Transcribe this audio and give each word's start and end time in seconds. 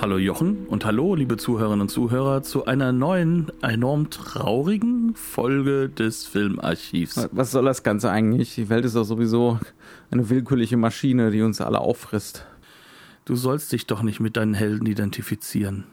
Hallo 0.00 0.16
Jochen 0.16 0.66
und 0.68 0.86
hallo 0.86 1.14
liebe 1.14 1.36
Zuhörerinnen 1.36 1.82
und 1.82 1.90
Zuhörer 1.90 2.42
zu 2.42 2.64
einer 2.64 2.90
neuen, 2.90 3.52
enorm 3.60 4.08
traurigen 4.08 5.14
Folge 5.14 5.90
des 5.90 6.26
Filmarchivs. 6.26 7.28
Was 7.32 7.50
soll 7.50 7.66
das 7.66 7.82
Ganze 7.82 8.10
eigentlich? 8.10 8.54
Die 8.54 8.70
Welt 8.70 8.86
ist 8.86 8.96
doch 8.96 9.04
sowieso 9.04 9.60
eine 10.10 10.30
willkürliche 10.30 10.78
Maschine, 10.78 11.30
die 11.30 11.42
uns 11.42 11.60
alle 11.60 11.80
auffrisst. 11.80 12.46
Du 13.26 13.36
sollst 13.36 13.72
dich 13.72 13.86
doch 13.86 14.00
nicht 14.00 14.20
mit 14.20 14.38
deinen 14.38 14.54
Helden 14.54 14.86
identifizieren. 14.86 15.84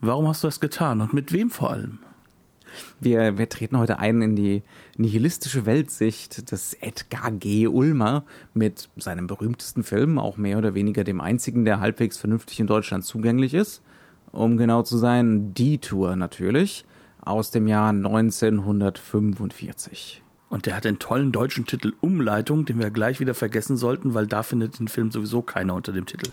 Warum 0.00 0.28
hast 0.28 0.44
du 0.44 0.46
das 0.46 0.60
getan 0.60 1.00
und 1.00 1.12
mit 1.12 1.32
wem 1.32 1.50
vor 1.50 1.72
allem? 1.72 1.98
Wir, 3.00 3.38
wir 3.38 3.48
treten 3.48 3.78
heute 3.78 3.98
ein 3.98 4.20
in 4.22 4.36
die 4.36 4.62
nihilistische 4.96 5.66
Weltsicht 5.66 6.50
des 6.50 6.74
Edgar 6.74 7.30
G. 7.32 7.66
Ulmer 7.66 8.24
mit 8.54 8.88
seinem 8.96 9.26
berühmtesten 9.26 9.82
Film, 9.82 10.18
auch 10.18 10.36
mehr 10.36 10.58
oder 10.58 10.74
weniger 10.74 11.02
dem 11.04 11.20
einzigen, 11.20 11.64
der 11.64 11.80
halbwegs 11.80 12.18
vernünftig 12.18 12.60
in 12.60 12.66
Deutschland 12.66 13.04
zugänglich 13.04 13.54
ist. 13.54 13.82
Um 14.30 14.56
genau 14.56 14.82
zu 14.82 14.98
sein, 14.98 15.54
Die 15.54 15.78
Tour 15.78 16.16
natürlich, 16.16 16.84
aus 17.20 17.50
dem 17.50 17.66
Jahr 17.68 17.90
1945. 17.90 20.22
Und 20.48 20.66
der 20.66 20.76
hat 20.76 20.84
den 20.84 20.98
tollen 20.98 21.32
deutschen 21.32 21.64
Titel 21.64 21.94
Umleitung, 22.00 22.66
den 22.66 22.78
wir 22.78 22.90
gleich 22.90 23.20
wieder 23.20 23.34
vergessen 23.34 23.78
sollten, 23.78 24.12
weil 24.12 24.26
da 24.26 24.42
findet 24.42 24.78
den 24.78 24.88
Film 24.88 25.10
sowieso 25.10 25.40
keiner 25.40 25.74
unter 25.74 25.92
dem 25.92 26.04
Titel. 26.04 26.30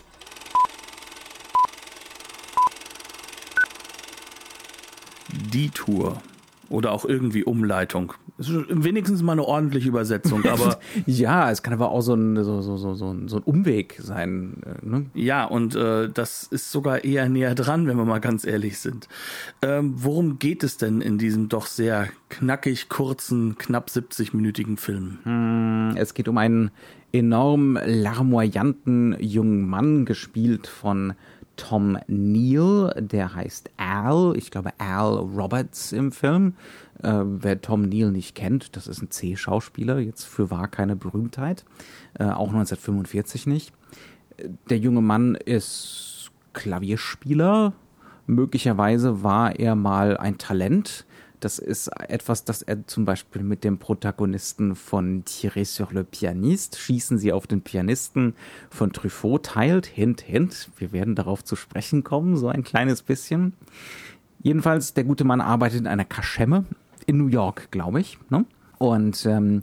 Die 5.52 5.70
Tour 5.70 6.20
oder 6.70 6.92
auch 6.92 7.04
irgendwie 7.04 7.44
Umleitung. 7.44 8.14
Das 8.38 8.48
ist 8.48 8.56
wenigstens 8.68 9.22
mal 9.22 9.32
eine 9.32 9.44
ordentliche 9.44 9.88
Übersetzung, 9.88 10.46
aber. 10.46 10.78
ja, 11.06 11.50
es 11.50 11.62
kann 11.62 11.74
aber 11.74 11.90
auch 11.90 12.00
so 12.00 12.14
ein, 12.14 12.42
so, 12.42 12.62
so, 12.62 12.76
so, 12.78 12.94
so 12.94 13.12
ein, 13.12 13.28
so 13.28 13.36
ein 13.36 13.42
Umweg 13.42 13.98
sein. 14.00 14.62
Äh, 14.64 14.86
ne? 14.86 15.06
Ja, 15.12 15.44
und 15.44 15.74
äh, 15.74 16.08
das 16.08 16.44
ist 16.44 16.70
sogar 16.70 17.04
eher 17.04 17.28
näher 17.28 17.54
dran, 17.54 17.86
wenn 17.86 17.96
wir 17.96 18.04
mal 18.04 18.20
ganz 18.20 18.46
ehrlich 18.46 18.78
sind. 18.78 19.08
Ähm, 19.60 19.94
worum 19.96 20.38
geht 20.38 20.62
es 20.62 20.78
denn 20.78 21.00
in 21.00 21.18
diesem 21.18 21.48
doch 21.48 21.66
sehr 21.66 22.08
knackig 22.30 22.88
kurzen, 22.88 23.58
knapp 23.58 23.88
70-minütigen 23.88 24.78
Film? 24.78 25.18
Hm, 25.24 25.96
es 25.96 26.14
geht 26.14 26.28
um 26.28 26.38
einen 26.38 26.70
enorm 27.12 27.78
larmoyanten 27.84 29.16
jungen 29.18 29.68
Mann, 29.68 30.04
gespielt 30.04 30.68
von 30.68 31.14
Tom 31.60 31.98
Neal, 32.06 32.94
der 32.98 33.34
heißt 33.34 33.68
Al, 33.76 34.32
ich 34.34 34.50
glaube 34.50 34.72
Al 34.78 35.18
Roberts 35.18 35.92
im 35.92 36.10
Film. 36.10 36.54
Äh, 37.02 37.20
wer 37.22 37.60
Tom 37.60 37.82
Neal 37.82 38.10
nicht 38.10 38.34
kennt, 38.34 38.76
das 38.76 38.86
ist 38.86 39.02
ein 39.02 39.10
C-Schauspieler, 39.10 39.98
jetzt 39.98 40.24
für 40.24 40.50
wahr 40.50 40.68
keine 40.68 40.96
Berühmtheit, 40.96 41.66
äh, 42.18 42.24
auch 42.24 42.48
1945 42.48 43.46
nicht. 43.46 43.74
Der 44.70 44.78
junge 44.78 45.02
Mann 45.02 45.34
ist 45.34 46.30
Klavierspieler, 46.54 47.74
möglicherweise 48.26 49.22
war 49.22 49.54
er 49.58 49.74
mal 49.74 50.16
ein 50.16 50.38
Talent, 50.38 51.04
das 51.40 51.58
ist 51.58 51.88
etwas, 52.08 52.44
das 52.44 52.62
er 52.62 52.86
zum 52.86 53.04
Beispiel 53.04 53.42
mit 53.42 53.64
dem 53.64 53.78
Protagonisten 53.78 54.76
von 54.76 55.24
Thierry 55.24 55.64
sur 55.64 55.88
le 55.92 56.04
Pianiste, 56.04 56.78
Schießen 56.78 57.18
Sie 57.18 57.32
auf 57.32 57.46
den 57.46 57.62
Pianisten 57.62 58.34
von 58.70 58.92
Truffaut 58.92 59.46
teilt. 59.46 59.86
Hint, 59.86 60.20
hint. 60.20 60.70
Wir 60.76 60.92
werden 60.92 61.14
darauf 61.14 61.42
zu 61.42 61.56
sprechen 61.56 62.04
kommen, 62.04 62.36
so 62.36 62.48
ein 62.48 62.62
kleines 62.62 63.02
bisschen. 63.02 63.54
Jedenfalls, 64.42 64.94
der 64.94 65.04
gute 65.04 65.24
Mann 65.24 65.40
arbeitet 65.40 65.80
in 65.80 65.86
einer 65.86 66.04
Kaschemme 66.04 66.64
in 67.06 67.18
New 67.18 67.28
York, 67.28 67.70
glaube 67.70 68.00
ich. 68.00 68.18
Ne? 68.30 68.44
Und 68.78 69.26
ähm, 69.26 69.62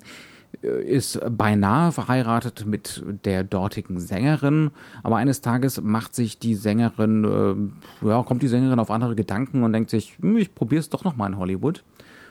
ist 0.68 1.20
beinahe 1.30 1.92
verheiratet 1.92 2.66
mit 2.66 3.04
der 3.26 3.44
dortigen 3.44 4.00
Sängerin, 4.00 4.72
aber 5.04 5.18
eines 5.18 5.42
Tages 5.42 5.82
macht 5.82 6.16
sich 6.16 6.40
die 6.40 6.56
Sängerin, 6.56 7.72
äh, 8.04 8.08
ja, 8.08 8.24
kommt 8.24 8.44
die 8.44 8.48
Sängerin 8.48 8.80
auf 8.80 8.92
andere 8.92 9.16
Gedanken 9.16 9.64
und 9.64 9.74
denkt 9.74 9.90
sich, 9.90 10.18
hm, 10.20 10.38
ich 10.38 10.54
probiere 10.54 10.80
es 10.80 10.90
doch 10.90 11.04
noch 11.04 11.16
mal 11.16 11.28
in 11.28 11.38
Hollywood. 11.38 11.84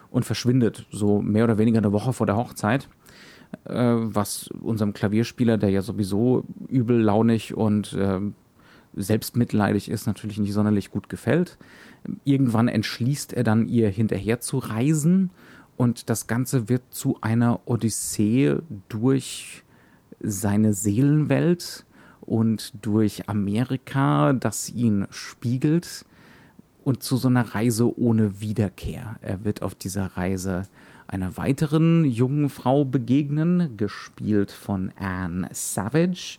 Und 0.08 0.24
verschwindet 0.24 0.86
so 0.90 1.20
mehr 1.20 1.44
oder 1.44 1.58
weniger 1.58 1.78
eine 1.78 1.92
Woche 1.92 2.12
vor 2.12 2.26
der 2.26 2.36
Hochzeit, 2.36 2.88
äh, 3.64 3.74
was 3.74 4.48
unserem 4.62 4.94
Klavierspieler, 4.94 5.58
der 5.58 5.70
ja 5.70 5.82
sowieso 5.82 6.44
übellaunig 6.68 7.54
und 7.54 7.92
äh, 7.92 8.20
selbstmitleidig 8.94 9.90
ist, 9.90 10.06
natürlich 10.06 10.38
nicht 10.38 10.52
sonderlich 10.52 10.90
gut 10.90 11.08
gefällt. 11.08 11.58
Irgendwann 12.24 12.68
entschließt 12.68 13.32
er 13.32 13.44
dann, 13.44 13.68
ihr 13.68 13.90
hinterher 13.90 14.40
zu 14.40 14.58
reisen 14.58 15.30
und 15.76 16.10
das 16.10 16.26
Ganze 16.26 16.68
wird 16.68 16.82
zu 16.90 17.18
einer 17.20 17.60
Odyssee 17.66 18.56
durch 18.88 19.62
seine 20.20 20.72
Seelenwelt 20.72 21.84
und 22.20 22.72
durch 22.82 23.28
Amerika, 23.28 24.32
das 24.32 24.70
ihn 24.70 25.06
spiegelt 25.10 26.04
und 26.84 27.02
zu 27.02 27.16
so 27.16 27.28
einer 27.28 27.54
Reise 27.54 27.98
ohne 27.98 28.40
Wiederkehr. 28.40 29.16
Er 29.20 29.44
wird 29.44 29.62
auf 29.62 29.74
dieser 29.74 30.16
Reise 30.16 30.62
einer 31.08 31.36
weiteren 31.36 32.04
jungen 32.04 32.48
Frau 32.48 32.84
begegnen, 32.84 33.76
gespielt 33.76 34.50
von 34.50 34.92
Anne 34.98 35.48
Savage. 35.52 36.38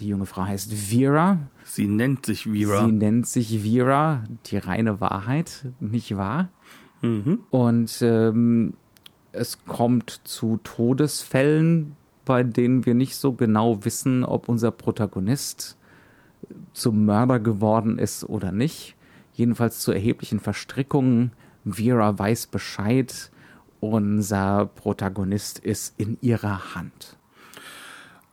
Die 0.00 0.08
junge 0.08 0.26
Frau 0.26 0.44
heißt 0.44 0.72
Vera. 0.72 1.38
Sie 1.64 1.86
nennt 1.86 2.26
sich 2.26 2.44
Vera. 2.44 2.86
Sie 2.86 2.92
nennt 2.92 3.26
sich 3.26 3.60
Vera, 3.62 4.24
die 4.46 4.56
reine 4.56 5.00
Wahrheit, 5.00 5.66
nicht 5.78 6.16
wahr? 6.16 6.48
Mhm. 7.04 7.40
Und 7.50 7.98
ähm, 8.02 8.74
es 9.32 9.64
kommt 9.66 10.20
zu 10.24 10.58
Todesfällen, 10.62 11.96
bei 12.24 12.42
denen 12.42 12.86
wir 12.86 12.94
nicht 12.94 13.16
so 13.16 13.32
genau 13.32 13.84
wissen, 13.84 14.24
ob 14.24 14.48
unser 14.48 14.70
Protagonist 14.70 15.76
zum 16.72 17.04
Mörder 17.04 17.40
geworden 17.40 17.98
ist 17.98 18.24
oder 18.24 18.52
nicht. 18.52 18.96
Jedenfalls 19.34 19.80
zu 19.80 19.92
erheblichen 19.92 20.40
Verstrickungen. 20.40 21.32
Vera 21.66 22.18
weiß 22.18 22.46
Bescheid. 22.46 23.30
Unser 23.80 24.66
Protagonist 24.66 25.58
ist 25.58 25.94
in 25.98 26.16
ihrer 26.22 26.74
Hand. 26.74 27.16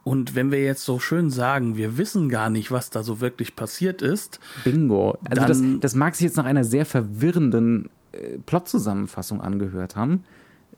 Und 0.04 0.34
wenn 0.34 0.52
wir 0.52 0.64
jetzt 0.64 0.84
so 0.84 1.00
schön 1.00 1.30
sagen, 1.30 1.78
wir 1.78 1.98
wissen 1.98 2.30
gar 2.30 2.50
nicht, 2.50 2.72
was 2.72 2.90
da 2.90 3.04
so 3.04 3.20
wirklich 3.20 3.56
passiert 3.56 4.02
ist. 4.02 4.40
Bingo. 4.64 5.18
Also 5.30 5.46
das, 5.46 5.62
das 5.80 5.96
mag 5.96 6.16
sich 6.16 6.26
jetzt 6.26 6.38
nach 6.38 6.46
einer 6.46 6.64
sehr 6.64 6.86
verwirrenden 6.86 7.90
äh, 8.12 8.38
Plot-Zusammenfassung 8.46 9.42
angehört 9.42 9.96
haben. 9.96 10.24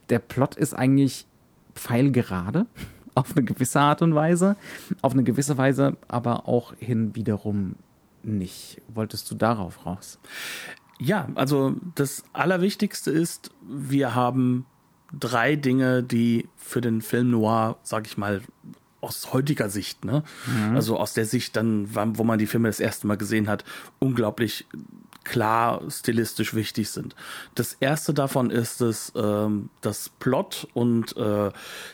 Der 0.09 0.19
Plot 0.19 0.55
ist 0.55 0.73
eigentlich 0.73 1.25
pfeilgerade 1.75 2.65
auf 3.15 3.35
eine 3.35 3.45
gewisse 3.45 3.79
Art 3.79 4.01
und 4.01 4.15
Weise, 4.15 4.55
auf 5.01 5.13
eine 5.13 5.23
gewisse 5.23 5.57
Weise 5.57 5.97
aber 6.07 6.47
auch 6.47 6.73
hin 6.79 7.15
wiederum 7.15 7.75
nicht. 8.23 8.81
Wolltest 8.87 9.29
du 9.29 9.35
darauf 9.35 9.85
raus? 9.85 10.19
Ja, 10.99 11.27
also 11.35 11.75
das 11.95 12.23
Allerwichtigste 12.33 13.11
ist, 13.11 13.51
wir 13.67 14.15
haben 14.15 14.65
drei 15.11 15.55
Dinge, 15.55 16.03
die 16.03 16.47
für 16.55 16.81
den 16.81 17.01
Film 17.01 17.31
Noir, 17.31 17.77
sag 17.83 18.07
ich 18.07 18.17
mal, 18.17 18.41
aus 19.01 19.33
heutiger 19.33 19.69
Sicht, 19.69 20.05
ne? 20.05 20.23
Mhm. 20.47 20.75
Also 20.75 20.97
aus 20.97 21.13
der 21.13 21.25
Sicht 21.25 21.57
dann, 21.57 21.89
wo 21.93 22.23
man 22.23 22.39
die 22.39 22.47
Filme 22.47 22.69
das 22.69 22.79
erste 22.79 23.05
Mal 23.05 23.17
gesehen 23.17 23.49
hat, 23.49 23.65
unglaublich 23.99 24.65
klar 25.23 25.81
stilistisch 25.89 26.53
wichtig 26.53 26.89
sind. 26.89 27.15
Das 27.55 27.75
erste 27.79 28.13
davon 28.13 28.49
ist 28.49 28.81
es, 28.81 29.11
ähm, 29.15 29.69
das 29.81 30.09
Plot 30.19 30.67
und 30.73 31.15
äh, 31.17 31.51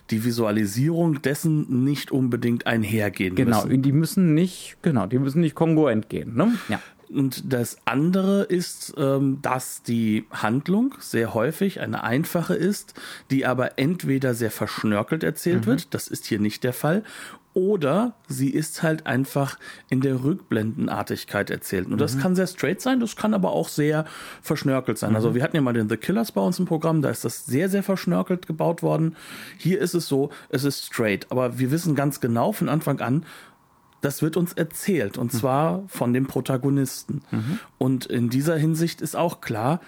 die 0.09 0.23
Visualisierung 0.23 1.21
dessen 1.21 1.83
nicht 1.83 2.11
unbedingt 2.11 2.67
einhergehen 2.67 3.35
genau, 3.35 3.57
müssen. 3.57 3.69
Genau, 3.69 3.81
die 3.81 3.91
müssen 3.91 4.33
nicht, 4.33 4.77
genau, 4.81 5.05
die 5.05 5.19
müssen 5.19 5.41
nicht 5.41 5.55
kongruent 5.55 6.09
gehen, 6.09 6.35
ne? 6.35 6.53
Ja. 6.67 6.81
Und 7.09 7.51
das 7.51 7.77
andere 7.85 8.43
ist, 8.43 8.93
ähm, 8.97 9.39
dass 9.41 9.81
die 9.81 10.25
Handlung 10.31 10.93
sehr 10.99 11.33
häufig 11.33 11.79
eine 11.79 12.03
einfache 12.03 12.53
ist, 12.53 12.93
die 13.31 13.47
aber 13.47 13.79
entweder 13.79 14.35
sehr 14.35 14.51
verschnörkelt 14.51 15.23
erzählt 15.23 15.61
mhm. 15.61 15.71
wird, 15.71 15.93
das 15.95 16.07
ist 16.07 16.27
hier 16.27 16.39
nicht 16.39 16.63
der 16.63 16.73
Fall, 16.73 17.03
oder 17.59 18.13
sie 18.27 18.50
ist 18.50 18.83
halt 18.83 19.06
einfach 19.06 19.59
in 19.89 20.00
der 20.00 20.23
Rückblendenartigkeit 20.23 21.50
erzählt. 21.50 21.88
Und 21.88 21.94
mhm. 21.94 21.97
das 21.97 22.17
kann 22.17 22.35
sehr 22.35 22.47
straight 22.47 22.79
sein, 22.79 23.01
das 23.01 23.17
kann 23.17 23.33
aber 23.33 23.51
auch 23.51 23.67
sehr 23.67 24.06
verschnörkelt 24.41 24.97
sein. 24.97 25.15
Also 25.15 25.27
mhm. 25.27 25.29
Also 25.29 25.35
wir 25.35 25.44
hatten 25.44 25.57
ja 25.57 25.61
mal 25.61 25.73
den 25.73 25.89
The 25.89 25.97
Killers 25.97 26.31
bei 26.31 26.41
uns 26.41 26.57
im 26.57 26.65
Programm, 26.65 27.01
da 27.01 27.09
ist 27.09 27.25
das 27.25 27.45
sehr, 27.45 27.69
sehr 27.69 27.83
verschnörkelt 27.83 28.47
gebaut 28.47 28.81
worden. 28.81 29.15
Hier 29.57 29.79
ist 29.79 29.94
es 29.94 30.07
so, 30.07 30.29
es 30.47 30.63
ist 30.63 30.85
straight, 30.85 31.27
aber 31.29 31.59
wir 31.59 31.69
wissen 31.69 31.94
ganz 31.94 32.19
genau 32.21 32.53
von 32.53 32.69
Anfang 32.69 33.00
an, 33.01 33.25
das 34.01 34.21
wird 34.21 34.38
uns 34.38 34.53
erzählt 34.53 35.17
und 35.17 35.31
zwar 35.31 35.83
von 35.88 36.13
dem 36.13 36.25
Protagonisten. 36.25 37.21
Und 37.77 38.06
in 38.06 38.29
dieser 38.29 38.56
Hinsicht 38.56 39.01
ist 39.01 39.15
auch 39.15 39.41
klar, 39.41 39.81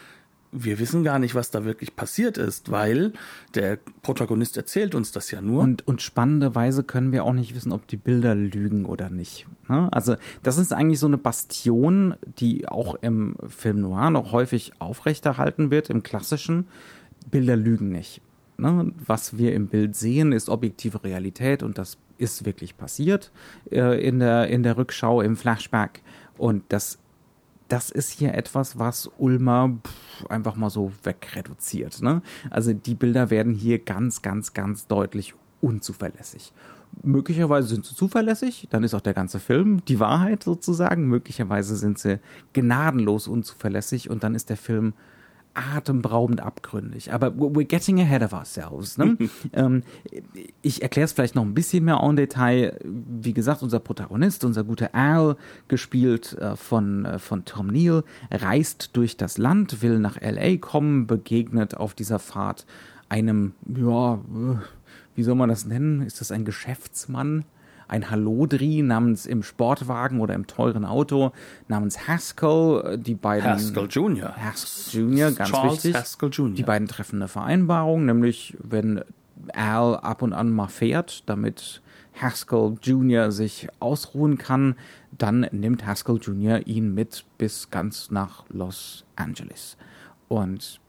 wir 0.52 0.80
wissen 0.80 1.04
gar 1.04 1.20
nicht, 1.20 1.34
was 1.34 1.50
da 1.50 1.64
wirklich 1.64 1.96
passiert 1.96 2.38
ist, 2.38 2.72
weil 2.72 3.14
der 3.56 3.80
Protagonist 4.02 4.58
erzählt 4.58 4.96
uns 4.96 5.12
das 5.12 5.32
ja 5.32 5.42
nur. 5.42 5.64
Und, 5.64 5.88
und 5.88 6.02
spannenderweise 6.02 6.84
können 6.84 7.12
wir 7.12 7.24
auch 7.24 7.34
nicht 7.34 7.56
wissen, 7.56 7.72
ob 7.72 7.88
die 7.88 7.98
Bilder 7.98 8.36
lügen 8.36 8.86
oder 8.86 9.10
nicht. 9.10 9.48
Ne? 9.70 9.88
Also 9.92 10.16
das 10.44 10.58
ist 10.58 10.74
eigentlich 10.74 11.00
so 11.00 11.08
eine 11.08 11.18
Bastion, 11.18 12.16
die 12.40 12.68
auch 12.68 12.96
im 12.96 13.36
Film 13.48 13.82
Noir 13.82 14.10
noch 14.10 14.32
häufig 14.32 14.74
aufrechterhalten 14.80 15.72
wird, 15.72 15.90
im 15.90 16.04
klassischen. 16.04 16.68
Bilder 17.30 17.56
lügen 17.56 17.90
nicht. 17.90 18.22
Ne? 18.58 18.92
Was 19.06 19.38
wir 19.38 19.54
im 19.54 19.68
Bild 19.68 19.96
sehen, 19.96 20.34
ist 20.34 20.50
objektive 20.50 21.04
Realität 21.04 21.64
und 21.64 21.78
das 21.78 21.98
ist 22.18 22.46
wirklich 22.46 22.78
passiert 22.78 23.32
äh, 23.72 24.06
in, 24.06 24.20
der, 24.20 24.48
in 24.48 24.64
der 24.64 24.78
Rückschau, 24.78 25.22
im 25.22 25.38
Flashback. 25.38 26.02
Und 26.38 26.64
das 26.70 27.00
das 27.72 27.90
ist 27.90 28.12
hier 28.12 28.34
etwas, 28.34 28.78
was 28.78 29.10
Ulmer 29.18 29.78
einfach 30.28 30.56
mal 30.56 30.70
so 30.70 30.92
wegreduziert. 31.04 32.02
Ne? 32.02 32.22
Also 32.50 32.74
die 32.74 32.96
Bilder 32.96 33.30
werden 33.30 33.54
hier 33.54 33.80
ganz, 33.80 34.22
ganz, 34.22 34.54
ganz 34.54 34.88
deutlich 34.88 35.34
unzuverlässig. 35.62 36.52
Möglicherweise 37.04 37.70
sind 37.70 37.86
sie 37.86 37.96
zuverlässig, 37.96 38.68
dann 38.70 38.84
ist 38.84 38.94
auch 38.94 39.02
der 39.02 39.14
ganze 39.14 39.40
Film 39.40 39.86
die 39.86 40.02
Wahrheit 40.02 40.44
sozusagen. 40.44 41.08
Möglicherweise 41.08 41.78
sind 41.78 41.98
sie 41.98 42.20
gnadenlos 42.52 43.30
unzuverlässig 43.30 44.10
und 44.10 44.24
dann 44.24 44.36
ist 44.36 44.50
der 44.50 44.58
Film 44.58 44.94
atemberaubend 45.54 46.42
abgründig. 46.42 47.12
Aber 47.12 47.28
we're 47.28 47.66
getting 47.66 48.00
ahead 48.00 48.24
of 48.24 48.34
ourselves. 48.34 48.98
Ne? 48.98 49.18
ähm, 49.54 49.84
ich 50.62 50.82
erkläre 50.82 51.06
es 51.06 51.14
vielleicht 51.14 51.36
noch 51.36 51.44
ein 51.44 51.54
bisschen 51.54 51.86
mehr 51.86 52.00
en 52.02 52.16
Detail. 52.16 52.80
Wie 52.84 53.34
gesagt, 53.34 53.62
unser 53.62 53.80
Protagonist, 53.80 54.46
unser 54.46 54.64
guter 54.64 54.94
Al, 54.96 55.36
gespielt 55.68 56.38
äh, 56.38 56.56
von, 56.56 57.06
äh, 57.06 57.20
von 57.20 57.46
Tom 57.46 57.68
Neal, 57.68 58.04
reist 58.30 58.96
durch 58.96 59.18
das 59.18 59.38
Land, 59.38 59.82
will 59.82 60.00
nach 60.00 60.20
LA 60.22 60.58
kommen, 60.58 61.08
begegnet 61.08 61.76
auf 61.76 61.94
dieser 61.94 62.20
Fahrt 62.20 62.66
einem, 63.10 63.54
ja, 63.68 64.16
äh, 64.16 64.58
wie 65.16 65.24
soll 65.24 65.36
man 65.36 65.50
das 65.50 65.66
nennen? 65.66 66.02
Ist 66.02 66.22
das 66.22 66.32
ein 66.32 66.46
Geschäftsmann? 66.46 67.44
Ein 67.92 68.10
Hallodri 68.10 68.82
namens 68.82 69.26
im 69.26 69.44
Sportwagen 69.44 70.22
oder 70.22 70.34
im 70.34 70.48
teuren 70.48 70.86
Auto 70.86 71.32
namens 71.68 72.08
Haskell. 72.08 72.98
Die 72.98 73.16
beiden 73.16 73.52
Haskell 73.52 73.88
Jr. 73.90 74.36
Haskell 74.36 75.02
Jr., 75.02 75.32
ganz 75.32 75.50
Charles 75.50 75.74
wichtig. 75.84 75.96
Haskell 75.96 76.30
Jr. 76.30 76.56
Die 76.56 76.64
beiden 76.64 76.88
treffen 76.88 77.18
eine 77.18 77.28
Vereinbarung, 77.28 78.06
nämlich 78.06 78.58
wenn 78.64 79.04
Al 79.54 79.96
ab 79.98 80.22
und 80.22 80.34
an 80.34 80.52
mal 80.52 80.68
fährt, 80.68 81.28
damit 81.30 81.82
Haskell 82.20 82.78
Jr. 82.82 83.32
sich 83.32 83.68
ausruhen 83.80 84.38
kann, 84.38 84.76
dann 85.18 85.48
nimmt 85.52 85.86
Haskell 85.86 86.18
Jr. 86.18 86.66
ihn 86.66 86.94
mit 86.94 87.26
bis 87.38 87.70
ganz 87.70 88.10
nach 88.10 88.46
Los 88.50 89.06
Angeles. 89.16 89.78
Und 90.28 90.81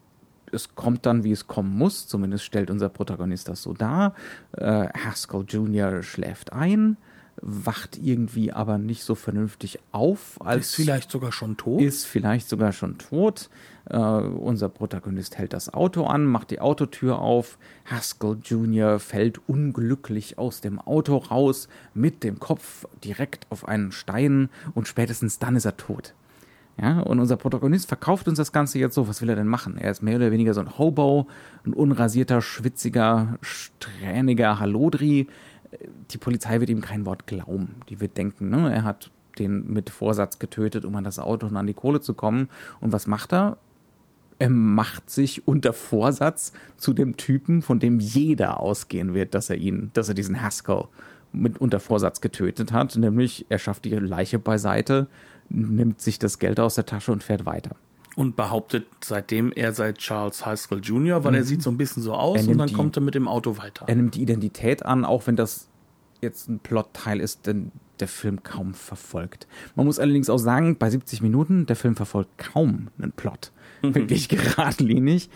es 0.53 0.75
kommt 0.75 1.07
dann, 1.07 1.25
wie 1.25 1.33
es 1.33 1.47
kommen 1.47 1.77
muss, 1.77 2.07
zumindest 2.07 2.45
stellt 2.45 2.71
unser 2.71 2.89
Protagonist 2.89 3.49
das 3.49 3.63
so 3.63 3.73
dar. 3.73 4.15
Äh, 4.53 4.89
Haskell 4.89 5.45
Jr. 5.49 6.03
schläft 6.03 6.53
ein, 6.53 6.97
wacht 7.41 7.99
irgendwie 8.01 8.53
aber 8.53 8.79
nicht 8.79 9.03
so 9.03 9.15
vernünftig 9.15 9.79
auf, 9.91 10.39
als 10.41 10.67
ist 10.67 10.75
vielleicht 10.77 11.11
sogar 11.11 11.33
schon 11.33 11.57
tot. 11.57 11.81
ist 11.81 12.05
vielleicht 12.05 12.49
sogar 12.49 12.73
schon 12.73 12.99
tot. 12.99 13.49
Äh, 13.89 13.97
unser 13.97 14.69
Protagonist 14.69 15.39
hält 15.39 15.53
das 15.53 15.73
Auto 15.73 16.05
an, 16.05 16.25
macht 16.25 16.51
die 16.51 16.61
Autotür 16.61 17.19
auf. 17.19 17.59
Haskell 17.87 18.39
Jr. 18.43 19.01
fällt 19.01 19.41
unglücklich 19.49 20.39
aus 20.39 20.61
dem 20.61 20.79
Auto 20.79 21.17
raus, 21.17 21.69
mit 21.95 22.23
dem 22.23 22.39
Kopf 22.39 22.87
direkt 23.03 23.47
auf 23.51 23.67
einen 23.67 23.91
Stein 23.91 24.51
und 24.75 24.87
spätestens 24.87 25.39
dann 25.39 25.57
ist 25.57 25.65
er 25.65 25.77
tot. 25.77 26.15
Ja, 26.81 27.01
und 27.01 27.21
unser 27.21 27.37
Protagonist 27.37 27.87
verkauft 27.87 28.29
uns 28.29 28.39
das 28.39 28.53
Ganze 28.53 28.79
jetzt 28.79 28.95
so. 28.95 29.07
Was 29.07 29.21
will 29.21 29.29
er 29.29 29.37
denn 29.37 29.47
machen? 29.47 29.77
Er 29.77 29.91
ist 29.91 30.03
mehr 30.03 30.17
oder 30.17 30.31
weniger 30.31 30.55
so 30.55 30.61
ein 30.61 30.79
Hobo, 30.79 31.27
ein 31.67 31.75
unrasierter, 31.75 32.41
schwitziger, 32.41 33.39
strähniger 33.43 34.59
Hallodri. 34.59 35.29
Die 36.11 36.19
Polizei 36.19 36.61
wird 36.61 36.71
ihm 36.71 36.81
kein 36.81 37.07
Wort 37.07 37.27
glauben. 37.27 37.77
Die 37.89 38.01
wird 38.01 38.17
denken, 38.17 38.49
ne, 38.49 38.73
er 38.73 38.85
hat 38.85 39.11
den 39.39 39.73
mit 39.73 39.91
Vorsatz 39.91 40.39
getötet, 40.39 40.85
um 40.85 40.95
an 40.97 41.05
das 41.05 41.19
Auto 41.19 41.47
und 41.47 41.57
an 41.57 41.67
die 41.67 41.75
Kohle 41.75 42.01
zu 42.01 42.15
kommen. 42.15 42.49
Und 42.81 42.93
was 42.93 43.07
macht 43.07 43.33
er? 43.33 43.59
Er 44.39 44.51
macht 44.51 45.09
sich 45.09 45.47
unter 45.47 45.73
Vorsatz 45.73 46.53
zu 46.77 46.93
dem 46.93 47.17
Typen, 47.17 47.63
von 47.63 47.79
dem 47.79 48.01
jeder 48.01 48.61
ausgehen 48.61 49.15
wird, 49.15 49.35
dass 49.35 49.51
er 49.51 49.57
ihn, 49.57 49.91
dass 49.95 50.09
er 50.09 50.15
diesen 50.15 50.43
Haskell 50.43 50.87
mit 51.33 51.59
unter 51.59 51.81
Vorsatz 51.81 52.21
getötet 52.21 52.73
hat. 52.73 52.97
Nämlich, 52.97 53.47
er 53.49 53.59
schafft 53.59 53.85
die 53.85 53.91
Leiche 53.91 54.39
beiseite, 54.39 55.07
nimmt 55.49 56.01
sich 56.01 56.19
das 56.19 56.39
Geld 56.39 56.61
aus 56.61 56.75
der 56.77 56.87
Tasche 56.87 57.13
und 57.13 57.23
fährt 57.23 57.47
weiter. 57.47 57.77
und 58.15 58.37
behauptet 58.37 58.85
seitdem, 59.03 59.53
er 59.53 59.73
sei 59.73 59.95
Charles 59.95 60.45
Haskell 60.45 60.81
Jr., 60.81 61.25
weil 61.25 61.35
er 61.35 61.45
sieht 61.45 61.63
so 61.63 61.71
ein 61.71 61.79
bisschen 61.79 62.03
so 62.03 62.13
aus 62.13 62.47
und 62.47 62.59
dann 62.59 62.69
die- 62.69 62.75
kommt 62.75 62.95
er 62.99 63.01
mit 63.01 63.15
dem 63.15 63.27
Auto 63.27 63.57
weiter. 63.57 63.87
Er 63.89 63.95
nimmt 63.97 64.15
die 64.17 64.21
Identität 64.23 64.85
an, 64.85 65.07
auch 65.07 65.27
wenn 65.27 65.35
das 65.37 65.69
jetzt 66.21 66.47
ein 66.51 66.59
Plotteil 66.59 67.21
ist, 67.21 67.47
den 67.47 67.73
der 68.01 68.09
Film 68.09 68.43
kaum 68.43 68.75
verfolgt. 68.75 69.47
Man 69.77 69.87
muss 69.87 69.99
allerdings 69.99 70.29
auch 70.29 70.37
sagen, 70.39 70.77
bei 70.77 70.91
70 70.91 71.23
Minuten, 71.23 71.65
der 71.65 71.75
Film 71.77 71.97
verfolgt 71.97 72.37
kaum 72.37 72.89
einen 73.01 73.13
Plot. 73.13 73.51
Wirklich 73.81 74.29
geradlinig. 74.57 75.31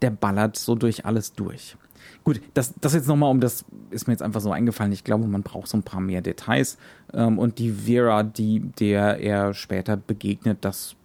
Der 0.00 0.10
ballert 0.10 0.56
so 0.56 0.74
durch 0.74 1.04
alles 1.04 1.34
durch. 1.34 1.76
Gut, 2.24 2.40
das, 2.54 2.74
das 2.80 2.94
jetzt 2.94 3.08
nochmal 3.08 3.30
um 3.30 3.40
das, 3.40 3.64
ist 3.90 4.06
mir 4.06 4.12
jetzt 4.12 4.22
einfach 4.22 4.40
so 4.40 4.52
eingefallen. 4.52 4.92
Ich 4.92 5.04
glaube, 5.04 5.26
man 5.26 5.42
braucht 5.42 5.68
so 5.68 5.76
ein 5.76 5.82
paar 5.82 6.00
mehr 6.00 6.20
Details. 6.20 6.78
Ähm, 7.12 7.38
und 7.38 7.58
die 7.58 7.70
Vera, 7.70 8.22
die, 8.22 8.60
der 8.60 9.18
er 9.18 9.54
später 9.54 9.96
begegnet, 9.96 10.58
das 10.62 10.96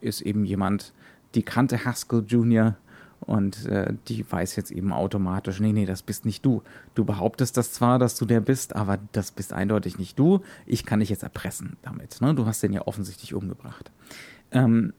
ist 0.00 0.20
eben 0.20 0.44
jemand, 0.44 0.92
die 1.34 1.42
kannte 1.42 1.84
Haskell 1.84 2.24
Jr. 2.26 2.76
Und 3.20 3.66
äh, 3.66 3.94
die 4.08 4.30
weiß 4.30 4.56
jetzt 4.56 4.72
eben 4.72 4.92
automatisch, 4.92 5.60
nee, 5.60 5.72
nee, 5.72 5.86
das 5.86 6.02
bist 6.02 6.24
nicht 6.24 6.44
du. 6.44 6.62
Du 6.94 7.04
behauptest 7.04 7.56
das 7.56 7.72
zwar, 7.72 8.00
dass 8.00 8.16
du 8.16 8.24
der 8.24 8.40
bist, 8.40 8.74
aber 8.74 8.98
das 9.12 9.30
bist 9.30 9.52
eindeutig 9.52 9.96
nicht 9.96 10.18
du. 10.18 10.40
Ich 10.66 10.84
kann 10.84 11.00
dich 11.00 11.08
jetzt 11.08 11.22
erpressen 11.22 11.76
damit. 11.82 12.20
Ne? 12.20 12.34
Du 12.34 12.46
hast 12.46 12.62
den 12.64 12.72
ja 12.72 12.86
offensichtlich 12.86 13.34
umgebracht. 13.34 13.92
Ähm, 14.50 14.92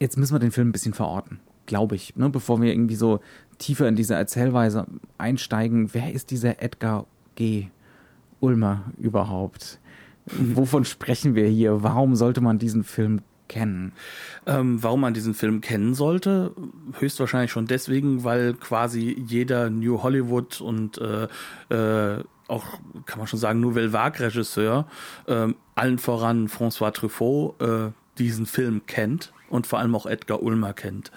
jetzt 0.00 0.18
müssen 0.18 0.34
wir 0.34 0.40
den 0.40 0.50
Film 0.50 0.70
ein 0.70 0.72
bisschen 0.72 0.94
verorten, 0.94 1.38
glaube 1.66 1.94
ich, 1.94 2.16
ne? 2.16 2.28
bevor 2.28 2.60
wir 2.60 2.72
irgendwie 2.72 2.96
so 2.96 3.20
tiefer 3.60 3.86
in 3.86 3.94
diese 3.94 4.14
Erzählweise 4.14 4.86
einsteigen. 5.18 5.94
Wer 5.94 6.12
ist 6.12 6.32
dieser 6.32 6.60
Edgar 6.60 7.06
G. 7.36 7.68
Ulmer 8.40 8.84
überhaupt? 8.98 9.78
Wovon 10.26 10.84
sprechen 10.84 11.34
wir 11.36 11.46
hier? 11.46 11.82
Warum 11.82 12.16
sollte 12.16 12.40
man 12.40 12.58
diesen 12.58 12.82
Film 12.82 13.20
kennen? 13.48 13.92
Ähm, 14.46 14.82
warum 14.82 15.00
man 15.00 15.14
diesen 15.14 15.34
Film 15.34 15.60
kennen 15.60 15.94
sollte? 15.94 16.52
Höchstwahrscheinlich 16.98 17.52
schon 17.52 17.66
deswegen, 17.66 18.24
weil 18.24 18.54
quasi 18.54 19.16
jeder 19.26 19.70
New 19.70 20.02
Hollywood 20.02 20.60
und 20.60 20.98
äh, 20.98 21.28
äh, 21.68 22.24
auch, 22.48 22.64
kann 23.06 23.18
man 23.18 23.28
schon 23.28 23.38
sagen, 23.38 23.60
Nouvelle 23.60 23.92
Vague-Regisseur, 23.92 24.86
ähm, 25.28 25.54
allen 25.74 25.98
voran 25.98 26.48
François 26.48 26.92
Truffaut, 26.92 27.60
äh, 27.60 27.90
diesen 28.18 28.46
Film 28.46 28.82
kennt 28.86 29.32
und 29.50 29.66
vor 29.66 29.78
allem 29.78 29.94
auch 29.94 30.06
Edgar 30.06 30.42
Ulmer 30.42 30.72
kennt. 30.72 31.10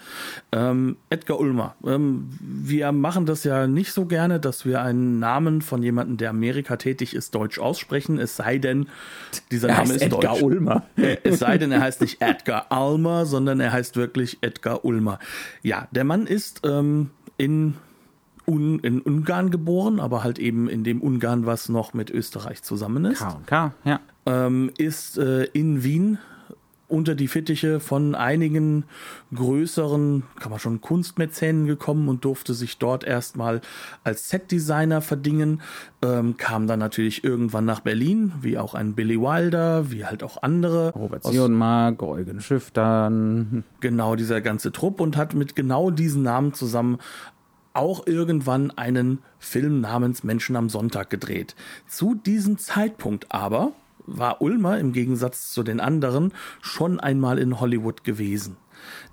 Ähm, 0.52 0.96
Edgar 1.08 1.40
Ulmer, 1.40 1.74
ähm, 1.86 2.28
wir 2.40 2.92
machen 2.92 3.24
das 3.26 3.44
ja 3.44 3.66
nicht 3.66 3.92
so 3.92 4.04
gerne, 4.04 4.40
dass 4.40 4.66
wir 4.66 4.82
einen 4.82 5.18
Namen 5.18 5.62
von 5.62 5.82
jemandem, 5.82 6.18
der 6.18 6.30
Amerika 6.30 6.76
tätig 6.76 7.14
ist, 7.14 7.34
deutsch 7.34 7.58
aussprechen, 7.58 8.18
es 8.18 8.36
sei 8.36 8.58
denn, 8.58 8.88
dieser 9.50 9.68
Er 9.70 9.78
Name 9.78 9.94
ist 9.94 10.02
Edgar 10.02 10.34
deutsch. 10.34 10.42
Ulmer. 10.42 10.82
Äh, 10.96 11.16
Es 11.22 11.38
sei 11.38 11.56
denn, 11.58 11.72
er 11.72 11.80
heißt 11.80 12.00
nicht 12.00 12.20
Edgar 12.20 12.66
Ulmer, 12.70 13.24
sondern 13.24 13.60
er 13.60 13.72
heißt 13.72 13.96
wirklich 13.96 14.38
Edgar 14.42 14.84
Ulmer. 14.84 15.18
Ja, 15.62 15.88
der 15.92 16.04
Mann 16.04 16.26
ist 16.26 16.60
ähm, 16.66 17.10
in, 17.38 17.74
Un 18.46 18.78
in 18.80 19.00
Ungarn 19.00 19.50
geboren, 19.50 20.00
aber 20.00 20.22
halt 20.22 20.38
eben 20.38 20.68
in 20.68 20.84
dem 20.84 21.00
Ungarn, 21.00 21.46
was 21.46 21.70
noch 21.70 21.94
mit 21.94 22.10
Österreich 22.10 22.62
zusammen 22.62 23.06
ist. 23.06 23.20
K 23.20 23.40
K, 23.46 23.74
ja. 23.84 24.00
Ähm, 24.26 24.70
ist 24.76 25.16
äh, 25.16 25.44
in 25.52 25.82
Wien 25.82 26.18
unter 26.88 27.14
die 27.14 27.28
Fittiche 27.28 27.80
von 27.80 28.14
einigen 28.14 28.84
größeren, 29.34 30.22
kann 30.38 30.50
man 30.50 30.60
schon 30.60 30.80
Kunstmäzenen 30.80 31.66
gekommen 31.66 32.08
und 32.08 32.24
durfte 32.24 32.54
sich 32.54 32.78
dort 32.78 33.04
erstmal 33.04 33.60
als 34.04 34.28
Setdesigner 34.28 35.00
verdingen, 35.00 35.62
ähm, 36.02 36.36
kam 36.36 36.66
dann 36.66 36.78
natürlich 36.78 37.24
irgendwann 37.24 37.64
nach 37.64 37.80
Berlin, 37.80 38.32
wie 38.40 38.58
auch 38.58 38.74
ein 38.74 38.94
Billy 38.94 39.20
Wilder, 39.20 39.90
wie 39.90 40.04
halt 40.04 40.22
auch 40.22 40.42
andere. 40.42 40.92
Robert 40.92 41.24
Sionmark, 41.24 42.02
Eugen 42.02 42.40
Schüchtern. 42.40 43.64
genau 43.80 44.14
dieser 44.16 44.40
ganze 44.40 44.72
Trupp 44.72 45.00
und 45.00 45.16
hat 45.16 45.34
mit 45.34 45.56
genau 45.56 45.90
diesen 45.90 46.22
Namen 46.22 46.54
zusammen 46.54 46.98
auch 47.74 48.06
irgendwann 48.06 48.70
einen 48.70 49.18
Film 49.38 49.80
namens 49.80 50.22
Menschen 50.22 50.56
am 50.56 50.68
Sonntag 50.70 51.10
gedreht. 51.10 51.56
Zu 51.88 52.14
diesem 52.14 52.56
Zeitpunkt 52.56 53.32
aber 53.32 53.72
war 54.06 54.40
Ulmer 54.42 54.78
im 54.78 54.92
Gegensatz 54.92 55.52
zu 55.52 55.62
den 55.62 55.80
anderen 55.80 56.32
schon 56.60 57.00
einmal 57.00 57.38
in 57.38 57.60
Hollywood 57.60 58.04
gewesen. 58.04 58.56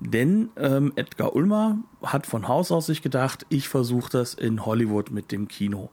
Denn 0.00 0.50
ähm, 0.56 0.92
Edgar 0.96 1.34
Ulmer 1.34 1.78
hat 2.02 2.26
von 2.26 2.48
Haus 2.48 2.72
aus 2.72 2.86
sich 2.86 3.02
gedacht, 3.02 3.46
ich 3.48 3.68
versuche 3.68 4.10
das 4.10 4.34
in 4.34 4.66
Hollywood 4.66 5.10
mit 5.10 5.32
dem 5.32 5.48
Kino. 5.48 5.90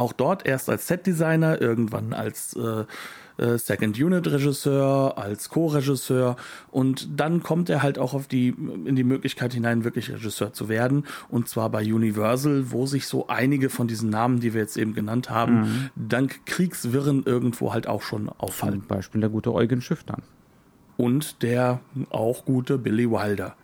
Auch 0.00 0.12
dort 0.12 0.46
erst 0.46 0.68
als 0.68 0.88
Setdesigner, 0.88 1.60
irgendwann 1.60 2.12
als 2.12 2.56
äh, 2.56 2.84
äh, 3.36 3.58
Second 3.58 3.98
Unit 3.98 4.26
Regisseur, 4.26 5.16
als 5.16 5.48
Co-Regisseur 5.48 6.36
und 6.70 7.08
dann 7.20 7.42
kommt 7.42 7.70
er 7.70 7.82
halt 7.82 7.98
auch 7.98 8.14
auf 8.14 8.26
die 8.26 8.48
in 8.48 8.96
die 8.96 9.04
Möglichkeit 9.04 9.52
hinein 9.52 9.84
wirklich 9.84 10.10
Regisseur 10.10 10.52
zu 10.52 10.68
werden 10.68 11.04
und 11.28 11.48
zwar 11.48 11.70
bei 11.70 11.82
Universal, 11.82 12.70
wo 12.70 12.86
sich 12.86 13.06
so 13.06 13.28
einige 13.28 13.70
von 13.70 13.88
diesen 13.88 14.10
Namen, 14.10 14.40
die 14.40 14.54
wir 14.54 14.60
jetzt 14.60 14.76
eben 14.76 14.94
genannt 14.94 15.30
haben, 15.30 15.60
mhm. 15.60 15.90
dank 15.96 16.46
Kriegswirren 16.46 17.24
irgendwo 17.24 17.72
halt 17.72 17.86
auch 17.86 18.02
schon 18.02 18.28
auffallen. 18.28 18.80
Zum 18.80 18.88
Beispiel 18.88 19.20
der 19.20 19.30
gute 19.30 19.52
Eugen 19.52 19.80
Schifftan. 19.80 20.22
Und 20.96 21.42
der 21.42 21.80
auch 22.10 22.44
gute 22.44 22.76
Billy 22.76 23.10
Wilder. 23.10 23.54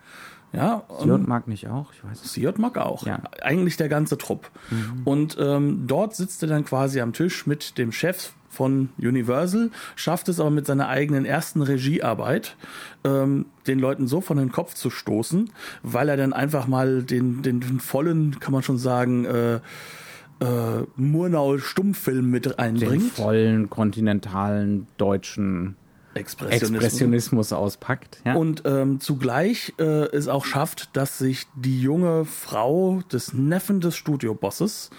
Ja, 0.56 0.82
Siot 1.00 1.26
mag 1.26 1.48
nicht 1.48 1.68
auch, 1.68 1.92
ich 1.92 2.02
weiß. 2.04 2.32
Siot 2.32 2.58
mag 2.58 2.78
auch. 2.78 3.06
Ja. 3.06 3.20
Eigentlich 3.42 3.76
der 3.76 3.88
ganze 3.88 4.18
Trupp. 4.18 4.50
Mhm. 4.70 5.02
Und 5.04 5.36
ähm, 5.38 5.84
dort 5.86 6.14
sitzt 6.14 6.42
er 6.42 6.48
dann 6.48 6.64
quasi 6.64 7.00
am 7.00 7.12
Tisch 7.12 7.46
mit 7.46 7.78
dem 7.78 7.92
Chef 7.92 8.32
von 8.48 8.88
Universal, 8.98 9.70
schafft 9.94 10.28
es 10.28 10.40
aber 10.40 10.50
mit 10.50 10.66
seiner 10.66 10.88
eigenen 10.88 11.24
ersten 11.24 11.62
Regiearbeit, 11.62 12.56
ähm, 13.04 13.46
den 13.66 13.78
Leuten 13.78 14.06
so 14.06 14.20
von 14.20 14.38
den 14.38 14.50
Kopf 14.50 14.74
zu 14.74 14.90
stoßen, 14.90 15.50
weil 15.82 16.08
er 16.08 16.16
dann 16.16 16.32
einfach 16.32 16.66
mal 16.66 17.02
den, 17.02 17.42
den, 17.42 17.60
den 17.60 17.80
vollen, 17.80 18.40
kann 18.40 18.52
man 18.52 18.62
schon 18.62 18.78
sagen, 18.78 19.26
äh, 19.26 19.56
äh, 20.40 20.84
Murnau-Stummfilm 20.96 22.30
mit 22.30 22.58
einbringt. 22.58 22.92
Den 22.92 23.10
vollen 23.10 23.70
kontinentalen 23.70 24.86
deutschen 24.96 25.76
Expressionismus, 26.16 26.82
Expressionismus 26.82 27.52
auspackt. 27.52 28.20
Ja. 28.24 28.34
Und 28.34 28.62
ähm, 28.64 29.00
zugleich 29.00 29.74
äh, 29.78 29.82
es 29.82 30.28
auch 30.28 30.44
schafft, 30.44 30.96
dass 30.96 31.18
sich 31.18 31.46
die 31.54 31.80
junge 31.80 32.24
Frau 32.24 33.00
des 33.12 33.32
Neffen 33.32 33.80
des 33.80 33.96
Studiobosses 33.96 34.90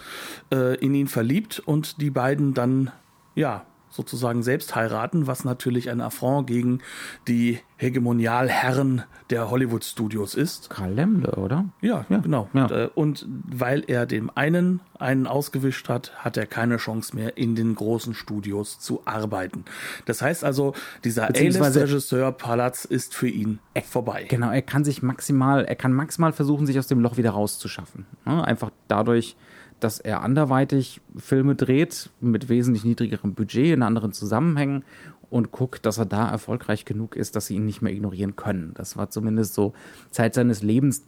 äh, 0.52 0.76
in 0.76 0.94
ihn 0.94 1.08
verliebt 1.08 1.60
und 1.60 2.00
die 2.00 2.10
beiden 2.10 2.54
dann 2.54 2.92
ja, 3.34 3.66
sozusagen 3.98 4.44
selbst 4.44 4.76
heiraten, 4.76 5.26
was 5.26 5.44
natürlich 5.44 5.90
ein 5.90 6.00
Affront 6.00 6.46
gegen 6.46 6.78
die 7.26 7.58
Hegemonialherren 7.78 9.02
der 9.30 9.50
Hollywood-Studios 9.50 10.36
ist. 10.36 10.70
Karl 10.70 10.92
Lemle, 10.92 11.32
oder? 11.32 11.64
Ja, 11.80 12.06
ja 12.08 12.18
genau. 12.18 12.48
Ja. 12.52 12.70
Äh, 12.70 12.90
und 12.94 13.26
weil 13.28 13.82
er 13.88 14.06
dem 14.06 14.30
einen 14.36 14.80
einen 15.00 15.26
ausgewischt 15.26 15.88
hat, 15.88 16.12
hat 16.24 16.36
er 16.36 16.46
keine 16.46 16.76
Chance 16.76 17.16
mehr, 17.16 17.36
in 17.36 17.56
den 17.56 17.74
großen 17.74 18.14
Studios 18.14 18.78
zu 18.78 19.02
arbeiten. 19.04 19.64
Das 20.06 20.22
heißt 20.22 20.44
also, 20.44 20.74
dieser 21.02 21.24
A-List-Regisseur 21.24 22.30
Palatz 22.30 22.84
ist 22.84 23.14
für 23.14 23.28
ihn 23.28 23.58
vorbei. 23.84 24.26
Genau, 24.28 24.52
er 24.52 24.62
kann 24.62 24.84
sich 24.84 25.02
maximal, 25.02 25.64
er 25.64 25.76
kann 25.76 25.92
maximal 25.92 26.32
versuchen, 26.32 26.66
sich 26.66 26.78
aus 26.78 26.86
dem 26.86 27.00
Loch 27.00 27.16
wieder 27.16 27.30
rauszuschaffen. 27.30 28.06
Einfach 28.24 28.70
dadurch, 28.86 29.36
dass 29.80 30.00
er 30.00 30.22
anderweitig 30.22 31.00
Filme 31.16 31.54
dreht 31.54 32.10
mit 32.20 32.48
wesentlich 32.48 32.84
niedrigerem 32.84 33.34
Budget 33.34 33.74
in 33.74 33.82
anderen 33.82 34.12
Zusammenhängen 34.12 34.84
und 35.30 35.52
guckt, 35.52 35.86
dass 35.86 35.98
er 35.98 36.06
da 36.06 36.30
erfolgreich 36.30 36.84
genug 36.84 37.16
ist, 37.16 37.36
dass 37.36 37.46
sie 37.46 37.56
ihn 37.56 37.66
nicht 37.66 37.82
mehr 37.82 37.92
ignorieren 37.92 38.36
können. 38.36 38.72
Das 38.74 38.96
war 38.96 39.10
zumindest 39.10 39.54
so 39.54 39.74
Zeit 40.10 40.34
seines 40.34 40.62
Lebens 40.62 41.04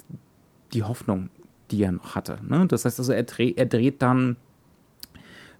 die 0.72 0.82
Hoffnung, 0.82 1.30
die 1.70 1.82
er 1.82 1.92
noch 1.92 2.14
hatte. 2.14 2.38
Ne? 2.46 2.66
Das 2.66 2.84
heißt 2.84 2.98
also, 2.98 3.12
er, 3.12 3.22
dreh, 3.22 3.54
er 3.56 3.66
dreht 3.66 4.02
dann 4.02 4.36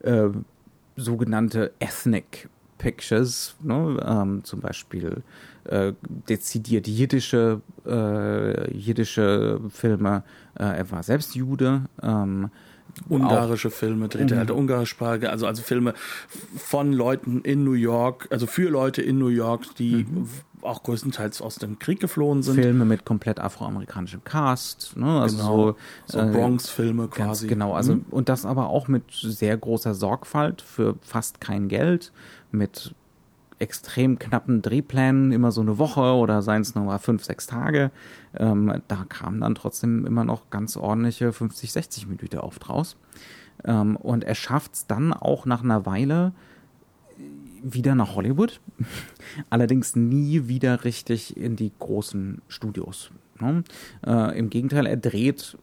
äh, 0.00 0.28
sogenannte 0.96 1.72
Ethnic 1.78 2.48
Pictures, 2.78 3.56
ne? 3.62 3.98
ähm, 4.06 4.44
zum 4.44 4.60
Beispiel 4.60 5.22
äh, 5.64 5.92
dezidiert 6.28 6.88
jiddische, 6.88 7.60
äh, 7.86 8.74
jiddische 8.74 9.60
Filme. 9.68 10.22
Äh, 10.58 10.78
er 10.78 10.90
war 10.90 11.02
selbst 11.02 11.34
Jude. 11.34 11.82
Ähm, 12.02 12.50
ungarische 13.09 13.68
auch, 13.68 13.73
Filme 13.73 14.09
dreht 14.09 14.30
er 14.30 14.38
halt 14.38 14.50
ungarischsprachige, 14.50 15.30
also 15.30 15.47
also 15.47 15.62
Filme 15.62 15.94
von 16.56 16.92
Leuten 16.92 17.40
in 17.42 17.64
New 17.64 17.73
York, 17.73 18.28
also 18.30 18.47
für 18.47 18.70
Leute 18.70 19.02
in 19.02 19.18
New 19.18 19.28
York, 19.28 19.75
die 19.76 20.06
mhm. 20.09 20.28
auch 20.62 20.82
größtenteils 20.82 21.42
aus 21.42 21.56
dem 21.56 21.78
Krieg 21.78 22.00
geflohen 22.00 22.42
sind. 22.42 22.54
Filme 22.54 22.85
mit 22.85 23.04
komplett 23.04 23.40
afroamerikanischem 23.40 24.25
Cast, 24.25 24.97
ne? 24.97 25.20
also 25.20 25.37
genau. 25.37 25.56
so, 25.56 25.76
so 26.06 26.18
äh, 26.20 26.32
Bronx-Filme 26.32 27.09
quasi. 27.09 27.47
Genau, 27.47 27.75
also 27.75 27.97
mhm. 27.97 28.04
und 28.11 28.28
das 28.28 28.44
aber 28.44 28.68
auch 28.68 28.88
mit 28.88 29.04
sehr 29.12 29.56
großer 29.56 29.94
Sorgfalt 29.94 30.62
für 30.62 30.97
fast 31.02 31.40
kein 31.40 31.68
Geld, 31.68 32.12
mit 32.52 32.94
extrem 33.60 34.18
knappen 34.18 34.62
Drehplänen, 34.62 35.32
immer 35.32 35.52
so 35.52 35.60
eine 35.60 35.78
Woche 35.78 36.14
oder 36.14 36.42
seien 36.42 36.62
es 36.62 36.74
nochmal 36.74 36.98
fünf, 36.98 37.24
sechs 37.24 37.46
Tage. 37.46 37.90
Ähm, 38.36 38.82
da 38.88 39.04
kamen 39.08 39.40
dann 39.40 39.54
trotzdem 39.54 40.06
immer 40.06 40.24
noch 40.24 40.50
ganz 40.50 40.76
ordentliche 40.76 41.32
50, 41.32 41.72
60 41.72 42.06
Minuten 42.08 42.38
oft 42.38 42.68
raus. 42.68 42.96
Ähm, 43.64 43.96
und 43.96 44.24
er 44.24 44.34
schafft 44.34 44.74
es 44.74 44.86
dann 44.86 45.12
auch 45.12 45.46
nach 45.46 45.62
einer 45.62 45.86
Weile 45.86 46.32
wieder 47.62 47.94
nach 47.94 48.14
Hollywood, 48.14 48.60
allerdings 49.50 49.94
nie 49.94 50.48
wieder 50.48 50.84
richtig 50.84 51.36
in 51.36 51.56
die 51.56 51.72
großen 51.78 52.40
Studios. 52.48 53.10
Ne? 53.38 53.64
Äh, 54.06 54.38
Im 54.38 54.48
Gegenteil, 54.50 54.86
er 54.86 54.96
dreht 54.96 55.58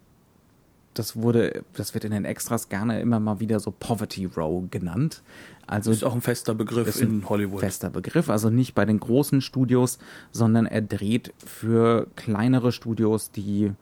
das 0.98 1.16
wurde, 1.16 1.64
das 1.74 1.94
wird 1.94 2.04
in 2.06 2.12
den 2.12 2.26
Extras 2.26 2.70
gerne 2.70 3.00
immer 3.00 3.20
mal 3.20 3.40
wieder 3.40 3.60
so 3.60 3.72
Poverty 3.72 4.26
Row 4.26 4.64
genannt. 4.70 5.22
Also 5.66 5.92
ist 5.92 6.04
auch 6.04 6.16
ein 6.16 6.22
fester 6.22 6.56
Begriff 6.56 7.02
in 7.02 7.28
Hollywood. 7.28 7.60
Fester 7.60 7.90
Begriff, 7.90 8.30
also 8.30 8.50
nicht 8.50 8.74
bei 8.74 8.86
den 8.86 9.00
großen 9.00 9.42
Studios, 9.42 10.00
sondern 10.32 10.66
er 10.66 10.82
dreht 10.82 11.34
für 11.46 12.08
kleinere 12.16 12.72
Studios, 12.72 13.32
die 13.32 13.74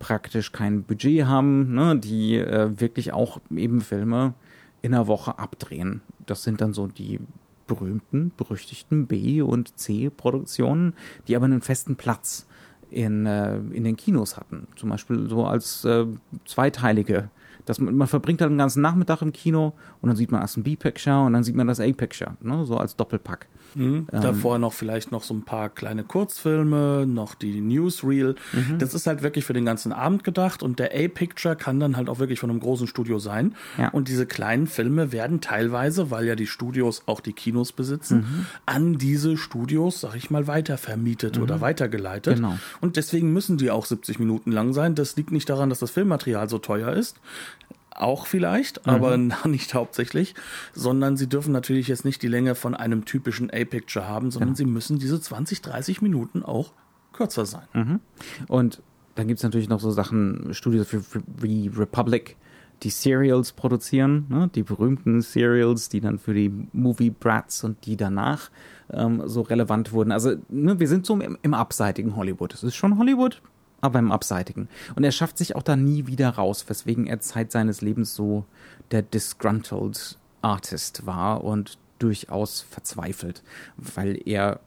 praktisch 0.00 0.50
kein 0.50 0.82
Budget 0.82 1.26
haben, 1.26 1.74
ne, 1.74 1.96
die 1.96 2.36
äh, 2.36 2.80
wirklich 2.80 3.12
auch 3.12 3.40
eben 3.54 3.80
Filme 3.80 4.34
in 4.82 4.94
einer 4.94 5.06
Woche 5.06 5.38
abdrehen. 5.38 6.00
Das 6.26 6.42
sind 6.42 6.60
dann 6.60 6.72
so 6.72 6.86
die 6.88 7.20
berühmten, 7.68 8.32
berüchtigten 8.36 9.06
B- 9.06 9.42
und 9.42 9.78
C-Produktionen, 9.78 10.94
die 11.28 11.36
aber 11.36 11.44
einen 11.44 11.60
festen 11.60 11.94
Platz 11.94 12.46
in, 12.90 13.26
äh, 13.26 13.56
in 13.56 13.84
den 13.84 13.96
Kinos 13.96 14.36
hatten. 14.36 14.66
Zum 14.76 14.90
Beispiel 14.90 15.28
so 15.28 15.46
als 15.46 15.84
äh, 15.84 16.06
zweiteilige 16.44 17.30
dass 17.70 17.78
man, 17.78 17.94
man 17.94 18.08
verbringt 18.08 18.40
halt 18.40 18.50
den 18.50 18.58
ganzen 18.58 18.82
Nachmittag 18.82 19.22
im 19.22 19.32
Kino 19.32 19.74
und 20.00 20.08
dann 20.08 20.16
sieht 20.16 20.32
man 20.32 20.40
erst 20.40 20.56
ein 20.56 20.64
B-Picture 20.64 21.24
und 21.24 21.32
dann 21.32 21.44
sieht 21.44 21.54
man 21.54 21.68
das 21.68 21.78
A-Picture, 21.78 22.36
ne? 22.40 22.66
so 22.66 22.76
als 22.76 22.96
Doppelpack. 22.96 23.46
Mhm. 23.76 24.08
Ähm, 24.12 24.20
Davor 24.20 24.58
noch 24.58 24.72
vielleicht 24.72 25.12
noch 25.12 25.22
so 25.22 25.32
ein 25.32 25.44
paar 25.44 25.68
kleine 25.68 26.02
Kurzfilme, 26.02 27.06
noch 27.06 27.36
die 27.36 27.60
Newsreel. 27.60 28.34
Mhm. 28.52 28.80
Das 28.80 28.92
ist 28.92 29.06
halt 29.06 29.22
wirklich 29.22 29.44
für 29.44 29.52
den 29.52 29.64
ganzen 29.64 29.92
Abend 29.92 30.24
gedacht 30.24 30.64
und 30.64 30.80
der 30.80 30.92
A-Picture 30.92 31.54
kann 31.54 31.78
dann 31.78 31.96
halt 31.96 32.08
auch 32.08 32.18
wirklich 32.18 32.40
von 32.40 32.50
einem 32.50 32.58
großen 32.58 32.88
Studio 32.88 33.20
sein. 33.20 33.54
Ja. 33.78 33.90
Und 33.90 34.08
diese 34.08 34.26
kleinen 34.26 34.66
Filme 34.66 35.12
werden 35.12 35.40
teilweise, 35.40 36.10
weil 36.10 36.26
ja 36.26 36.34
die 36.34 36.48
Studios 36.48 37.04
auch 37.06 37.20
die 37.20 37.32
Kinos 37.32 37.70
besitzen, 37.70 38.18
mhm. 38.18 38.46
an 38.66 38.98
diese 38.98 39.36
Studios, 39.36 40.00
sag 40.00 40.16
ich 40.16 40.28
mal, 40.28 40.48
weitervermietet 40.48 41.38
oder 41.38 41.58
mhm. 41.58 41.60
weitergeleitet. 41.60 42.34
Genau. 42.34 42.58
Und 42.80 42.96
deswegen 42.96 43.32
müssen 43.32 43.58
die 43.58 43.70
auch 43.70 43.86
70 43.86 44.18
Minuten 44.18 44.50
lang 44.50 44.72
sein. 44.72 44.96
Das 44.96 45.14
liegt 45.14 45.30
nicht 45.30 45.48
daran, 45.48 45.70
dass 45.70 45.78
das 45.78 45.92
Filmmaterial 45.92 46.48
so 46.48 46.58
teuer 46.58 46.92
ist 46.92 47.20
auch 48.00 48.26
vielleicht, 48.26 48.86
mhm. 48.86 48.92
aber 48.92 49.16
nicht 49.46 49.74
hauptsächlich, 49.74 50.34
sondern 50.74 51.16
sie 51.16 51.28
dürfen 51.28 51.52
natürlich 51.52 51.88
jetzt 51.88 52.04
nicht 52.04 52.22
die 52.22 52.28
Länge 52.28 52.54
von 52.54 52.74
einem 52.74 53.04
typischen 53.04 53.50
A-Picture 53.50 54.06
haben, 54.06 54.30
sondern 54.30 54.50
ja. 54.50 54.56
sie 54.56 54.64
müssen 54.64 54.98
diese 54.98 55.20
20, 55.20 55.62
30 55.62 56.02
Minuten 56.02 56.42
auch 56.42 56.72
kürzer 57.12 57.46
sein. 57.46 57.66
Mhm. 57.72 58.00
Und 58.48 58.82
dann 59.14 59.28
gibt 59.28 59.38
es 59.38 59.44
natürlich 59.44 59.68
noch 59.68 59.80
so 59.80 59.90
Sachen, 59.90 60.54
Studios 60.54 60.86
wie 61.38 61.68
Republic, 61.68 62.36
die 62.82 62.90
Serials 62.90 63.52
produzieren, 63.52 64.26
ne? 64.28 64.50
die 64.54 64.62
berühmten 64.62 65.20
Serials, 65.20 65.88
die 65.88 66.00
dann 66.00 66.18
für 66.18 66.34
die 66.34 66.50
Movie 66.72 67.10
Brats 67.10 67.62
und 67.64 67.84
die 67.84 67.96
danach 67.96 68.50
ähm, 68.90 69.22
so 69.26 69.42
relevant 69.42 69.92
wurden. 69.92 70.12
Also 70.12 70.36
ne, 70.48 70.80
wir 70.80 70.88
sind 70.88 71.04
so 71.04 71.18
im, 71.20 71.36
im 71.42 71.54
abseitigen 71.54 72.16
Hollywood. 72.16 72.54
Es 72.54 72.62
ist 72.62 72.76
schon 72.76 72.98
Hollywood, 72.98 73.42
aber 73.80 73.98
im 73.98 74.12
Abseitigen. 74.12 74.68
Und 74.94 75.04
er 75.04 75.12
schafft 75.12 75.38
sich 75.38 75.56
auch 75.56 75.62
da 75.62 75.76
nie 75.76 76.06
wieder 76.06 76.30
raus, 76.30 76.64
weswegen 76.68 77.06
er 77.06 77.20
Zeit 77.20 77.52
seines 77.52 77.80
Lebens 77.80 78.14
so 78.14 78.44
der 78.90 79.02
disgruntled 79.02 80.18
Artist 80.42 81.06
war 81.06 81.44
und 81.44 81.78
durchaus 81.98 82.62
verzweifelt, 82.62 83.42
weil 83.76 84.20
er 84.26 84.60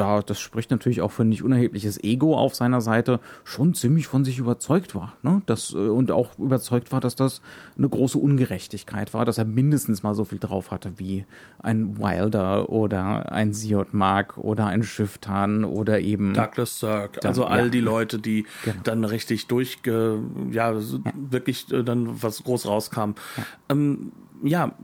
da, 0.00 0.22
das 0.22 0.40
spricht 0.40 0.70
natürlich 0.70 1.02
auch 1.02 1.10
für 1.10 1.22
ein 1.22 1.28
nicht 1.28 1.42
unerhebliches 1.42 2.02
Ego 2.02 2.36
auf 2.36 2.54
seiner 2.54 2.80
Seite, 2.80 3.20
schon 3.44 3.74
ziemlich 3.74 4.06
von 4.06 4.24
sich 4.24 4.38
überzeugt 4.38 4.94
war. 4.94 5.14
Ne? 5.22 5.42
Das, 5.46 5.74
äh, 5.74 5.76
und 5.76 6.10
auch 6.10 6.38
überzeugt 6.38 6.90
war, 6.90 7.00
dass 7.00 7.16
das 7.16 7.42
eine 7.76 7.88
große 7.88 8.16
Ungerechtigkeit 8.18 9.12
war, 9.12 9.24
dass 9.24 9.36
er 9.36 9.44
mindestens 9.44 10.02
mal 10.02 10.14
so 10.14 10.24
viel 10.24 10.38
drauf 10.38 10.70
hatte 10.70 10.92
wie 10.96 11.26
ein 11.62 11.98
Wilder 11.98 12.70
oder 12.70 13.30
ein 13.30 13.52
Siot 13.52 13.92
Mark 13.92 14.38
oder 14.38 14.66
ein 14.66 14.82
Schifftan 14.82 15.64
oder 15.64 16.00
eben 16.00 16.32
Douglas 16.32 16.80
Sirk. 16.80 17.24
Also 17.24 17.44
all 17.44 17.64
ja. 17.64 17.68
die 17.68 17.80
Leute, 17.80 18.18
die 18.18 18.46
genau. 18.64 18.80
dann 18.84 19.04
richtig 19.04 19.48
durchge, 19.48 20.20
ja, 20.50 20.72
ja, 20.72 20.80
wirklich 21.14 21.70
äh, 21.72 21.82
dann 21.82 22.22
was 22.22 22.42
groß 22.44 22.66
rauskam. 22.66 23.12
Ja. 23.36 23.44
Ähm, 23.68 24.12
ja, 24.42 24.74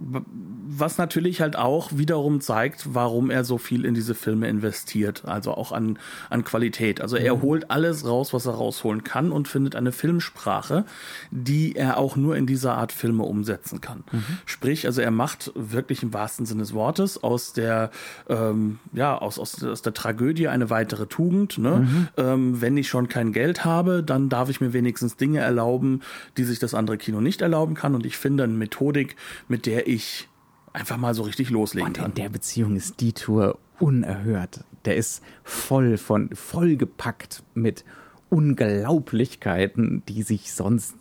was 0.69 0.99
natürlich 0.99 1.41
halt 1.41 1.57
auch 1.57 1.91
wiederum 1.95 2.41
zeigt, 2.41 2.95
warum 2.95 3.31
er 3.31 3.45
so 3.45 3.57
viel 3.57 3.85
in 3.85 3.95
diese 3.95 4.15
Filme 4.15 4.49
investiert, 4.49 5.25
also 5.25 5.53
auch 5.53 5.73
an, 5.73 5.99
an 6.29 6.45
Qualität. 6.45 7.01
Also 7.01 7.17
er 7.17 7.37
mhm. 7.37 7.43
holt 7.43 7.71
alles 7.71 8.05
raus, 8.07 8.33
was 8.33 8.47
er 8.47 8.55
rausholen 8.55 9.05
kann 9.05 9.31
und 9.33 9.49
findet 9.49 9.77
eine 9.77 9.93
Filmsprache, 9.93 10.85
die 11.31 11.77
er 11.77 11.99
auch 11.99 12.17
nur 12.17 12.37
in 12.37 12.47
dieser 12.47 12.77
Art 12.77 12.93
Filme 12.93 13.23
umsetzen 13.23 13.81
kann. 13.81 14.05
Mhm. 14.11 14.25
Sprich, 14.45 14.87
also 14.87 15.01
er 15.01 15.11
macht 15.11 15.53
wirklich 15.55 16.03
im 16.03 16.13
wahrsten 16.13 16.47
Sinne 16.47 16.63
des 16.63 16.75
Wortes 16.75 17.23
aus 17.23 17.53
der, 17.53 17.91
ähm, 18.29 18.79
ja, 18.93 19.17
aus, 19.17 19.39
aus, 19.39 19.63
aus 19.63 19.83
der 19.83 19.95
Tragödie 19.95 20.49
eine 20.49 20.69
weitere 20.69 21.07
Tugend. 21.07 21.59
Ne? 21.59 21.77
Mhm. 21.77 22.09
Ähm, 22.17 22.61
wenn 22.61 22.77
ich 22.77 22.89
schon 22.89 23.09
kein 23.09 23.33
Geld 23.33 23.65
habe, 23.65 24.03
dann 24.03 24.29
darf 24.29 24.49
ich 24.49 24.61
mir 24.61 24.73
wenigstens 24.73 25.17
Dinge 25.17 25.39
erlauben, 25.39 26.03
die 26.37 26.45
sich 26.45 26.59
das 26.59 26.75
andere 26.75 26.99
Kino 26.99 27.21
nicht 27.21 27.41
erlauben 27.41 27.75
kann. 27.75 27.95
Und 27.95 28.05
ich 28.05 28.17
finde 28.17 28.45
eine 28.45 28.53
Methodik, 28.53 29.17
mit 29.49 29.67
der 29.67 29.89
ich 29.89 30.29
einfach 30.73 30.97
mal 30.97 31.15
so 31.15 31.23
richtig 31.23 31.51
loslegen 31.51 31.89
und 31.89 31.97
kann. 31.97 32.11
In 32.11 32.15
der 32.15 32.29
Beziehung 32.29 32.77
ist 32.77 33.01
die 33.01 33.13
Tour 33.13 33.59
unerhört. 33.79 34.65
Der 34.85 34.97
ist 34.97 35.23
voll 35.43 35.97
von, 35.97 36.35
vollgepackt 36.35 37.43
mit 37.55 37.85
Unglaublichkeiten, 38.29 40.03
die 40.09 40.23
sich 40.23 40.53
sonst 40.53 40.97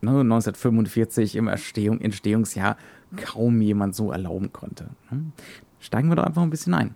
ne, 0.00 0.10
1945 0.10 1.36
im 1.36 1.48
Erstehung, 1.48 2.00
Entstehungsjahr 2.00 2.76
kaum 3.16 3.60
jemand 3.60 3.94
so 3.94 4.12
erlauben 4.12 4.52
konnte. 4.52 4.90
Hm? 5.08 5.32
Steigen 5.78 6.08
wir 6.08 6.16
doch 6.16 6.24
einfach 6.24 6.42
ein 6.42 6.50
bisschen 6.50 6.74
ein. 6.74 6.94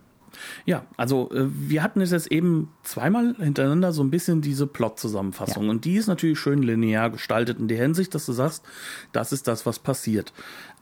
Ja, 0.65 0.85
also 0.97 1.31
äh, 1.31 1.47
wir 1.49 1.81
hatten 1.81 2.01
es 2.01 2.11
jetzt 2.11 2.31
eben 2.31 2.69
zweimal 2.83 3.35
hintereinander 3.35 3.91
so 3.93 4.03
ein 4.03 4.11
bisschen 4.11 4.41
diese 4.41 4.67
Plot-Zusammenfassung. 4.67 5.65
Ja. 5.65 5.69
Und 5.69 5.85
die 5.85 5.95
ist 5.95 6.07
natürlich 6.07 6.39
schön 6.39 6.61
linear 6.61 7.09
gestaltet 7.09 7.59
in 7.59 7.67
der 7.67 7.77
Hinsicht, 7.77 8.13
dass 8.13 8.25
du 8.25 8.33
sagst, 8.33 8.63
das 9.11 9.31
ist 9.31 9.47
das, 9.47 9.65
was 9.65 9.79
passiert. 9.79 10.33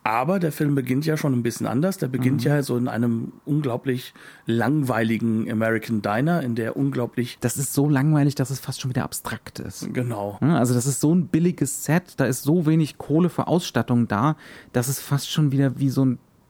Aber 0.04 0.40
der 0.40 0.52
Film 0.52 0.76
beginnt 0.76 1.06
ja 1.06 1.16
schon 1.16 1.34
ein 1.34 1.44
bisschen 1.44 1.66
anders. 1.66 1.98
Der 1.98 2.08
beginnt 2.08 2.42
mhm. 2.42 2.48
ja 2.48 2.62
so 2.62 2.76
in 2.76 2.90
einem 2.90 3.32
unglaublich 3.46 4.14
langweiligen 4.46 5.50
American 5.50 6.02
Diner, 6.02 6.42
in 6.42 6.56
der 6.56 6.76
unglaublich. 6.76 7.38
Das 7.40 7.58
ist 7.58 7.74
so 7.74 7.90
langweilig, 7.90 8.36
dass 8.36 8.50
es 8.50 8.60
fast 8.60 8.82
schon 8.82 8.90
wieder 8.90 9.04
abstrakt 9.04 9.60
ist. 9.60 9.94
Genau. 9.94 10.38
Also 10.42 10.74
das 10.74 10.86
ist 10.86 11.00
so 11.00 11.16
ein 11.16 11.28
billiges 11.28 11.86
Set, 11.86 12.16
da 12.18 12.26
ist 12.26 12.44
so 12.44 12.66
wenig 12.66 12.98
Kohle 12.98 13.30
für 13.30 13.48
Ausstattung 13.48 14.08
da, 14.10 14.36
dass 14.74 14.90
es 14.90 15.00
fast 15.00 15.32
schon 15.32 15.52
wieder 15.52 15.80
wie 15.80 15.90
so 15.90 16.02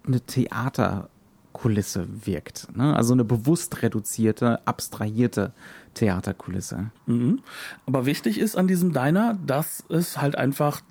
eine 0.05 0.21
Theaterkulisse 0.21 2.07
wirkt. 2.25 2.75
Ne? 2.75 2.95
Also 2.95 3.13
eine 3.13 3.23
bewusst 3.23 3.83
reduzierte, 3.83 4.65
abstrahierte 4.65 5.53
Theaterkulisse. 5.93 6.91
Mhm. 7.05 7.41
Aber 7.85 8.07
wichtig 8.07 8.39
ist 8.39 8.57
an 8.57 8.67
diesem 8.67 8.93
Diner, 8.93 9.37
dass 9.45 9.83
es 9.89 10.19
halt 10.19 10.35
einfach 10.35 10.81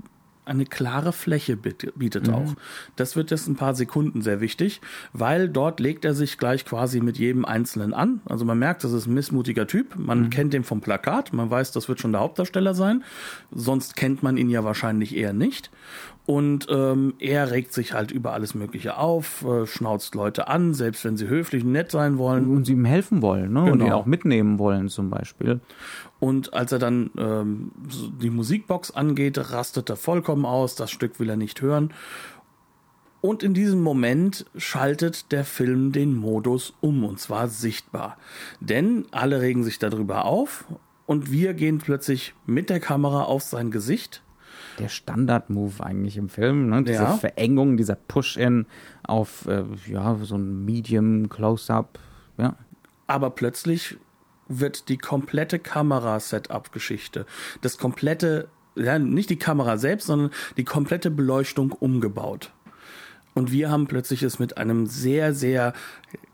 eine 0.44 0.66
klare 0.66 1.12
Fläche 1.12 1.56
bietet 1.56 2.26
mhm. 2.26 2.34
auch. 2.34 2.54
Das 2.96 3.14
wird 3.14 3.30
jetzt 3.30 3.46
ein 3.46 3.54
paar 3.54 3.74
Sekunden 3.74 4.22
sehr 4.22 4.40
wichtig, 4.40 4.80
weil 5.12 5.48
dort 5.48 5.78
legt 5.78 6.04
er 6.04 6.14
sich 6.14 6.36
gleich 6.36 6.64
quasi 6.64 7.00
mit 7.00 7.16
jedem 7.16 7.44
Einzelnen 7.44 7.94
an. 7.94 8.20
Also 8.24 8.44
man 8.44 8.58
merkt, 8.58 8.82
das 8.82 8.92
ist 8.92 9.06
ein 9.06 9.14
missmutiger 9.14 9.66
Typ. 9.68 9.96
Man 9.96 10.22
mhm. 10.22 10.30
kennt 10.30 10.52
den 10.52 10.64
vom 10.64 10.80
Plakat. 10.80 11.32
Man 11.32 11.50
weiß, 11.50 11.70
das 11.72 11.88
wird 11.88 12.00
schon 12.00 12.12
der 12.12 12.22
Hauptdarsteller 12.22 12.74
sein. 12.74 13.04
Sonst 13.52 13.94
kennt 13.94 14.22
man 14.22 14.36
ihn 14.36 14.50
ja 14.50 14.64
wahrscheinlich 14.64 15.16
eher 15.16 15.32
nicht. 15.32 15.70
Und 16.24 16.68
ähm, 16.70 17.14
er 17.18 17.50
regt 17.50 17.72
sich 17.72 17.94
halt 17.94 18.12
über 18.12 18.32
alles 18.32 18.54
Mögliche 18.54 18.96
auf, 18.96 19.44
äh, 19.44 19.66
schnauzt 19.66 20.14
Leute 20.14 20.46
an, 20.46 20.72
selbst 20.72 21.04
wenn 21.04 21.16
sie 21.16 21.26
höflich 21.26 21.64
und 21.64 21.72
nett 21.72 21.90
sein 21.90 22.16
wollen. 22.16 22.48
Und 22.48 22.64
sie 22.64 22.74
ihm 22.74 22.84
helfen 22.84 23.22
wollen, 23.22 23.52
ne? 23.52 23.62
Genau. 23.64 23.72
Und 23.72 23.80
ihn 23.80 23.92
auch 23.92 24.06
mitnehmen 24.06 24.60
wollen 24.60 24.88
zum 24.88 25.10
Beispiel. 25.10 25.60
Und 26.20 26.54
als 26.54 26.70
er 26.70 26.78
dann 26.78 27.10
ähm, 27.18 27.72
die 28.20 28.30
Musikbox 28.30 28.92
angeht, 28.92 29.50
rastet 29.50 29.90
er 29.90 29.96
vollkommen 29.96 30.44
aus. 30.44 30.76
Das 30.76 30.92
Stück 30.92 31.18
will 31.18 31.28
er 31.28 31.36
nicht 31.36 31.60
hören. 31.60 31.92
Und 33.20 33.42
in 33.42 33.54
diesem 33.54 33.82
Moment 33.82 34.46
schaltet 34.56 35.30
der 35.32 35.44
Film 35.44 35.92
den 35.92 36.14
Modus 36.14 36.74
um, 36.80 37.04
und 37.04 37.18
zwar 37.20 37.48
sichtbar. 37.48 38.16
Denn 38.60 39.06
alle 39.10 39.40
regen 39.40 39.64
sich 39.64 39.78
darüber 39.78 40.24
auf 40.24 40.64
und 41.06 41.30
wir 41.30 41.54
gehen 41.54 41.78
plötzlich 41.78 42.34
mit 42.46 42.68
der 42.68 42.80
Kamera 42.80 43.22
auf 43.22 43.42
sein 43.42 43.70
Gesicht. 43.70 44.22
Der 44.82 44.88
Standard-Move 44.88 45.84
eigentlich 45.84 46.16
im 46.16 46.28
Film, 46.28 46.68
ne? 46.68 46.82
diese 46.82 47.02
ja. 47.02 47.14
Verengung, 47.14 47.76
dieser 47.76 47.96
Push-In 47.96 48.66
auf 49.02 49.46
äh, 49.46 49.64
ja, 49.86 50.16
so 50.22 50.36
ein 50.36 50.64
Medium-Close-Up. 50.64 51.98
Ja. 52.38 52.56
Aber 53.06 53.30
plötzlich 53.30 53.96
wird 54.48 54.88
die 54.88 54.98
komplette 54.98 55.58
Kamera-Setup-Geschichte, 55.58 57.26
das 57.60 57.78
komplette, 57.78 58.48
ja, 58.74 58.98
nicht 58.98 59.30
die 59.30 59.38
Kamera 59.38 59.78
selbst, 59.78 60.06
sondern 60.06 60.30
die 60.56 60.64
komplette 60.64 61.10
Beleuchtung 61.10 61.72
umgebaut. 61.72 62.52
Und 63.34 63.52
wir 63.52 63.70
haben 63.70 63.86
plötzlich 63.86 64.22
es 64.22 64.38
mit 64.38 64.56
einem 64.58 64.86
sehr, 64.86 65.34
sehr 65.34 65.72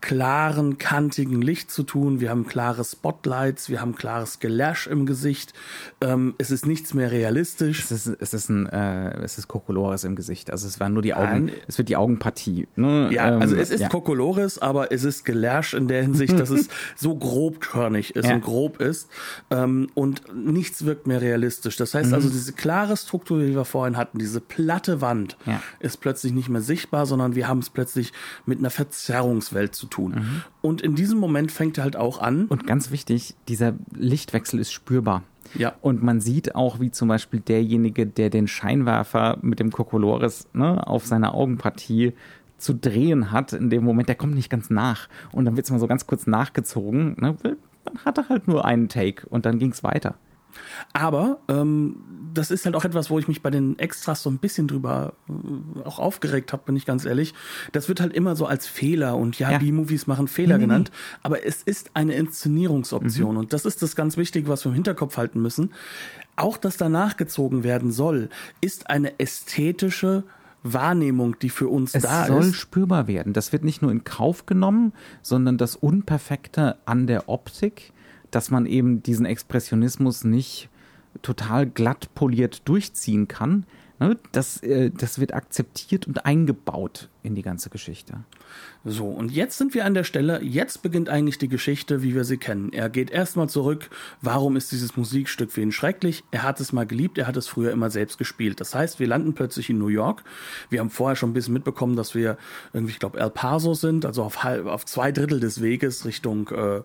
klaren, 0.01 0.77
kantigen 0.77 1.41
Licht 1.41 1.71
zu 1.71 1.83
tun. 1.83 2.21
Wir 2.21 2.29
haben 2.29 2.47
klare 2.47 2.85
Spotlights, 2.85 3.69
wir 3.69 3.81
haben 3.81 3.95
klares 3.95 4.39
Gelash 4.39 4.87
im 4.87 5.05
Gesicht. 5.05 5.53
Ähm, 5.99 6.35
es 6.37 6.51
ist 6.51 6.65
nichts 6.65 6.93
mehr 6.93 7.11
realistisch. 7.11 7.83
Es 7.83 7.91
ist, 7.91 8.17
es 8.19 8.33
ist 8.33 8.49
ein, 8.49 8.65
äh, 8.67 9.21
es 9.23 9.37
ist 9.37 9.47
Kokolores 9.49 10.05
im 10.05 10.15
Gesicht. 10.15 10.51
Also 10.51 10.67
es 10.67 10.79
waren 10.79 10.93
nur 10.93 11.01
die 11.01 11.13
Augen, 11.13 11.45
Nein. 11.45 11.51
es 11.67 11.77
wird 11.77 11.89
die 11.89 11.97
Augenpartie. 11.97 12.67
Ne? 12.75 13.09
Ja, 13.11 13.35
ähm, 13.35 13.41
also 13.41 13.55
es 13.55 13.71
ist 13.71 13.81
ja. 13.81 13.89
Kokolores, 13.89 14.59
aber 14.59 14.91
es 14.91 15.03
ist 15.03 15.25
Gelash 15.25 15.73
in 15.73 15.89
der 15.89 16.01
Hinsicht, 16.01 16.39
dass 16.39 16.49
es 16.49 16.69
so 16.95 17.15
grobkörnig 17.15 18.15
ist 18.15 18.27
ja. 18.27 18.35
und 18.35 18.41
grob 18.41 18.79
ist. 18.79 19.09
Ähm, 19.51 19.89
und 19.95 20.23
nichts 20.33 20.85
wirkt 20.85 21.07
mehr 21.07 21.21
realistisch. 21.21 21.75
Das 21.75 21.93
heißt 21.93 22.13
also, 22.13 22.29
mhm. 22.29 22.31
diese 22.31 22.53
klare 22.53 22.95
Struktur, 22.95 23.41
die 23.41 23.53
wir 23.53 23.65
vorhin 23.65 23.97
hatten, 23.97 24.17
diese 24.17 24.39
platte 24.39 25.01
Wand, 25.01 25.37
ja. 25.45 25.61
ist 25.79 25.97
plötzlich 25.97 26.31
nicht 26.31 26.47
mehr 26.47 26.61
sichtbar, 26.61 26.88
sondern 26.91 27.35
wir 27.35 27.47
haben 27.47 27.59
es 27.59 27.69
plötzlich 27.69 28.13
mit 28.45 28.59
einer 28.59 28.69
Verzerrungswelt 28.69 29.75
zu 29.75 29.87
tun. 29.87 30.11
Mhm. 30.11 30.41
Und 30.61 30.81
in 30.81 30.95
diesem 30.95 31.19
Moment 31.19 31.51
fängt 31.51 31.77
er 31.77 31.83
halt 31.83 31.95
auch 31.95 32.21
an. 32.21 32.45
Und 32.47 32.67
ganz 32.67 32.91
wichtig, 32.91 33.35
dieser 33.47 33.73
Lichtwechsel 33.95 34.59
ist 34.59 34.71
spürbar. 34.71 35.23
Ja. 35.55 35.73
Und 35.81 36.03
man 36.03 36.21
sieht 36.21 36.55
auch, 36.55 36.79
wie 36.79 36.91
zum 36.91 37.07
Beispiel 37.07 37.39
derjenige, 37.39 38.05
der 38.05 38.29
den 38.29 38.47
Scheinwerfer 38.47 39.37
mit 39.41 39.59
dem 39.59 39.71
Kokolores 39.71 40.47
ne, 40.53 40.85
auf 40.85 41.05
seiner 41.05 41.33
Augenpartie 41.33 42.13
zu 42.57 42.73
drehen 42.73 43.31
hat, 43.31 43.53
in 43.53 43.69
dem 43.69 43.83
Moment, 43.83 44.09
der 44.09 44.15
kommt 44.15 44.35
nicht 44.35 44.49
ganz 44.49 44.69
nach. 44.69 45.07
Und 45.31 45.45
dann 45.45 45.55
wird 45.55 45.65
es 45.65 45.71
mal 45.71 45.79
so 45.79 45.87
ganz 45.87 46.05
kurz 46.05 46.27
nachgezogen. 46.27 47.15
Ne? 47.19 47.37
Man 47.85 48.05
hatte 48.05 48.29
halt 48.29 48.47
nur 48.47 48.65
einen 48.65 48.89
Take 48.89 49.27
und 49.27 49.45
dann 49.45 49.59
ging 49.59 49.71
es 49.71 49.83
weiter. 49.83 50.15
Aber 50.93 51.39
ähm, 51.47 51.97
das 52.33 52.51
ist 52.51 52.65
halt 52.65 52.75
auch 52.75 52.85
etwas, 52.85 53.09
wo 53.09 53.19
ich 53.19 53.27
mich 53.27 53.41
bei 53.41 53.49
den 53.49 53.77
Extras 53.79 54.23
so 54.23 54.29
ein 54.29 54.37
bisschen 54.37 54.67
drüber 54.67 55.13
äh, 55.27 55.81
auch 55.83 55.99
aufgeregt 55.99 56.53
habe, 56.53 56.63
bin 56.65 56.75
ich 56.75 56.85
ganz 56.85 57.05
ehrlich. 57.05 57.33
Das 57.71 57.87
wird 57.87 57.99
halt 57.99 58.13
immer 58.13 58.35
so 58.35 58.45
als 58.45 58.67
Fehler 58.67 59.17
und 59.17 59.39
ja, 59.39 59.51
ja. 59.51 59.57
B-Movies 59.57 60.07
machen 60.07 60.27
Fehler 60.27 60.57
mhm. 60.57 60.61
genannt. 60.61 60.91
Aber 61.23 61.45
es 61.45 61.63
ist 61.63 61.91
eine 61.93 62.13
Inszenierungsoption 62.13 63.31
mhm. 63.31 63.37
und 63.37 63.53
das 63.53 63.65
ist 63.65 63.81
das 63.81 63.95
ganz 63.95 64.17
Wichtige, 64.17 64.47
was 64.47 64.65
wir 64.65 64.69
im 64.69 64.75
Hinterkopf 64.75 65.17
halten 65.17 65.41
müssen. 65.41 65.71
Auch 66.35 66.57
das 66.57 66.77
danach 66.77 67.17
gezogen 67.17 67.63
werden 67.63 67.91
soll, 67.91 68.29
ist 68.61 68.89
eine 68.89 69.19
ästhetische 69.19 70.23
Wahrnehmung, 70.63 71.37
die 71.39 71.49
für 71.49 71.67
uns 71.67 71.95
es 71.95 72.03
da 72.03 72.23
ist. 72.23 72.29
Es 72.29 72.35
soll 72.35 72.53
spürbar 72.53 73.07
werden. 73.07 73.33
Das 73.33 73.51
wird 73.51 73.63
nicht 73.63 73.81
nur 73.81 73.91
in 73.91 74.03
Kauf 74.03 74.45
genommen, 74.45 74.93
sondern 75.21 75.57
das 75.57 75.75
Unperfekte 75.75 76.77
an 76.85 77.07
der 77.07 77.29
Optik 77.29 77.93
dass 78.31 78.51
man 78.51 78.65
eben 78.65 79.01
diesen 79.03 79.25
Expressionismus 79.25 80.23
nicht 80.23 80.69
total 81.21 81.65
glatt 81.65 82.13
poliert 82.15 82.67
durchziehen 82.67 83.27
kann. 83.27 83.65
Ne? 83.99 84.17
Das, 84.31 84.61
äh, 84.63 84.91
das 84.91 85.19
wird 85.19 85.33
akzeptiert 85.33 86.07
und 86.07 86.25
eingebaut 86.25 87.09
in 87.21 87.35
die 87.35 87.41
ganze 87.41 87.69
Geschichte. 87.69 88.23
So, 88.85 89.07
und 89.07 89.29
jetzt 89.29 89.57
sind 89.57 89.73
wir 89.73 89.83
an 89.83 89.93
der 89.93 90.05
Stelle, 90.05 90.41
jetzt 90.41 90.81
beginnt 90.81 91.09
eigentlich 91.09 91.37
die 91.37 91.49
Geschichte, 91.49 92.01
wie 92.01 92.15
wir 92.15 92.23
sie 92.23 92.37
kennen. 92.37 92.71
Er 92.71 92.89
geht 92.89 93.11
erstmal 93.11 93.49
zurück, 93.49 93.89
warum 94.21 94.55
ist 94.55 94.71
dieses 94.71 94.95
Musikstück 94.95 95.51
für 95.51 95.59
ihn 95.59 95.73
schrecklich? 95.73 96.23
Er 96.31 96.43
hat 96.43 96.61
es 96.61 96.71
mal 96.71 96.85
geliebt, 96.85 97.17
er 97.17 97.27
hat 97.27 97.35
es 97.35 97.47
früher 97.47 97.71
immer 97.71 97.89
selbst 97.89 98.17
gespielt. 98.17 98.61
Das 98.61 98.73
heißt, 98.73 99.01
wir 99.01 99.07
landen 99.07 99.33
plötzlich 99.33 99.69
in 99.69 99.79
New 99.79 99.89
York. 99.89 100.23
Wir 100.69 100.79
haben 100.79 100.89
vorher 100.89 101.17
schon 101.17 101.31
ein 101.31 101.33
bisschen 101.33 101.55
mitbekommen, 101.55 101.97
dass 101.97 102.15
wir 102.15 102.37
irgendwie, 102.71 102.93
ich 102.93 102.99
glaube, 102.99 103.19
El 103.19 103.29
Paso 103.29 103.73
sind, 103.73 104.05
also 104.05 104.23
auf, 104.23 104.45
halb, 104.45 104.65
auf 104.65 104.85
zwei 104.85 105.11
Drittel 105.11 105.41
des 105.41 105.61
Weges 105.61 106.05
Richtung, 106.05 106.47
äh, 106.47 106.81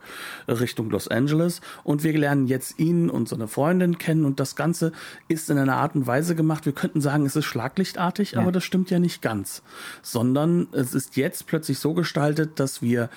Richtung 0.51 0.91
Los 0.91 1.07
Angeles. 1.07 1.61
Und 1.85 2.03
wir 2.03 2.19
lernen 2.19 2.49
jetzt 2.49 2.81
ihn 2.81 3.09
und 3.09 3.29
seine 3.29 3.47
Freundin 3.47 3.99
kennen 3.99 4.25
und 4.25 4.41
das 4.41 4.57
Ganze 4.57 4.91
ist 5.29 5.49
in 5.49 5.59
einer 5.59 5.77
Art 5.77 5.95
und 5.95 6.09
Weise 6.09 6.35
gemacht. 6.35 6.67
Wir 6.67 6.73
könnten 6.73 7.01
sagen, 7.01 7.25
es 7.25 7.37
ist 7.37 7.45
schlaglichtartig, 7.45 8.33
ja. 8.33 8.41
aber 8.41 8.51
das 8.51 8.65
stimmt 8.65 8.91
ja 8.91 8.99
nicht 8.99 9.23
ganz. 9.23 9.63
Sondern 10.03 10.24
es 10.73 10.95
ist 10.95 11.17
jetzt 11.17 11.47
plötzlich 11.47 11.79
so 11.79 11.95
gestaltet, 11.95 12.61
dass 12.61 12.81
wir 12.81 13.11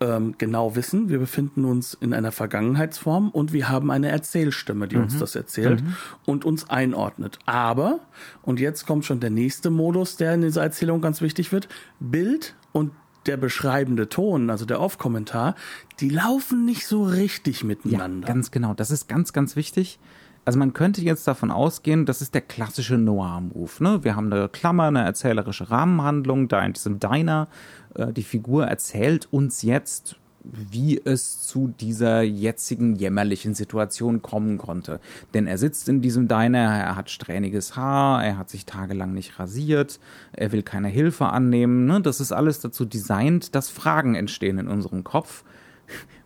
ähm, 0.00 0.34
genau 0.38 0.76
wissen, 0.76 1.08
wir 1.08 1.18
befinden 1.18 1.64
uns 1.64 1.94
in 1.94 2.14
einer 2.14 2.32
Vergangenheitsform 2.32 3.30
und 3.30 3.52
wir 3.52 3.68
haben 3.68 3.90
eine 3.90 4.08
Erzählstimme, 4.08 4.88
die 4.88 4.96
mhm. 4.96 5.04
uns 5.04 5.18
das 5.18 5.34
erzählt 5.34 5.82
mhm. 5.82 5.94
und 6.26 6.44
uns 6.44 6.68
einordnet. 6.70 7.38
Aber, 7.46 8.00
und 8.42 8.60
jetzt 8.60 8.86
kommt 8.86 9.04
schon 9.04 9.20
der 9.20 9.30
nächste 9.30 9.70
Modus, 9.70 10.16
der 10.16 10.34
in 10.34 10.42
dieser 10.42 10.62
Erzählung 10.62 11.00
ganz 11.00 11.20
wichtig 11.20 11.52
wird, 11.52 11.68
Bild 12.00 12.54
und 12.72 12.92
der 13.26 13.36
beschreibende 13.36 14.08
Ton, 14.08 14.50
also 14.50 14.66
der 14.66 14.80
Off-Kommentar, 14.80 15.54
die 16.00 16.10
laufen 16.10 16.64
nicht 16.64 16.86
so 16.86 17.04
richtig 17.04 17.64
miteinander. 17.64 18.26
Ja, 18.26 18.34
ganz 18.34 18.50
genau. 18.50 18.74
Das 18.74 18.90
ist 18.90 19.08
ganz, 19.08 19.32
ganz 19.32 19.56
wichtig. 19.56 19.98
Also 20.44 20.58
man 20.58 20.72
könnte 20.74 21.00
jetzt 21.00 21.26
davon 21.26 21.50
ausgehen, 21.50 22.04
das 22.04 22.20
ist 22.20 22.34
der 22.34 22.42
klassische 22.42 22.98
Noir-Move. 22.98 23.70
Ne? 23.82 24.04
Wir 24.04 24.14
haben 24.14 24.32
eine 24.32 24.48
Klammer, 24.48 24.84
eine 24.84 25.02
erzählerische 25.02 25.70
Rahmenhandlung 25.70 26.48
da 26.48 26.64
in 26.64 26.74
diesem 26.74 27.00
Diner. 27.00 27.48
Äh, 27.94 28.12
die 28.12 28.22
Figur 28.22 28.66
erzählt 28.66 29.26
uns 29.30 29.62
jetzt, 29.62 30.16
wie 30.44 31.00
es 31.02 31.40
zu 31.40 31.72
dieser 31.80 32.22
jetzigen 32.22 32.96
jämmerlichen 32.96 33.54
Situation 33.54 34.20
kommen 34.20 34.58
konnte. 34.58 35.00
Denn 35.32 35.46
er 35.46 35.56
sitzt 35.56 35.88
in 35.88 36.02
diesem 36.02 36.28
Diner, 36.28 36.58
er 36.58 36.96
hat 36.96 37.08
strähniges 37.08 37.76
Haar, 37.76 38.22
er 38.22 38.36
hat 38.36 38.50
sich 38.50 38.66
tagelang 38.66 39.14
nicht 39.14 39.38
rasiert, 39.38 39.98
er 40.32 40.52
will 40.52 40.62
keine 40.62 40.88
Hilfe 40.88 41.26
annehmen. 41.26 41.86
Ne? 41.86 42.02
Das 42.02 42.20
ist 42.20 42.32
alles 42.32 42.60
dazu 42.60 42.84
designt, 42.84 43.54
dass 43.54 43.70
Fragen 43.70 44.14
entstehen 44.14 44.58
in 44.58 44.68
unserem 44.68 45.02
Kopf. 45.02 45.44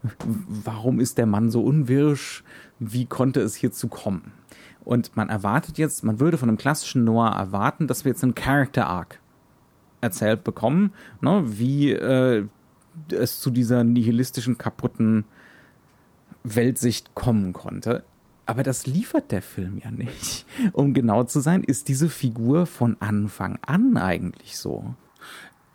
Warum 0.49 0.99
ist 0.99 1.19
der 1.19 1.27
Mann 1.27 1.51
so 1.51 1.63
unwirsch? 1.63 2.43
Wie 2.79 3.07
konnte 3.07 3.41
es 3.41 3.55
hierzu 3.55 3.89
kommen? 3.89 4.33
Und 4.85 5.17
man 5.17 5.29
erwartet 5.29 5.79
jetzt, 5.79 6.05
man 6.05 6.21
würde 6.21 6.39
von 6.39 6.49
einem 6.49 6.59
klassischen 6.59 7.05
Noir 7.05 7.31
erwarten, 7.31 7.87
dass 7.87 8.05
wir 8.05 8.13
jetzt 8.13 8.23
einen 8.23 8.35
Character 8.35 8.87
Arc 8.87 9.21
erzählt 10.01 10.45
bekommen, 10.45 10.93
ne, 11.21 11.43
wie 11.45 11.93
äh, 11.93 12.47
es 13.11 13.41
zu 13.41 13.51
dieser 13.51 13.85
nihilistischen, 13.85 14.59
kaputten 14.59 15.25
Weltsicht 16.45 17.15
kommen 17.15 17.53
konnte. 17.53 18.05
Aber 18.47 18.63
das 18.63 18.87
liefert 18.87 19.31
der 19.31 19.43
Film 19.43 19.79
ja 19.85 19.91
nicht. 19.91 20.47
Um 20.73 20.95
genau 20.95 21.25
zu 21.25 21.41
sein, 21.41 21.63
ist 21.63 21.89
diese 21.89 22.09
Figur 22.09 22.65
von 22.65 22.97
Anfang 23.01 23.59
an 23.61 23.97
eigentlich 23.99 24.57
so 24.57 24.95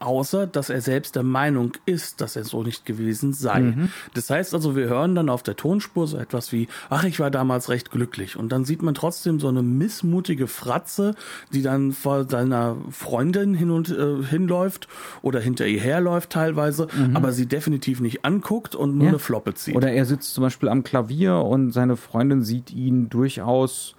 außer 0.03 0.47
dass 0.47 0.69
er 0.69 0.81
selbst 0.81 1.15
der 1.15 1.23
Meinung 1.23 1.73
ist, 1.85 2.21
dass 2.21 2.35
er 2.35 2.43
so 2.43 2.63
nicht 2.63 2.85
gewesen 2.85 3.33
sei. 3.33 3.61
Mhm. 3.61 3.89
Das 4.13 4.29
heißt 4.29 4.53
also, 4.53 4.75
wir 4.75 4.87
hören 4.87 5.15
dann 5.15 5.29
auf 5.29 5.43
der 5.43 5.55
Tonspur 5.55 6.07
so 6.07 6.17
etwas 6.17 6.51
wie, 6.51 6.67
ach, 6.89 7.03
ich 7.03 7.19
war 7.19 7.31
damals 7.31 7.69
recht 7.69 7.91
glücklich. 7.91 8.37
Und 8.37 8.51
dann 8.51 8.65
sieht 8.65 8.81
man 8.81 8.93
trotzdem 8.93 9.39
so 9.39 9.47
eine 9.47 9.63
missmutige 9.63 10.47
Fratze, 10.47 11.15
die 11.51 11.61
dann 11.61 11.91
vor 11.91 12.29
seiner 12.29 12.77
Freundin 12.91 13.53
hin 13.53 13.71
und 13.71 13.89
äh, 13.89 14.23
hinläuft 14.23 14.87
oder 15.21 15.39
hinter 15.39 15.65
ihr 15.65 15.79
herläuft 15.79 16.29
teilweise, 16.31 16.87
mhm. 16.95 17.15
aber 17.15 17.31
sie 17.31 17.45
definitiv 17.45 17.99
nicht 18.01 18.25
anguckt 18.25 18.75
und 18.75 18.95
nur 18.95 19.05
ja. 19.05 19.09
eine 19.09 19.19
Floppe 19.19 19.53
zieht. 19.53 19.75
Oder 19.75 19.91
er 19.91 20.05
sitzt 20.05 20.33
zum 20.33 20.43
Beispiel 20.43 20.69
am 20.69 20.83
Klavier 20.83 21.35
und 21.37 21.71
seine 21.71 21.95
Freundin 21.95 22.43
sieht 22.43 22.71
ihn 22.71 23.09
durchaus 23.09 23.95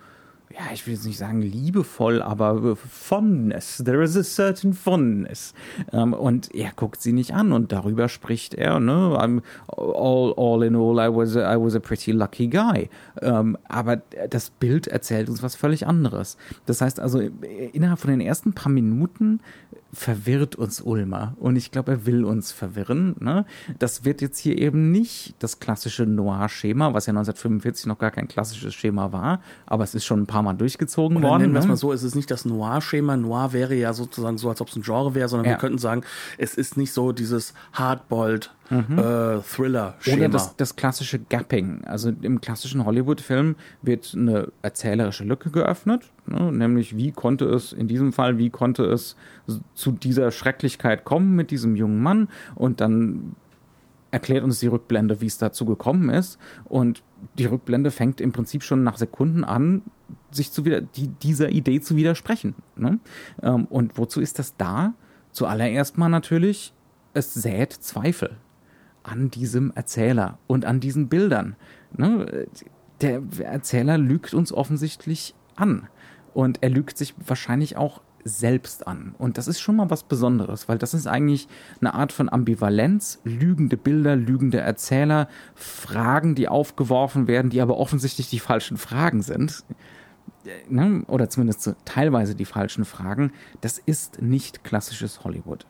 ja, 0.50 0.72
ich 0.72 0.86
will 0.86 0.94
jetzt 0.94 1.06
nicht 1.06 1.18
sagen 1.18 1.42
liebevoll, 1.42 2.22
aber 2.22 2.76
fondness. 2.76 3.82
There 3.84 4.02
is 4.02 4.16
a 4.16 4.22
certain 4.22 4.72
fondness. 4.72 5.52
Ähm, 5.92 6.12
und 6.12 6.54
er 6.54 6.70
guckt 6.76 7.00
sie 7.00 7.12
nicht 7.12 7.34
an 7.34 7.52
und 7.52 7.72
darüber 7.72 8.08
spricht 8.08 8.54
er, 8.54 8.78
ne? 8.78 9.16
I'm 9.18 9.42
all, 9.66 10.32
all 10.36 10.62
in 10.62 10.76
all, 10.76 10.98
I 10.98 11.14
was, 11.14 11.36
a, 11.36 11.52
I 11.52 11.58
was 11.58 11.74
a 11.74 11.80
pretty 11.80 12.12
lucky 12.12 12.46
guy. 12.46 12.88
Ähm, 13.20 13.56
aber 13.68 13.96
das 14.30 14.50
Bild 14.50 14.86
erzählt 14.86 15.28
uns 15.28 15.42
was 15.42 15.56
völlig 15.56 15.86
anderes. 15.86 16.36
Das 16.66 16.80
heißt 16.80 17.00
also, 17.00 17.20
innerhalb 17.72 17.98
von 17.98 18.10
den 18.10 18.20
ersten 18.20 18.52
paar 18.52 18.70
Minuten 18.70 19.40
verwirrt 19.94 20.56
uns 20.56 20.80
Ulmer. 20.80 21.34
Und 21.38 21.56
ich 21.56 21.70
glaube, 21.70 21.92
er 21.92 22.06
will 22.06 22.24
uns 22.24 22.52
verwirren. 22.52 23.16
Ne? 23.20 23.46
Das 23.78 24.04
wird 24.04 24.20
jetzt 24.20 24.38
hier 24.38 24.58
eben 24.58 24.90
nicht 24.90 25.34
das 25.38 25.60
klassische 25.60 26.04
Noir-Schema, 26.04 26.94
was 26.94 27.06
ja 27.06 27.12
1945 27.12 27.86
noch 27.86 27.98
gar 27.98 28.10
kein 28.10 28.28
klassisches 28.28 28.74
Schema 28.74 29.12
war, 29.12 29.40
aber 29.66 29.84
es 29.84 29.94
ist 29.94 30.04
schon 30.04 30.20
ein 30.22 30.26
paar 30.26 30.42
Mal 30.42 30.54
durchgezogen 30.54 31.18
Oder 31.18 31.28
worden. 31.28 31.42
Nennen 31.42 31.54
wir 31.54 31.60
es 31.60 31.66
ne? 31.66 31.70
mal 31.70 31.76
so, 31.76 31.92
es 31.92 32.02
ist 32.02 32.14
nicht 32.14 32.30
das 32.30 32.44
Noir-Schema. 32.44 33.16
Noir 33.16 33.52
wäre 33.52 33.74
ja 33.74 33.92
sozusagen 33.92 34.38
so, 34.38 34.48
als 34.48 34.60
ob 34.60 34.68
es 34.68 34.76
ein 34.76 34.82
Genre 34.82 35.14
wäre, 35.14 35.28
sondern 35.28 35.46
ja. 35.46 35.52
wir 35.52 35.58
könnten 35.58 35.78
sagen, 35.78 36.02
es 36.38 36.54
ist 36.54 36.76
nicht 36.76 36.92
so 36.92 37.12
dieses 37.12 37.54
Hardboiled 37.72 38.50
mhm. 38.70 38.98
äh, 38.98 39.40
Thriller-Schema. 39.40 40.16
Oder 40.16 40.28
das, 40.28 40.56
das 40.56 40.76
klassische 40.76 41.18
Gapping. 41.18 41.84
Also 41.84 42.10
im 42.22 42.40
klassischen 42.40 42.84
Hollywood-Film 42.84 43.56
wird 43.82 44.14
eine 44.16 44.48
erzählerische 44.62 45.24
Lücke 45.24 45.50
geöffnet, 45.50 46.10
ne? 46.26 46.52
nämlich 46.52 46.96
wie 46.96 47.12
konnte 47.12 47.46
es, 47.46 47.72
in 47.72 47.88
diesem 47.88 48.12
Fall, 48.12 48.38
wie 48.38 48.50
konnte 48.50 48.84
es 48.84 49.16
zu 49.74 49.92
dieser 49.92 50.30
Schrecklichkeit 50.30 51.04
kommen 51.04 51.34
mit 51.34 51.50
diesem 51.50 51.76
jungen 51.76 52.02
Mann 52.02 52.28
und 52.54 52.80
dann 52.80 53.36
erklärt 54.10 54.44
uns 54.44 54.60
die 54.60 54.68
Rückblende, 54.68 55.20
wie 55.20 55.26
es 55.26 55.38
dazu 55.38 55.64
gekommen 55.64 56.08
ist. 56.08 56.38
Und 56.66 57.02
die 57.36 57.46
Rückblende 57.46 57.90
fängt 57.90 58.20
im 58.20 58.30
Prinzip 58.30 58.62
schon 58.62 58.84
nach 58.84 58.96
Sekunden 58.96 59.42
an, 59.42 59.82
sich 60.30 60.52
zu 60.52 60.64
wieder, 60.64 60.80
die, 60.80 61.08
dieser 61.08 61.48
Idee 61.48 61.80
zu 61.80 61.96
widersprechen. 61.96 62.54
Ne? 62.76 63.00
Ähm, 63.42 63.64
und 63.64 63.98
wozu 63.98 64.20
ist 64.20 64.38
das 64.38 64.56
da? 64.56 64.94
Zuallererst 65.32 65.98
mal 65.98 66.08
natürlich, 66.08 66.72
es 67.12 67.34
sät 67.34 67.72
Zweifel 67.72 68.36
an 69.04 69.30
diesem 69.30 69.72
Erzähler 69.74 70.38
und 70.46 70.64
an 70.64 70.80
diesen 70.80 71.08
Bildern. 71.08 71.54
Ne? 71.96 72.48
Der 73.00 73.22
Erzähler 73.40 73.98
lügt 73.98 74.34
uns 74.34 74.52
offensichtlich 74.52 75.34
an. 75.54 75.88
Und 76.32 76.62
er 76.62 76.70
lügt 76.70 76.98
sich 76.98 77.14
wahrscheinlich 77.24 77.76
auch 77.76 78.00
selbst 78.24 78.86
an. 78.88 79.14
Und 79.18 79.38
das 79.38 79.46
ist 79.46 79.60
schon 79.60 79.76
mal 79.76 79.90
was 79.90 80.02
Besonderes, 80.02 80.68
weil 80.68 80.78
das 80.78 80.94
ist 80.94 81.06
eigentlich 81.06 81.46
eine 81.80 81.94
Art 81.94 82.10
von 82.10 82.28
Ambivalenz, 82.28 83.20
lügende 83.22 83.76
Bilder, 83.76 84.16
lügende 84.16 84.58
Erzähler, 84.58 85.28
Fragen, 85.54 86.34
die 86.34 86.48
aufgeworfen 86.48 87.28
werden, 87.28 87.50
die 87.50 87.60
aber 87.60 87.76
offensichtlich 87.76 88.30
die 88.30 88.40
falschen 88.40 88.78
Fragen 88.78 89.22
sind. 89.22 89.62
Ne? 90.68 91.04
Oder 91.06 91.28
zumindest 91.28 91.74
teilweise 91.84 92.34
die 92.34 92.46
falschen 92.46 92.84
Fragen. 92.84 93.32
Das 93.60 93.78
ist 93.78 94.20
nicht 94.22 94.64
klassisches 94.64 95.22
Hollywood. 95.24 95.66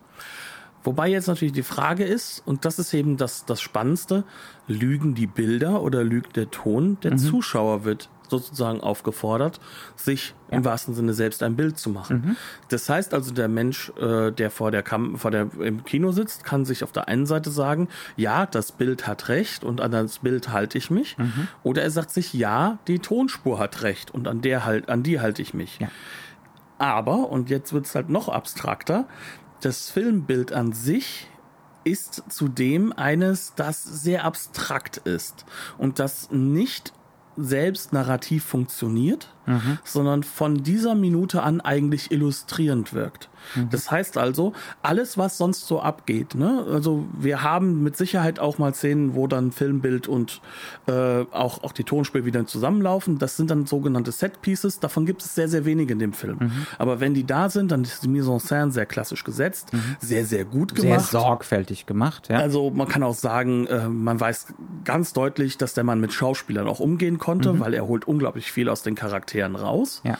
Wobei 0.85 1.09
jetzt 1.09 1.27
natürlich 1.27 1.53
die 1.53 1.63
Frage 1.63 2.03
ist, 2.03 2.43
und 2.45 2.63
das 2.63 2.79
ist 2.79 2.93
eben 2.93 3.17
das, 3.17 3.45
das 3.45 3.59
Spannendste, 3.59 4.23
lügen 4.67 5.15
die 5.15 5.27
Bilder 5.27 5.81
oder 5.81 6.03
lügt 6.03 6.35
der 6.35 6.51
Ton? 6.51 6.97
Der 7.01 7.13
mhm. 7.13 7.17
Zuschauer 7.17 7.83
wird 7.83 8.09
sozusagen 8.29 8.81
aufgefordert, 8.81 9.59
sich 9.95 10.33
ja. 10.49 10.57
im 10.57 10.65
wahrsten 10.65 10.93
Sinne 10.93 11.13
selbst 11.13 11.43
ein 11.43 11.55
Bild 11.55 11.77
zu 11.77 11.89
machen. 11.89 12.23
Mhm. 12.25 12.35
Das 12.69 12.89
heißt 12.89 13.13
also, 13.13 13.33
der 13.33 13.47
Mensch, 13.47 13.91
äh, 13.99 14.31
der 14.31 14.51
vor 14.51 14.71
der 14.71 14.83
Kam 14.83 15.17
vor 15.17 15.31
der 15.31 15.47
im 15.59 15.83
Kino 15.83 16.11
sitzt, 16.11 16.43
kann 16.43 16.65
sich 16.65 16.83
auf 16.83 16.91
der 16.91 17.07
einen 17.07 17.25
Seite 17.25 17.51
sagen, 17.51 17.87
ja, 18.15 18.45
das 18.45 18.71
Bild 18.71 19.07
hat 19.07 19.29
recht 19.29 19.63
und 19.63 19.81
an 19.81 19.91
das 19.91 20.19
Bild 20.19 20.49
halte 20.49 20.77
ich 20.77 20.89
mich, 20.89 21.17
mhm. 21.17 21.47
oder 21.63 21.83
er 21.83 21.91
sagt 21.91 22.11
sich, 22.11 22.33
ja, 22.33 22.79
die 22.87 22.99
Tonspur 22.99 23.59
hat 23.59 23.81
recht 23.83 24.11
und 24.11 24.27
an 24.27 24.41
der 24.41 24.65
halt 24.65 24.89
an 24.89 25.03
die 25.03 25.19
halte 25.19 25.41
ich 25.41 25.53
mich. 25.53 25.79
Ja. 25.79 25.89
Aber 26.77 27.29
und 27.29 27.49
jetzt 27.49 27.73
wird's 27.73 27.95
halt 27.95 28.09
noch 28.09 28.27
abstrakter 28.27 29.07
das 29.65 29.89
Filmbild 29.89 30.53
an 30.53 30.73
sich 30.73 31.27
ist 31.83 32.23
zudem 32.29 32.93
eines, 32.93 33.53
das 33.55 33.83
sehr 33.83 34.23
abstrakt 34.23 34.97
ist 34.97 35.45
und 35.79 35.97
das 35.97 36.29
nicht 36.29 36.93
selbst 37.35 37.91
narrativ 37.91 38.43
funktioniert, 38.45 39.33
mhm. 39.47 39.79
sondern 39.83 40.23
von 40.23 40.63
dieser 40.63 40.93
Minute 40.93 41.41
an 41.41 41.61
eigentlich 41.61 42.11
illustrierend 42.11 42.93
wirkt. 42.93 43.29
Mhm. 43.55 43.69
Das 43.69 43.91
heißt 43.91 44.17
also, 44.17 44.53
alles, 44.81 45.17
was 45.17 45.37
sonst 45.37 45.67
so 45.67 45.81
abgeht, 45.81 46.35
ne? 46.35 46.65
also 46.71 47.05
wir 47.17 47.43
haben 47.43 47.83
mit 47.83 47.97
Sicherheit 47.97 48.39
auch 48.39 48.57
mal 48.57 48.73
Szenen, 48.73 49.15
wo 49.15 49.27
dann 49.27 49.51
Filmbild 49.51 50.07
und 50.07 50.41
äh, 50.87 51.25
auch, 51.31 51.63
auch 51.63 51.71
die 51.71 51.83
Tonspur 51.83 52.25
wieder 52.25 52.45
zusammenlaufen. 52.45 53.17
Das 53.17 53.37
sind 53.37 53.51
dann 53.51 53.65
sogenannte 53.65 54.11
Set 54.11 54.41
Pieces. 54.41 54.79
Davon 54.79 55.05
gibt 55.05 55.21
es 55.21 55.35
sehr, 55.35 55.47
sehr 55.47 55.65
wenige 55.65 55.93
in 55.93 55.99
dem 55.99 56.13
Film. 56.13 56.37
Mhm. 56.39 56.67
Aber 56.77 56.99
wenn 56.99 57.13
die 57.13 57.25
da 57.25 57.49
sind, 57.49 57.71
dann 57.71 57.83
ist 57.83 58.03
die 58.03 58.07
Mise 58.07 58.31
en 58.31 58.39
scène 58.39 58.71
sehr 58.71 58.85
klassisch 58.85 59.23
gesetzt, 59.23 59.73
mhm. 59.73 59.95
sehr, 59.99 60.25
sehr 60.25 60.45
gut 60.45 60.75
gemacht. 60.75 61.01
Sehr 61.01 61.21
sorgfältig 61.21 61.85
gemacht, 61.85 62.29
ja. 62.29 62.37
Also 62.37 62.69
man 62.69 62.87
kann 62.87 63.03
auch 63.03 63.13
sagen, 63.13 63.67
äh, 63.67 63.87
man 63.87 64.19
weiß 64.19 64.47
ganz 64.83 65.13
deutlich, 65.13 65.57
dass 65.57 65.73
der 65.73 65.83
Mann 65.83 65.99
mit 65.99 66.13
Schauspielern 66.13 66.67
auch 66.67 66.79
umgehen 66.79 67.17
konnte, 67.17 67.53
mhm. 67.53 67.59
weil 67.59 67.73
er 67.73 67.87
holt 67.87 68.07
unglaublich 68.07 68.51
viel 68.51 68.69
aus 68.69 68.83
den 68.83 68.95
Charakteren 68.95 69.55
raus. 69.55 70.01
Ja. 70.03 70.17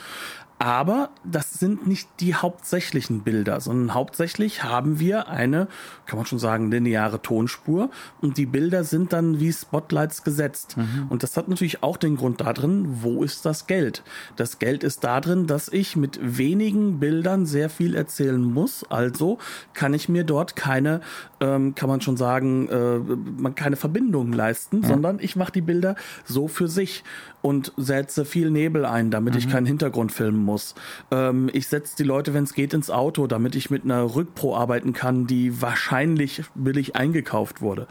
Aber 0.57 1.09
das 1.25 1.51
sind 1.51 1.85
nicht 1.85 2.07
die 2.21 2.33
hauptsächlichen 2.33 3.23
Bilder, 3.23 3.59
sondern 3.59 3.93
hauptsächlich 3.93 4.63
haben 4.63 4.99
wir 4.99 5.27
eine, 5.27 5.67
kann 6.05 6.17
man 6.17 6.25
schon 6.25 6.39
sagen, 6.39 6.71
lineare 6.71 7.21
Tonspur 7.21 7.89
und 8.21 8.37
die 8.37 8.45
Bilder 8.45 8.85
sind 8.85 9.11
dann 9.11 9.41
wie 9.41 9.51
Spotlights 9.51 10.23
gesetzt. 10.23 10.77
Mhm. 10.77 11.07
Und 11.09 11.23
das 11.23 11.35
hat 11.35 11.49
natürlich 11.49 11.83
auch 11.83 11.97
den 11.97 12.15
Grund 12.15 12.39
darin, 12.39 13.01
wo 13.01 13.21
ist 13.21 13.45
das 13.45 13.67
Geld? 13.67 14.01
Das 14.37 14.57
Geld 14.57 14.85
ist 14.85 15.03
darin, 15.03 15.45
dass 15.45 15.67
ich 15.67 15.97
mit 15.97 16.19
wenigen 16.21 16.99
Bildern 16.99 17.45
sehr 17.45 17.69
viel 17.69 17.93
erzählen 17.93 18.41
muss. 18.41 18.85
Also 18.89 19.39
kann 19.73 19.93
ich 19.93 20.07
mir 20.07 20.23
dort 20.23 20.55
keine, 20.55 21.01
ähm, 21.41 21.75
kann 21.75 21.89
man 21.89 21.99
schon 21.99 22.15
sagen, 22.15 22.69
äh, 22.69 22.99
man 23.41 23.55
keine 23.55 23.75
Verbindungen 23.75 24.31
leisten, 24.31 24.83
ja. 24.83 24.87
sondern 24.87 25.19
ich 25.19 25.35
mache 25.35 25.51
die 25.51 25.61
Bilder 25.61 25.95
so 26.23 26.47
für 26.47 26.69
sich 26.69 27.03
und 27.45 27.73
setze 27.77 28.25
viel 28.25 28.49
Nebel 28.49 28.86
ein, 28.86 29.12
damit 29.12 29.36
mhm. 29.36 29.39
ich 29.39 29.47
keinen 29.47 29.67
Hintergrund 29.67 30.12
filmen 30.12 30.43
muss. 30.43 30.73
Ähm, 31.12 31.47
ich 31.53 31.67
setze 31.67 31.95
die 31.95 32.03
Leute, 32.03 32.34
wenn 32.34 32.43
es 32.43 32.55
geht, 32.55 32.73
ins 32.73 32.89
Auto, 32.89 33.27
damit 33.27 33.55
ich 33.55 33.69
mit 33.69 33.84
einer 33.84 34.15
Rückpro 34.15 34.58
arbeiten 34.58 34.93
kann, 34.93 35.27
die 35.27 35.62
wahrscheinlich 35.62 36.41
billig 36.55 36.95
eingekauft 36.95 37.62
wurde. 37.62 37.86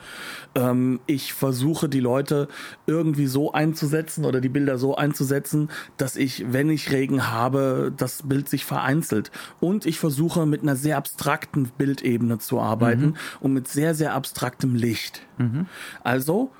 Ähm, 0.56 0.98
ich 1.06 1.34
versuche 1.34 1.88
die 1.88 2.00
Leute 2.00 2.48
irgendwie 2.88 3.28
so 3.28 3.52
einzusetzen 3.52 4.24
oder 4.24 4.40
die 4.40 4.48
Bilder 4.48 4.76
so 4.76 4.96
einzusetzen, 4.96 5.70
dass 5.98 6.16
ich, 6.16 6.52
wenn 6.52 6.68
ich 6.68 6.90
Regen 6.90 7.30
habe, 7.30 7.92
das 7.96 8.24
Bild 8.24 8.48
sich 8.48 8.64
vereinzelt. 8.64 9.30
Und 9.60 9.86
ich 9.86 10.00
versuche 10.00 10.46
mit 10.46 10.62
einer 10.62 10.74
sehr 10.74 10.96
abstrakten 10.96 11.70
Bildebene 11.78 12.38
zu 12.38 12.58
arbeiten 12.58 13.06
mhm. 13.06 13.16
und 13.38 13.52
mit 13.52 13.68
sehr, 13.68 13.94
sehr 13.94 14.14
abstraktem 14.14 14.74
Licht. 14.74 15.22
Mhm. 15.38 15.66
Also, 16.02 16.50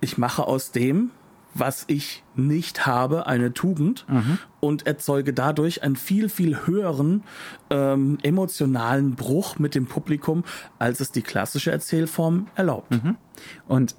ich 0.00 0.18
mache 0.18 0.48
aus 0.48 0.72
dem, 0.72 1.12
was 1.54 1.84
ich 1.88 2.22
nicht 2.36 2.86
habe, 2.86 3.26
eine 3.26 3.52
Tugend 3.52 4.06
mhm. 4.08 4.38
und 4.60 4.86
erzeuge 4.86 5.32
dadurch 5.32 5.82
einen 5.82 5.96
viel, 5.96 6.28
viel 6.28 6.66
höheren 6.66 7.24
ähm, 7.70 8.18
emotionalen 8.22 9.14
Bruch 9.14 9.58
mit 9.58 9.74
dem 9.74 9.86
Publikum, 9.86 10.44
als 10.78 11.00
es 11.00 11.10
die 11.12 11.22
klassische 11.22 11.70
Erzählform 11.70 12.46
erlaubt. 12.54 12.90
Mhm. 12.90 13.16
Und 13.66 13.96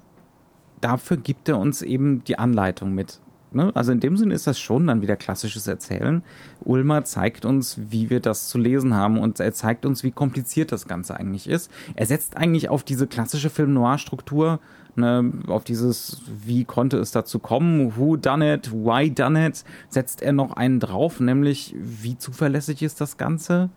dafür 0.80 1.16
gibt 1.16 1.48
er 1.48 1.58
uns 1.58 1.82
eben 1.82 2.24
die 2.24 2.38
Anleitung 2.38 2.94
mit. 2.94 3.20
Ne? 3.54 3.70
Also 3.74 3.92
in 3.92 4.00
dem 4.00 4.16
Sinne 4.16 4.34
ist 4.34 4.46
das 4.46 4.58
schon 4.58 4.86
dann 4.86 5.02
wieder 5.02 5.16
klassisches 5.16 5.66
Erzählen. 5.66 6.22
Ulmer 6.60 7.04
zeigt 7.04 7.44
uns, 7.44 7.78
wie 7.90 8.10
wir 8.10 8.20
das 8.20 8.48
zu 8.48 8.58
lesen 8.58 8.94
haben 8.94 9.18
und 9.18 9.40
er 9.40 9.52
zeigt 9.52 9.84
uns, 9.84 10.02
wie 10.02 10.10
kompliziert 10.10 10.72
das 10.72 10.86
Ganze 10.86 11.16
eigentlich 11.16 11.48
ist. 11.48 11.70
Er 11.94 12.06
setzt 12.06 12.36
eigentlich 12.36 12.68
auf 12.68 12.82
diese 12.82 13.06
klassische 13.06 13.50
Film-Noir-Struktur, 13.50 14.60
ne, 14.96 15.32
auf 15.46 15.64
dieses, 15.64 16.22
wie 16.44 16.64
konnte 16.64 16.98
es 16.98 17.12
dazu 17.12 17.38
kommen, 17.38 17.96
who 17.96 18.16
done 18.16 18.54
it, 18.54 18.72
why 18.72 19.10
done 19.10 19.46
it, 19.46 19.64
setzt 19.88 20.22
er 20.22 20.32
noch 20.32 20.52
einen 20.56 20.80
drauf, 20.80 21.20
nämlich 21.20 21.74
wie 21.78 22.18
zuverlässig 22.18 22.82
ist 22.82 23.00
das 23.00 23.16
Ganze 23.16 23.70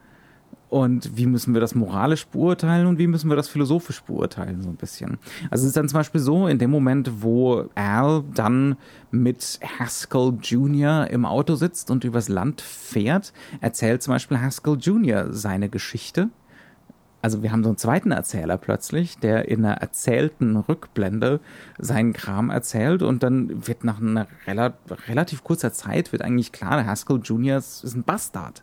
und 0.70 1.16
wie 1.16 1.26
müssen 1.26 1.54
wir 1.54 1.62
das 1.62 1.76
moralisch 1.76 2.26
beurteilen 2.28 2.88
und 2.88 2.98
wie 2.98 3.08
müssen 3.08 3.30
wir 3.30 3.36
das 3.36 3.48
philosophisch 3.48 4.02
beurteilen, 4.02 4.62
so 4.62 4.70
ein 4.70 4.76
bisschen. 4.76 5.20
Also 5.50 5.64
es 5.64 5.70
ist 5.70 5.78
dann 5.78 5.88
zum 5.88 6.00
Beispiel 6.00 6.22
so, 6.22 6.48
in 6.48 6.58
dem 6.58 6.72
Moment, 6.72 7.22
wo 7.22 7.70
Al 7.76 8.24
dann 8.34 8.76
mit 9.12 9.60
Haskell 9.80 10.34
Jr. 10.42 11.10
im 11.10 11.26
Auto 11.26 11.56
sitzt 11.56 11.92
und 11.92 12.04
übers 12.04 12.30
Land 12.30 12.62
fährt, 12.62 13.32
erzählt 13.62 14.04
zum 14.04 14.14
Beispiel 14.14 14.40
Haskell 14.40 14.78
Jr. 14.80 15.32
seine 15.32 15.70
Geschichte. 15.70 16.30
Also 17.26 17.42
wir 17.42 17.52
haben 17.52 17.64
so 17.64 17.70
einen 17.70 17.78
zweiten 17.80 18.12
Erzähler 18.12 18.56
plötzlich, 18.56 19.18
der 19.18 19.48
in 19.48 19.66
einer 19.66 19.78
erzählten 19.78 20.58
Rückblende 20.58 21.40
seinen 21.80 22.14
Kram 22.14 22.52
erzählt 22.52 23.02
und 23.02 23.24
dann 23.24 23.66
wird 23.68 23.84
nach 23.84 24.00
einer 24.00 24.28
relativ 25.08 25.44
kurzer 25.44 25.74
Zeit 25.74 26.12
wird 26.12 26.22
eigentlich 26.22 26.52
klar, 26.52 26.86
Haskell 26.86 27.22
Jr. 27.24 27.58
ist 27.58 27.84
ein 27.96 28.04
Bastard. 28.04 28.62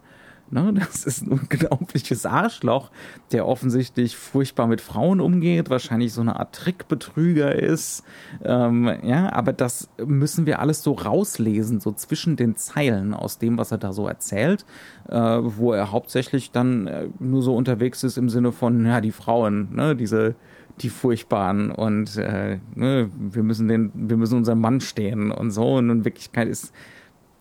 Ne? 0.50 0.72
Das 0.74 1.04
ist 1.04 1.22
ein 1.22 1.32
unglaubliches 1.32 2.26
Arschloch, 2.26 2.90
der 3.32 3.46
offensichtlich 3.46 4.16
furchtbar 4.16 4.66
mit 4.66 4.80
Frauen 4.80 5.20
umgeht, 5.20 5.70
wahrscheinlich 5.70 6.12
so 6.12 6.20
eine 6.20 6.38
Art 6.38 6.54
Trickbetrüger 6.54 7.54
ist. 7.54 8.04
Ähm, 8.44 8.90
ja, 9.02 9.32
aber 9.32 9.52
das 9.52 9.88
müssen 10.04 10.46
wir 10.46 10.60
alles 10.60 10.82
so 10.82 10.92
rauslesen, 10.92 11.80
so 11.80 11.92
zwischen 11.92 12.36
den 12.36 12.56
Zeilen 12.56 13.14
aus 13.14 13.38
dem, 13.38 13.58
was 13.58 13.72
er 13.72 13.78
da 13.78 13.92
so 13.92 14.06
erzählt, 14.06 14.66
äh, 15.08 15.16
wo 15.16 15.72
er 15.72 15.90
hauptsächlich 15.90 16.50
dann 16.50 16.86
äh, 16.86 17.08
nur 17.18 17.42
so 17.42 17.56
unterwegs 17.56 18.02
ist 18.04 18.18
im 18.18 18.28
Sinne 18.28 18.52
von, 18.52 18.84
ja, 18.84 19.00
die 19.00 19.12
Frauen, 19.12 19.74
ne, 19.74 19.96
diese 19.96 20.34
die 20.80 20.88
furchtbaren 20.88 21.70
und 21.70 22.16
äh, 22.16 22.58
ne, 22.74 23.10
wir 23.16 23.42
müssen 23.42 23.68
den, 23.68 23.92
wir 23.94 24.16
müssen 24.16 24.38
unserem 24.38 24.60
Mann 24.60 24.80
stehen 24.80 25.30
und 25.30 25.50
so. 25.50 25.74
Und 25.76 25.90
in 25.90 26.04
Wirklichkeit 26.04 26.48
ist 26.48 26.72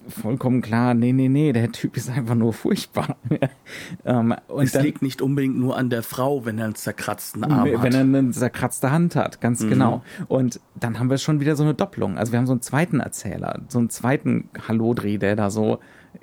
vollkommen 0.07 0.61
klar, 0.61 0.93
nee, 0.93 1.11
nee, 1.11 1.29
nee, 1.29 1.53
der 1.53 1.71
Typ 1.71 1.97
ist 1.97 2.09
einfach 2.09 2.35
nur 2.35 2.53
furchtbar. 2.53 3.17
ähm, 4.05 4.35
und 4.47 4.63
es 4.63 4.71
dann, 4.71 4.83
liegt 4.83 5.01
nicht 5.01 5.21
unbedingt 5.21 5.57
nur 5.57 5.77
an 5.77 5.89
der 5.89 6.03
Frau, 6.03 6.45
wenn 6.45 6.57
er 6.57 6.65
einen 6.65 6.75
zerkratzten 6.75 7.43
Arm 7.43 7.65
wenn 7.65 7.77
hat. 7.77 7.83
Wenn 7.83 7.93
er 7.93 8.19
eine 8.19 8.31
zerkratzte 8.31 8.91
Hand 8.91 9.15
hat, 9.15 9.41
ganz 9.41 9.61
mhm. 9.61 9.69
genau. 9.69 10.03
Und 10.27 10.59
dann 10.79 10.99
haben 10.99 11.09
wir 11.09 11.17
schon 11.17 11.39
wieder 11.39 11.55
so 11.55 11.63
eine 11.63 11.73
Doppelung. 11.73 12.17
Also 12.17 12.31
wir 12.31 12.39
haben 12.39 12.47
so 12.47 12.53
einen 12.53 12.61
zweiten 12.61 12.99
Erzähler, 12.99 13.59
so 13.67 13.79
einen 13.79 13.89
zweiten 13.89 14.49
Hallodri, 14.67 15.17
der 15.17 15.35
da 15.35 15.49
so 15.49 15.79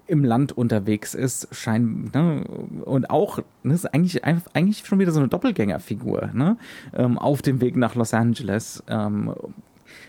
im 0.06 0.24
Land 0.24 0.52
unterwegs 0.52 1.14
ist, 1.14 1.48
scheint, 1.52 2.14
ne, 2.14 2.44
und 2.84 3.10
auch, 3.10 3.40
ne, 3.62 3.74
ist 3.74 3.86
eigentlich, 3.86 4.24
eigentlich 4.24 4.86
schon 4.86 4.98
wieder 4.98 5.12
so 5.12 5.20
eine 5.20 5.28
Doppelgängerfigur, 5.28 6.30
ne, 6.32 6.56
ähm, 6.94 7.18
auf 7.18 7.42
dem 7.42 7.60
Weg 7.60 7.76
nach 7.76 7.94
Los 7.94 8.14
Angeles, 8.14 8.82
ähm, 8.88 9.34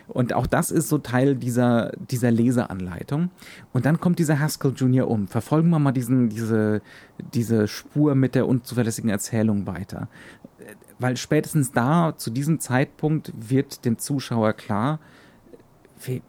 und 0.10 0.34
auch 0.34 0.48
das 0.48 0.72
ist 0.72 0.90
so 0.90 0.98
Teil 0.98 1.36
dieser, 1.36 1.92
dieser 2.10 2.32
Leseanleitung. 2.32 3.30
Und 3.74 3.86
dann 3.86 4.00
kommt 4.00 4.20
dieser 4.20 4.40
Haskell 4.40 4.74
Jr. 4.76 5.08
um. 5.08 5.28
Verfolgen 5.28 5.70
wir 5.70 5.80
mal 5.80 5.92
diesen, 5.92 6.30
diese, 6.30 6.82
diese 7.34 7.68
Spur 7.68 8.16
mit 8.16 8.34
der 8.34 8.48
unzuverlässigen 8.48 9.10
Erzählung 9.10 9.68
weiter. 9.68 10.08
Weil 10.98 11.16
spätestens 11.16 11.72
da, 11.72 12.14
zu 12.18 12.32
diesem 12.32 12.60
Zeitpunkt, 12.60 13.32
wird 13.38 13.86
dem 13.86 14.00
Zuschauer 14.00 14.54
klar, 14.54 15.00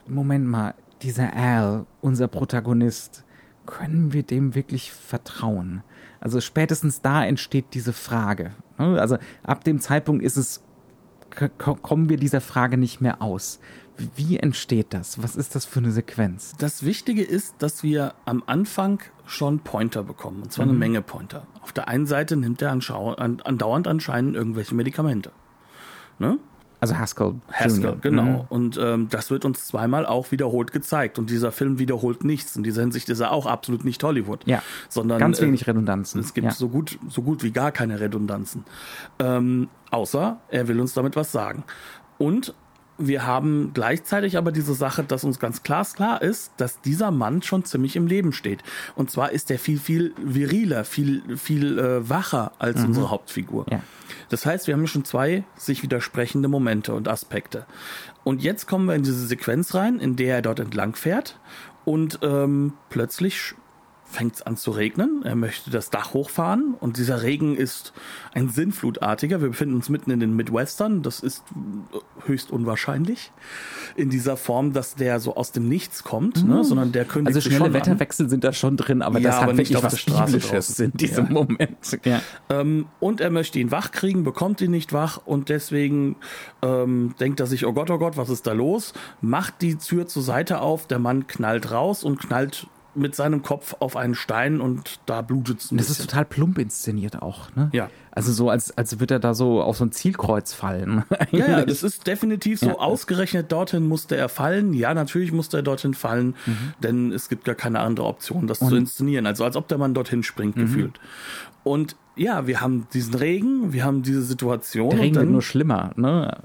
Moment 0.07 0.47
mal, 0.47 0.75
dieser 1.03 1.35
Al, 1.35 1.87
unser 2.03 2.29
Protagonist, 2.29 3.25
können 3.65 4.13
wir 4.13 4.23
dem 4.23 4.55
wirklich 4.55 4.93
vertrauen? 4.93 5.83
Also 6.21 6.41
spätestens 6.41 7.01
da 7.01 7.25
entsteht 7.25 7.67
diese 7.73 7.95
Frage. 7.95 8.51
Ne? 8.79 9.01
Also 9.01 9.17
ab 9.43 9.65
dem 9.65 9.81
Zeitpunkt 9.81 10.23
ist 10.23 10.37
es 10.37 10.63
kommen 11.59 12.09
wir 12.09 12.17
dieser 12.17 12.41
Frage 12.41 12.77
nicht 12.77 13.01
mehr 13.01 13.23
aus. 13.23 13.61
Wie 14.17 14.39
entsteht 14.39 14.95
das? 14.95 15.23
Was 15.23 15.37
ist 15.37 15.55
das 15.55 15.65
für 15.67 15.81
eine 15.81 15.93
Sequenz? 15.93 16.55
Das 16.59 16.85
Wichtige 16.85 17.23
ist, 17.23 17.57
dass 17.59 17.83
wir 17.83 18.15
am 18.25 18.43
Anfang 18.47 19.01
schon 19.27 19.61
Pointer 19.61 20.03
bekommen, 20.03 20.43
und 20.43 20.53
zwar 20.53 20.65
mhm. 20.65 20.71
eine 20.71 20.79
Menge 20.79 21.03
Pointer. 21.03 21.47
Auf 21.61 21.73
der 21.73 21.89
einen 21.89 22.07
Seite 22.07 22.37
nimmt 22.37 22.63
er 22.63 22.71
andauernd 22.71 23.87
anscheinend 23.87 24.37
irgendwelche 24.37 24.75
Medikamente. 24.75 25.33
Ne? 26.19 26.39
Also 26.81 26.99
Haskell. 26.99 27.35
Haskell, 27.53 27.97
genau. 28.01 28.23
Mhm. 28.23 28.41
Und 28.49 28.79
ähm, 28.83 29.09
das 29.11 29.31
wird 29.31 29.45
uns 29.45 29.67
zweimal 29.67 30.07
auch 30.07 30.33
wiederholt 30.33 30.73
gezeigt. 30.73 31.19
Und 31.19 31.31
dieser 31.31 31.53
Film 31.53 31.79
wiederholt 31.79 32.25
nichts. 32.25 32.57
In 32.57 32.63
dieser 32.63 32.81
Hinsicht 32.81 33.09
ist 33.11 33.21
er 33.21 33.33
auch 33.33 33.47
absolut 33.47 33.85
nicht 33.85 34.03
Hollywood. 34.03 34.47
Ja. 34.47 34.63
Sondern, 34.89 35.19
ganz 35.19 35.41
wenig 35.41 35.63
äh, 35.63 35.71
Redundanzen. 35.71 36.21
Es 36.21 36.33
gibt 36.33 36.47
ja. 36.47 36.53
so, 36.53 36.69
gut, 36.69 36.99
so 37.09 37.23
gut 37.23 37.43
wie 37.43 37.51
gar 37.51 37.71
keine 37.71 38.01
Redundanzen. 38.01 38.65
Ähm, 39.19 39.69
außer 39.91 40.39
er 40.49 40.69
will 40.69 40.81
uns 40.81 40.95
damit 40.95 41.17
was 41.17 41.33
sagen. 41.33 41.65
Und 42.19 42.55
wir 43.01 43.27
haben 43.27 43.73
gleichzeitig 43.75 44.37
aber 44.37 44.53
diese 44.53 44.75
Sache, 44.75 45.03
dass 45.03 45.25
uns 45.25 45.39
ganz 45.39 45.63
klar 45.63 45.81
klar 45.95 46.21
ist, 46.21 46.53
dass 46.57 46.81
dieser 46.81 47.11
Mann 47.11 47.43
schon 47.43 47.65
ziemlich 47.65 47.97
im 47.97 48.07
Leben 48.07 48.33
steht. 48.33 48.63
Und 48.97 49.11
zwar 49.11 49.33
ist 49.33 49.51
er 49.51 49.59
viel, 49.59 49.79
viel 49.79 50.13
viriler, 50.19 50.85
viel, 50.85 51.37
viel 51.37 51.79
äh, 51.79 52.09
wacher 52.09 52.53
als 52.59 52.81
mhm. 52.81 52.87
unsere 52.87 53.11
Hauptfigur. 53.11 53.67
Ja. 53.71 53.83
Das 54.29 54.47
heißt, 54.47 54.67
wir 54.67 54.75
haben 54.75 54.87
schon 54.87 55.05
zwei 55.05 55.45
sich 55.57 55.83
widersprechende 55.83 56.49
Momente 56.49 56.95
und 56.95 57.09
Aspekte. 57.09 57.67
Und 58.25 58.43
jetzt 58.43 58.67
kommen 58.67 58.87
wir 58.87 58.95
in 58.95 59.03
diese 59.03 59.27
Sequenz 59.27 59.75
rein, 59.75 59.99
in 59.99 60.17
der 60.17 60.37
er 60.37 60.43
dort 60.43 60.61
entlang 60.61 60.95
fährt 60.95 61.39
und 61.85 62.19
ähm, 62.23 62.75
plötzlich 62.91 63.55
fängt 64.11 64.37
es 64.37 64.43
an 64.43 64.57
zu 64.57 64.73
regnen. 64.73 65.23
Er 65.25 65.37
möchte 65.37 65.71
das 65.71 65.91
Dach 65.91 66.13
hochfahren 66.13 66.75
und 66.79 66.97
dieser 66.97 67.23
Regen 67.23 67.57
ist 67.57 67.93
ein 68.35 68.49
sinnflutartiger. 68.49 69.41
Wir 69.41 69.49
befinden 69.49 69.77
uns 69.77 69.89
mitten 69.89 70.11
in 70.11 70.21
den 70.21 70.35
Midwestern. 70.35 71.03
Das 71.03 71.21
ist 71.21 71.45
höchst 72.27 72.51
unwahrscheinlich 72.51 73.31
in 73.97 74.11
dieser 74.11 74.37
Form, 74.37 74.73
dass 74.73 74.97
der 74.97 75.21
so 75.21 75.37
aus 75.37 75.53
dem 75.53 75.69
Nichts 75.69 76.03
kommt, 76.03 76.43
mhm. 76.43 76.51
ne? 76.51 76.65
sondern 76.65 76.93
der 76.93 77.05
könnte 77.05 77.29
Also 77.29 77.41
schnelle 77.41 77.73
Wetterwechsel 77.73 78.27
an. 78.27 78.31
sind 78.31 78.45
da 78.45 78.53
schon 78.53 78.77
drin, 78.77 79.03
aber 79.03 79.21
ja, 79.21 79.31
das 79.31 79.37
aber 79.37 79.53
hat 79.53 79.59
wirklich 79.59 79.83
was 79.83 80.05
Biblisches 80.05 80.81
in 80.81 80.93
diesem 80.93 81.27
ja. 81.27 81.33
Moment. 81.33 81.71
Ja. 82.05 82.23
Ähm, 82.49 82.87
und 82.99 83.21
er 83.21 83.31
möchte 83.31 83.59
ihn 83.59 83.71
wach 83.71 83.91
kriegen, 83.91 84.25
bekommt 84.25 84.61
ihn 84.61 84.71
nicht 84.71 84.93
wach 84.93 85.21
und 85.27 85.49
deswegen 85.49 86.17
ähm, 86.63 87.15
denkt 87.21 87.41
er 87.41 87.47
sich, 87.47 87.67
oh 87.67 87.73
Gott, 87.73 87.91
oh 87.91 87.99
Gott, 87.99 88.17
was 88.17 88.31
ist 88.31 88.47
da 88.47 88.53
los? 88.53 88.95
Macht 89.21 89.61
die 89.61 89.77
Tür 89.77 90.07
zur 90.07 90.23
Seite 90.23 90.61
auf, 90.61 90.87
der 90.87 90.99
Mann 90.99 91.27
knallt 91.27 91.71
raus 91.71 92.05
und 92.05 92.19
knallt 92.19 92.69
mit 92.95 93.15
seinem 93.15 93.43
Kopf 93.43 93.77
auf 93.79 93.97
einen 93.97 94.15
Stein 94.15 94.61
und 94.61 95.01
da 95.07 95.23
blutet 95.23 95.61
es 95.61 95.69
Das 95.69 95.77
bisschen. 95.77 95.93
ist 95.93 96.11
total 96.11 96.25
plump 96.25 96.59
inszeniert 96.59 97.23
auch, 97.23 97.55
ne? 97.55 97.71
Ja. 97.73 97.91
Also 98.13 98.33
so, 98.33 98.51
als, 98.51 98.77
als 98.77 98.99
würde 98.99 99.15
er 99.15 99.21
da 99.21 99.35
so 99.35 99.63
auf 99.63 99.77
so 99.77 99.85
ein 99.85 99.93
Zielkreuz 99.93 100.53
fallen. 100.53 101.05
ja, 101.31 101.49
ja, 101.49 101.65
das 101.65 101.83
ist 101.83 102.07
definitiv 102.07 102.59
so 102.59 102.67
ja. 102.67 102.75
ausgerechnet 102.75 103.53
dorthin 103.53 103.87
musste 103.87 104.17
er 104.17 104.29
fallen. 104.29 104.75
Ja, 104.75 104.93
natürlich 104.95 105.33
musste 105.33 105.59
er 105.59 105.63
dorthin 105.63 105.95
fallen, 105.95 106.35
mhm. 106.47 106.75
denn 106.83 107.13
es 107.13 107.29
gibt 107.29 107.45
gar 107.45 107.55
keine 107.55 107.81
andere 107.81 108.07
Option, 108.07 108.47
das 108.47 108.61
und? 108.61 108.69
zu 108.69 108.77
inszenieren. 108.77 109.27
Also 109.27 109.45
als 109.45 109.57
ob 109.57 109.69
der 109.69 109.79
Mann 109.79 109.95
dorthin 109.95 110.23
springt, 110.23 110.57
mhm. 110.57 110.63
gefühlt. 110.63 111.01
Und 111.63 111.97
ja, 112.17 112.47
wir 112.47 112.61
haben 112.61 112.89
diesen 112.93 113.15
Regen, 113.15 113.73
wir 113.73 113.85
haben 113.85 114.03
diese 114.03 114.23
Situation. 114.23 114.91
Der 114.91 115.01
Regen 115.01 115.17
wird 115.17 115.31
nur 115.31 115.43
schlimmer, 115.43 115.93
ne? 115.97 116.37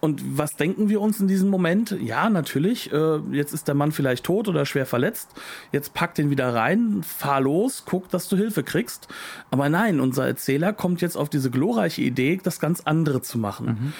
Und 0.00 0.38
was 0.38 0.54
denken 0.56 0.88
wir 0.88 1.00
uns 1.00 1.18
in 1.20 1.26
diesem 1.26 1.48
Moment? 1.48 1.96
Ja, 2.00 2.30
natürlich, 2.30 2.92
äh, 2.92 3.18
jetzt 3.32 3.52
ist 3.52 3.66
der 3.66 3.74
Mann 3.74 3.90
vielleicht 3.90 4.24
tot 4.24 4.46
oder 4.48 4.64
schwer 4.64 4.86
verletzt. 4.86 5.30
Jetzt 5.72 5.92
pack 5.92 6.14
den 6.14 6.30
wieder 6.30 6.54
rein, 6.54 7.02
fahr 7.02 7.40
los, 7.40 7.82
guck, 7.84 8.08
dass 8.08 8.28
du 8.28 8.36
Hilfe 8.36 8.62
kriegst. 8.62 9.08
Aber 9.50 9.68
nein, 9.68 9.98
unser 10.00 10.26
Erzähler 10.26 10.72
kommt 10.72 11.00
jetzt 11.00 11.16
auf 11.16 11.28
diese 11.28 11.50
glorreiche 11.50 12.02
Idee, 12.02 12.40
das 12.42 12.60
ganz 12.60 12.82
andere 12.84 13.22
zu 13.22 13.38
machen. 13.38 13.66
Mhm. 13.66 13.92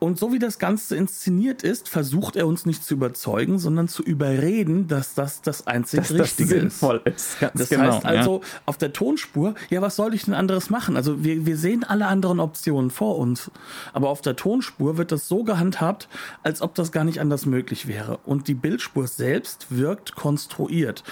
Und 0.00 0.18
so 0.18 0.32
wie 0.32 0.38
das 0.38 0.58
Ganze 0.58 0.96
inszeniert 0.96 1.62
ist, 1.62 1.90
versucht 1.90 2.34
er 2.34 2.46
uns 2.46 2.64
nicht 2.64 2.82
zu 2.82 2.94
überzeugen, 2.94 3.58
sondern 3.58 3.86
zu 3.86 4.02
überreden, 4.02 4.88
dass 4.88 5.12
das 5.12 5.42
das 5.42 5.66
einzig 5.66 6.00
dass 6.00 6.12
Richtige 6.12 6.54
das 6.54 6.60
sinnvoll 6.60 7.02
ist. 7.04 7.42
ist 7.42 7.50
das 7.54 7.68
genau, 7.68 7.92
heißt 7.92 8.06
also, 8.06 8.40
ja. 8.40 8.46
auf 8.64 8.78
der 8.78 8.94
Tonspur, 8.94 9.54
ja, 9.68 9.82
was 9.82 9.96
soll 9.96 10.14
ich 10.14 10.24
denn 10.24 10.32
anderes 10.32 10.70
machen? 10.70 10.96
Also 10.96 11.22
wir, 11.22 11.44
wir 11.44 11.58
sehen 11.58 11.84
alle 11.84 12.06
anderen 12.06 12.40
Optionen 12.40 12.90
vor 12.90 13.18
uns. 13.18 13.50
Aber 13.92 14.08
auf 14.08 14.22
der 14.22 14.36
Tonspur 14.36 14.96
wird 14.96 15.12
das 15.12 15.28
so 15.28 15.44
gehandhabt, 15.44 16.08
als 16.42 16.62
ob 16.62 16.74
das 16.74 16.92
gar 16.92 17.04
nicht 17.04 17.20
anders 17.20 17.44
möglich 17.44 17.86
wäre. 17.86 18.20
Und 18.24 18.48
die 18.48 18.54
Bildspur 18.54 19.06
selbst 19.06 19.66
wirkt 19.68 20.14
konstruiert 20.14 21.04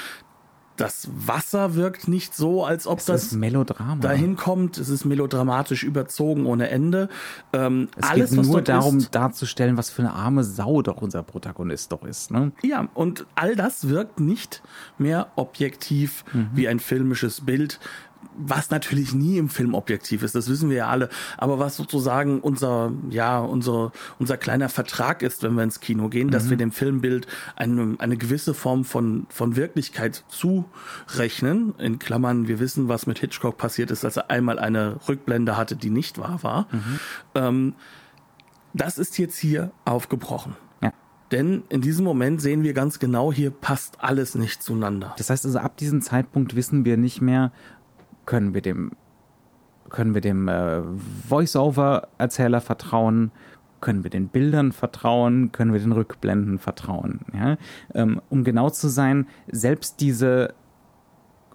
das 0.79 1.09
Wasser 1.13 1.75
wirkt 1.75 2.09
nicht 2.09 2.35
so, 2.35 2.65
als 2.65 2.87
ob 2.87 3.01
Es 3.01 3.05
das 3.07 3.23
ist 3.25 3.33
Melodrama. 3.33 4.01
dahin 4.01 4.37
kommt. 4.37 4.79
Es 4.79 4.89
ist 4.89 5.05
melodramatisch 5.05 5.83
überzogen 5.85 6.47
ohne 6.47 6.71
Ende. 6.71 7.09
Ähm, 7.53 7.89
Es 7.97 8.09
alles, 8.09 8.31
geht 8.31 8.43
nur 8.45 8.63
darum, 8.63 8.99
ist, 8.99 9.15
darzustellen, 9.15 9.77
was 9.77 9.91
für 9.91 10.03
eine 10.03 10.13
arme 10.15 10.45
Sau 10.45 10.81
doch 10.83 11.03
unser 11.03 11.23
Protagonist 11.23 11.93
doch 11.93 12.05
ist. 12.05 12.31
Ne? 12.31 12.53
Ja, 12.63 12.89
und 12.95 13.27
all 13.35 13.57
das 13.57 13.89
wirkt 13.89 14.21
nicht 14.21 14.63
mehr 14.99 15.29
objektiv 15.37 16.25
wie 16.55 16.69
ein 16.69 16.81
filmisches 16.81 17.45
Bild, 17.45 17.81
was 18.37 18.71
natürlich 18.71 19.15
nie 19.15 19.37
im 19.37 19.49
Film 19.49 19.75
objektiv 19.75 20.23
ist, 20.23 20.35
das 20.35 20.49
wissen 20.49 20.71
wir 20.71 20.77
ja 20.77 20.89
alle, 20.89 21.09
aber 21.37 21.59
was 21.59 21.77
sozusagen 21.77 22.41
unser, 22.41 22.93
ja, 23.11 23.41
unser, 23.41 23.93
unser 24.19 24.37
kleiner 24.37 24.69
Vertrag 24.69 25.23
ist, 25.23 25.43
wenn 25.43 25.55
wir 25.55 25.65
ins 25.65 25.81
Kino 25.81 26.09
gehen, 26.09 26.31
dass 26.31 26.51
wir 26.51 26.57
dem 26.57 26.73
Filmbild 26.73 27.27
eine, 27.57 27.97
eine 27.99 28.17
gewisse 28.17 28.55
Form 28.55 28.85
von, 28.85 29.27
von 29.29 29.57
Wirklichkeit 29.57 30.25
zurechnen. 30.29 31.75
In 31.79 31.99
Klammern, 31.99 32.49
wir 32.49 32.61
wissen, 32.61 32.89
was 32.89 33.07
mit 33.07 33.19
Hitchcock 33.19 33.59
passiert 33.59 33.91
ist, 33.91 34.05
als 34.05 34.17
er 34.17 34.31
einmal 34.31 34.59
eine 34.59 34.97
Rückblende 35.09 35.57
hatte, 35.57 35.77
die 35.77 35.91
nicht 35.91 36.19
wahr 36.19 36.43
war. 36.43 36.69
Ähm, 37.35 37.75
das 38.73 38.99
ist 38.99 39.19
jetzt 39.19 39.39
hier 39.39 39.73
aufgebrochen. 39.85 40.57
Denn 41.31 41.65
in 41.69 41.81
diesem 41.81 42.05
Moment 42.05 42.41
sehen 42.41 42.63
wir 42.63 42.73
ganz 42.73 42.99
genau, 42.99 43.33
hier 43.33 43.51
passt 43.51 44.03
alles 44.03 44.35
nicht 44.35 44.63
zueinander. 44.63 45.15
Das 45.19 45.31
heißt 45.31 45.45
also, 45.45 45.59
ab 45.59 45.77
diesem 45.77 46.01
Zeitpunkt 46.01 46.57
wissen 46.57 46.85
wir 46.85 46.97
nicht 46.97 47.21
mehr, 47.21 47.53
können 48.29 48.53
wir 48.53 48.61
dem, 48.61 48.93
können 49.89 50.13
wir 50.13 50.21
dem 50.21 50.49
äh, 50.49 50.83
Voice-Over-Erzähler 51.29 52.61
vertrauen, 52.61 53.33
können 53.81 54.05
wir 54.05 54.11
den 54.11 54.29
Bildern 54.29 54.73
vertrauen, 54.73 55.51
können 55.51 55.73
wir 55.73 55.81
den 55.81 55.93
Rückblenden 55.93 56.59
vertrauen. 56.59 57.21
Ja? 57.33 57.57
Ähm, 57.95 58.21
um 58.29 58.45
genau 58.45 58.69
zu 58.69 58.89
sein, 58.89 59.27
selbst 59.51 60.03
diese 60.03 60.53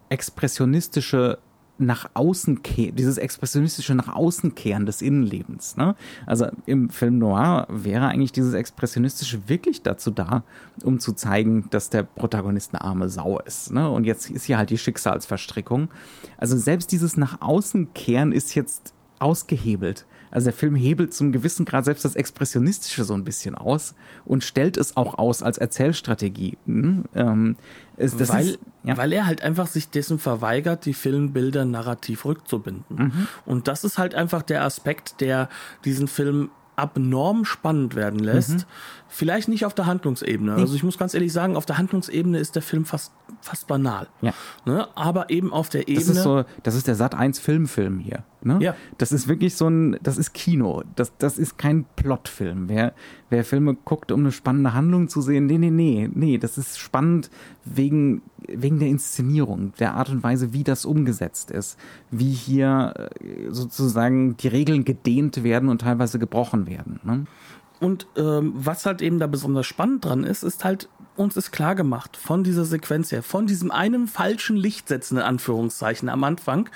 expressionistische 0.10 1.38
nach 1.86 2.10
außen 2.14 2.62
dieses 2.64 3.18
expressionistische 3.18 3.96
nach 3.96 4.14
außen 4.14 4.56
kehren 4.56 4.86
des 4.86 5.02
Innenlebens. 5.02 5.78
Ne? 5.78 5.96
Also 6.26 6.48
im 6.66 6.90
Film 6.90 7.20
Noir 7.20 7.68
wäre 7.70 8.08
eigentlich 8.08 8.32
dieses 8.32 8.54
expressionistische 8.54 9.48
wirklich 9.48 9.82
dazu 9.82 10.12
da, 10.12 10.44
um 10.84 11.00
zu 11.00 11.14
zeigen, 11.14 11.68
dass 11.70 11.90
der 11.90 12.04
Protagonist 12.04 12.74
eine 12.74 12.82
arme 12.82 13.10
Sau 13.10 13.40
ist. 13.40 13.72
Ne? 13.72 13.90
Und 13.90 14.06
jetzt 14.06 14.30
ist 14.30 14.46
hier 14.46 14.58
halt 14.58 14.70
die 14.70 14.78
Schicksalsverstrickung. 14.78 15.90
Also 16.38 16.58
selbst 16.58 16.92
dieses 16.92 17.18
nach 17.18 17.42
außen 17.42 17.94
kehren 17.94 18.32
ist 18.32 18.56
jetzt 18.56 18.94
ausgehebelt. 19.20 20.06
Also 20.34 20.46
der 20.46 20.54
Film 20.54 20.76
hebelt 20.76 21.14
zum 21.14 21.32
gewissen 21.32 21.64
Grad 21.64 21.86
selbst 21.86 22.04
das 22.04 22.16
Expressionistische 22.16 23.04
so 23.04 23.14
ein 23.14 23.24
bisschen 23.24 23.54
aus 23.54 23.94
und 24.26 24.44
stellt 24.44 24.78
es 24.78 24.98
auch 24.98 25.20
aus 25.20 25.44
als 25.44 25.60
Erzählstrategie. 25.60 26.58
Hm? 26.66 27.04
Ähm, 27.14 27.56
das 27.98 28.18
weil, 28.30 28.48
ist, 28.48 28.60
ja. 28.84 28.98
weil 28.98 29.14
er 29.14 29.28
halt 29.28 29.44
einfach 29.44 29.68
sich 29.68 29.90
dessen 29.90 30.18
verweigert, 30.18 30.88
die 30.88 30.96
Filmbilder 30.96 31.66
narrativ 31.66 32.26
rückzubinden. 32.26 32.98
Mhm. 32.98 33.28
Und 33.46 33.68
das 33.68 33.84
ist 33.84 34.00
halt 34.00 34.16
einfach 34.16 34.42
der 34.42 34.64
Aspekt, 34.64 35.22
der 35.22 35.50
diesen 35.86 36.08
Film 36.08 36.50
abnorm 36.76 37.46
spannend 37.46 37.94
werden 37.94 38.20
lässt. 38.20 38.50
Mhm. 38.50 38.64
Vielleicht 39.16 39.48
nicht 39.48 39.64
auf 39.64 39.76
der 39.76 39.86
Handlungsebene. 39.86 40.56
Also 40.56 40.74
ich 40.74 40.82
muss 40.82 40.98
ganz 40.98 41.14
ehrlich 41.14 41.32
sagen, 41.32 41.56
auf 41.56 41.68
der 41.68 41.78
Handlungsebene 41.78 42.40
ist 42.40 42.56
der 42.56 42.64
Film 42.64 42.84
fast, 42.84 43.12
fast 43.42 43.68
banal. 43.68 44.08
Ja. 44.22 44.34
Ne? 44.66 44.88
Aber 44.96 45.30
eben 45.30 45.54
auf 45.54 45.70
der 45.70 45.82
Das 45.82 45.90
Ebene. 45.90 46.18
ist 46.18 46.24
so, 46.24 46.46
das 46.64 46.74
ist 46.74 46.88
der 46.88 46.96
Sat 46.96 47.14
1 47.14 47.38
Filmfilm 47.38 48.00
hier. 48.00 48.24
Ne? 48.42 48.58
Ja. 48.60 48.76
Das 48.98 49.12
ist 49.12 49.28
wirklich 49.28 49.56
so 49.56 49.68
ein, 49.68 50.00
das 50.02 50.18
ist 50.18 50.34
Kino. 50.34 50.82
Das, 50.96 51.14
das 51.20 51.38
ist 51.38 51.60
kein 51.60 51.86
Plotfilm. 51.96 52.68
Wer, 52.70 52.94
wer 53.30 53.46
Filme 53.46 53.76
guckt, 53.76 54.12
um 54.12 54.22
eine 54.22 54.32
spannende 54.32 54.74
Handlung 54.74 55.10
zu 55.10 55.22
sehen, 55.22 55.46
nee, 55.46 55.60
nee, 55.60 55.70
nee, 55.70 56.10
nee, 56.12 56.40
das 56.40 56.58
ist 56.58 56.80
spannend 56.80 57.30
wegen, 57.66 58.24
wegen 58.48 58.80
der 58.80 58.88
Inszenierung, 58.88 59.74
der 59.78 59.94
Art 59.94 60.10
und 60.10 60.24
Weise, 60.24 60.54
wie 60.54 60.64
das 60.64 60.86
umgesetzt 60.86 61.52
ist, 61.52 61.78
wie 62.10 62.32
hier 62.32 62.94
äh, 63.22 63.52
sozusagen 63.52 64.38
die 64.38 64.48
Regeln 64.48 64.86
gedehnt 64.86 65.44
werden 65.44 65.70
und 65.70 65.82
teilweise 65.82 66.18
gebrochen 66.18 66.66
werden. 66.66 67.00
Ne? 67.04 67.28
Und 67.84 68.08
ähm, 68.16 68.54
was 68.56 68.86
halt 68.86 69.02
eben 69.02 69.20
da 69.20 69.28
besonders 69.28 69.66
spannend 69.66 70.06
dran 70.06 70.24
ist, 70.24 70.44
ist 70.44 70.64
halt, 70.64 70.88
uns 71.18 71.36
ist 71.36 71.52
klar 71.52 71.76
gemacht 71.76 72.16
von 72.16 72.46
dieser 72.46 72.64
Sequenz 72.64 73.12
her, 73.12 73.24
von 73.24 73.46
diesem 73.46 73.72
einen 73.72 74.08
falschen 74.08 74.56
Lichtsetzen, 74.56 75.18
in 75.18 75.24
Anführungszeichen, 75.24 76.08
am 76.08 76.24
Anfang, 76.24 76.70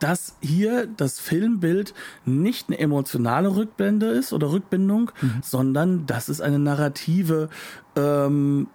dass 0.00 0.36
hier 0.40 0.86
das 0.86 1.20
Filmbild 1.20 1.94
nicht 2.24 2.68
eine 2.68 2.80
emotionale 2.80 3.54
Rückblende 3.54 4.06
ist 4.06 4.32
oder 4.32 4.50
Rückbindung, 4.50 5.12
sondern 5.42 6.06
dass 6.06 6.28
es 6.28 6.40
eine 6.40 6.58
narrative 6.58 7.48
ähm, 7.98 8.68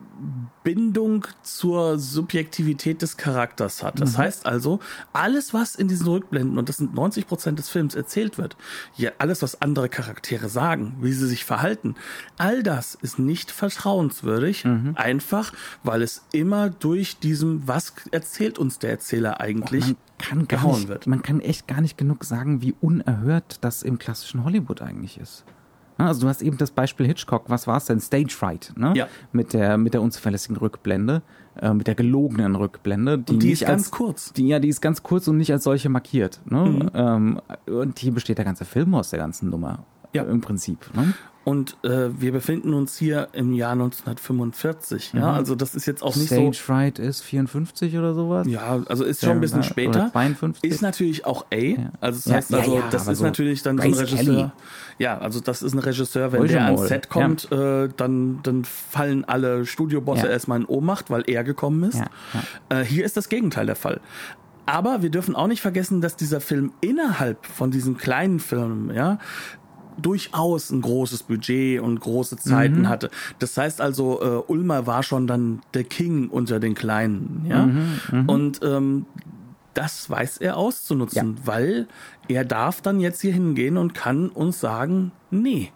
Bindung 0.64 1.26
zur 1.42 1.98
Subjektivität 2.00 3.02
des 3.02 3.18
Charakters 3.18 3.84
hat. 3.84 4.00
Das 4.00 4.18
heißt 4.18 4.46
also, 4.46 4.80
alles, 5.12 5.54
was 5.54 5.76
in 5.76 5.88
diesen 5.88 6.08
Rückblenden, 6.08 6.58
und 6.58 6.70
das 6.70 6.78
sind 6.78 6.94
90 6.94 7.28
Prozent 7.28 7.60
des 7.60 7.70
Films, 7.70 7.96
erzählt 7.96 8.38
wird, 8.38 8.56
ja, 8.96 9.12
alles, 9.18 9.42
was 9.42 9.62
andere 9.62 9.90
Charaktere 9.90 10.50
sagen, 10.50 10.96
wie 11.02 11.12
sie 11.12 11.28
sich 11.28 11.44
verhalten, 11.46 11.96
all 12.38 12.64
das 12.64 12.96
ist 12.96 13.20
nicht 13.20 13.52
vertrauenswürdig, 13.52 14.66
einfach, 14.96 15.54
weil 15.84 16.02
es 16.02 16.26
immer 16.32 16.70
durch 16.70 17.18
diesem, 17.20 17.68
was 17.68 17.94
erzählt 18.12 18.60
uns 18.60 18.80
der 18.80 18.92
Erzähler 18.92 19.40
eigentlich, 19.42 19.86
Man 19.86 19.98
kann, 20.18 20.48
gehauen 20.48 20.80
nicht, 20.80 20.88
wird. 20.88 21.08
man 21.08 21.22
kann 21.22 21.42
echt 21.42 21.68
gar 21.68 21.82
nicht 21.82 21.98
genug 21.98 22.24
sagen, 22.24 22.62
wie 22.62 22.74
unerhört 22.80 23.58
das 23.62 23.84
im 23.84 24.00
klassischen 24.00 24.44
Hollywood 24.46 24.82
eigentlich 24.82 25.18
ist. 25.18 25.44
Ja, 26.00 26.08
Also 26.08 26.22
du 26.22 26.28
hast 26.28 26.42
eben 26.42 26.58
das 26.58 26.72
Beispiel 26.72 27.06
Hitchcock, 27.06 27.44
was 27.50 27.68
war 27.68 27.78
es 27.78 27.86
denn? 27.86 28.00
Stage 28.00 28.34
Fright, 28.34 28.74
ne? 28.76 28.94
Ja. 28.96 29.08
Mit 29.32 29.54
der, 29.54 29.78
mit 29.78 29.94
der 29.94 30.02
unzuverlässigen 30.02 30.58
Rückblende, 30.58 31.22
äh, 31.62 31.74
mit 31.74 31.88
der 31.88 31.96
gelogenen 31.96 32.56
Rückblende. 32.56 33.20
Die, 33.20 33.34
Und 33.34 33.44
die 33.44 33.52
ist 33.52 33.66
ganz 33.66 33.84
als, 33.84 33.92
kurz. 33.92 34.34
Die, 34.34 34.48
ja, 34.48 34.60
die 34.60 34.70
ist 34.70 34.82
ganz 34.82 35.04
kurz 35.04 35.28
und 35.28 35.38
nicht 35.38 35.52
als 35.52 35.64
solche 35.64 35.90
markiert. 35.90 36.42
Ne? 36.46 36.92
Ähm, 36.94 37.42
und 37.68 38.00
hier 38.00 38.12
besteht 38.14 38.38
der 38.38 38.46
ganze 38.46 38.66
Film 38.66 38.96
aus 38.96 39.10
der 39.12 39.20
ganzen 39.20 39.50
Nummer. 39.50 39.86
Ja. 40.14 40.24
Im 40.24 40.42
Prinzip. 40.42 40.78
Ne? 40.96 41.14
Und 41.46 41.76
äh, 41.84 42.10
wir 42.18 42.32
befinden 42.32 42.74
uns 42.74 42.98
hier 42.98 43.28
im 43.34 43.52
Jahr 43.54 43.74
1945. 43.74 45.12
Ja, 45.14 45.34
also 45.34 45.56
das 45.56 45.76
ist 45.76 45.86
jetzt 45.86 46.02
auch 46.02 46.16
nicht 46.16 46.28
Stage 46.28 46.54
so. 46.54 46.64
Fright 46.64 47.00
ist 47.00 47.22
54 47.22 47.98
oder 47.98 48.14
sowas. 48.14 48.48
Ja, 48.48 48.82
also 48.88 49.04
ist 49.04 49.22
schon 49.22 49.32
ein 49.32 49.40
bisschen 49.42 49.60
Oder 49.60 49.68
später. 49.68 50.10
52. 50.12 50.72
Ist 50.72 50.82
natürlich 50.82 51.26
auch 51.26 51.46
A. 51.54 51.90
Also 52.00 52.20
das 52.20 52.26
Ja, 52.26 52.36
heißt 52.36 52.52
ja, 52.52 52.58
also, 52.60 52.76
ja, 52.78 52.90
das 52.90 53.08
ist 53.08 53.18
so 53.18 53.24
natürlich 53.26 53.62
dann 53.62 53.78
so 53.78 53.84
ein 53.84 53.92
Grace 53.92 54.02
Regisseur. 54.02 54.26
Kelly. 54.36 54.52
Ja, 55.00 55.18
also 55.18 55.40
das 55.42 55.64
ist 55.64 55.74
ein 55.74 55.80
Regisseur, 55.80 56.32
wenn 56.32 56.42
Roger 56.42 56.54
der 56.54 56.66
ans 56.66 56.88
Set 56.88 57.10
kommt, 57.10 57.52
äh, 57.52 57.90
dann, 57.98 58.40
dann 58.44 58.64
fallen 58.64 59.26
alle 59.26 59.66
Studiobosse 59.66 60.28
Ja. 60.28 60.32
erstmal 60.32 60.62
in 60.62 60.66
Ohnmacht, 60.66 61.10
weil 61.10 61.24
er 61.28 61.44
gekommen 61.44 61.84
ist. 61.84 62.00
Ja, 62.00 62.80
Äh, 62.80 62.86
hier 62.86 63.04
ist 63.04 63.18
das 63.18 63.28
Gegenteil 63.28 63.66
der 63.66 63.76
Fall. 63.76 64.00
Aber 64.66 65.02
wir 65.02 65.10
dürfen 65.10 65.36
auch 65.36 65.48
nicht 65.48 65.62
vergessen, 65.62 66.00
dass 66.00 66.16
dieser 66.16 66.40
Film 66.40 66.72
innerhalb 66.80 67.46
von 67.46 67.70
diesen 67.70 67.98
kleinen 67.98 68.40
Filmen, 68.40 68.96
ja, 68.96 69.18
durchaus 70.02 70.70
ein 70.72 70.82
großes 70.82 71.24
Budget 71.24 71.82
und 71.82 72.00
große 72.00 72.38
Zeiten 72.38 72.82
Mhm. 72.82 72.90
hatte. 72.90 73.10
Das 73.40 73.58
heißt 73.58 73.82
also, 73.82 74.22
äh, 74.22 74.52
Ulmer 74.52 74.88
war 74.88 75.04
schon 75.04 75.28
dann 75.28 75.62
der 75.74 75.84
King 75.84 76.30
unter 76.30 76.60
den 76.60 76.74
Kleinen, 76.76 77.46
ja. 77.48 77.66
Mhm, 77.66 78.30
Und 78.30 78.60
ähm, 78.64 79.06
das 79.74 80.10
weiß 80.10 80.38
er 80.38 80.58
auszunutzen, 80.58 81.38
weil 81.46 81.88
er 82.28 82.46
darf 82.46 82.82
dann 82.82 83.00
jetzt 83.00 83.22
hier 83.22 83.34
hingehen 83.34 83.78
und 83.78 83.94
kann 83.94 84.30
uns 84.30 84.60
sagen, 84.60 85.12
nee, 85.32 85.72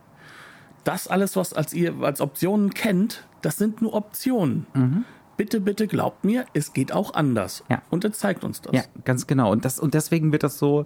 das 0.84 1.08
alles, 1.08 1.36
was 1.36 1.54
als 1.54 1.74
ihr 1.74 1.96
als 2.02 2.22
Optionen 2.22 2.74
kennt, 2.74 3.26
das 3.42 3.58
sind 3.58 3.82
nur 3.82 3.94
Optionen. 3.94 5.06
Bitte, 5.36 5.60
bitte 5.62 5.88
glaubt 5.88 6.24
mir, 6.26 6.46
es 6.54 6.74
geht 6.74 6.92
auch 6.92 7.14
anders. 7.14 7.64
Ja. 7.70 7.82
Und 7.90 8.04
er 8.04 8.12
zeigt 8.14 8.44
uns 8.44 8.62
das. 8.62 8.74
Ja, 8.74 8.82
ganz 9.04 9.28
genau. 9.28 9.52
Und, 9.52 9.66
das, 9.66 9.80
und 9.80 9.94
deswegen 9.94 10.32
wird 10.32 10.44
das 10.44 10.58
so, 10.58 10.86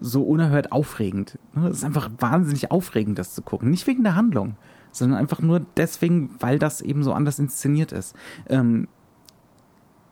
so 0.00 0.22
unerhört 0.22 0.72
aufregend. 0.72 1.38
Ne? 1.54 1.68
Es 1.68 1.78
ist 1.78 1.84
einfach 1.84 2.10
wahnsinnig 2.18 2.70
aufregend, 2.70 3.18
das 3.18 3.34
zu 3.34 3.42
gucken. 3.42 3.70
Nicht 3.70 3.86
wegen 3.86 4.02
der 4.02 4.14
Handlung, 4.14 4.56
sondern 4.92 5.18
einfach 5.18 5.40
nur 5.40 5.60
deswegen, 5.76 6.30
weil 6.40 6.58
das 6.58 6.80
eben 6.80 7.02
so 7.02 7.12
anders 7.12 7.38
inszeniert 7.38 7.92
ist. 7.92 8.14
Ähm, 8.48 8.88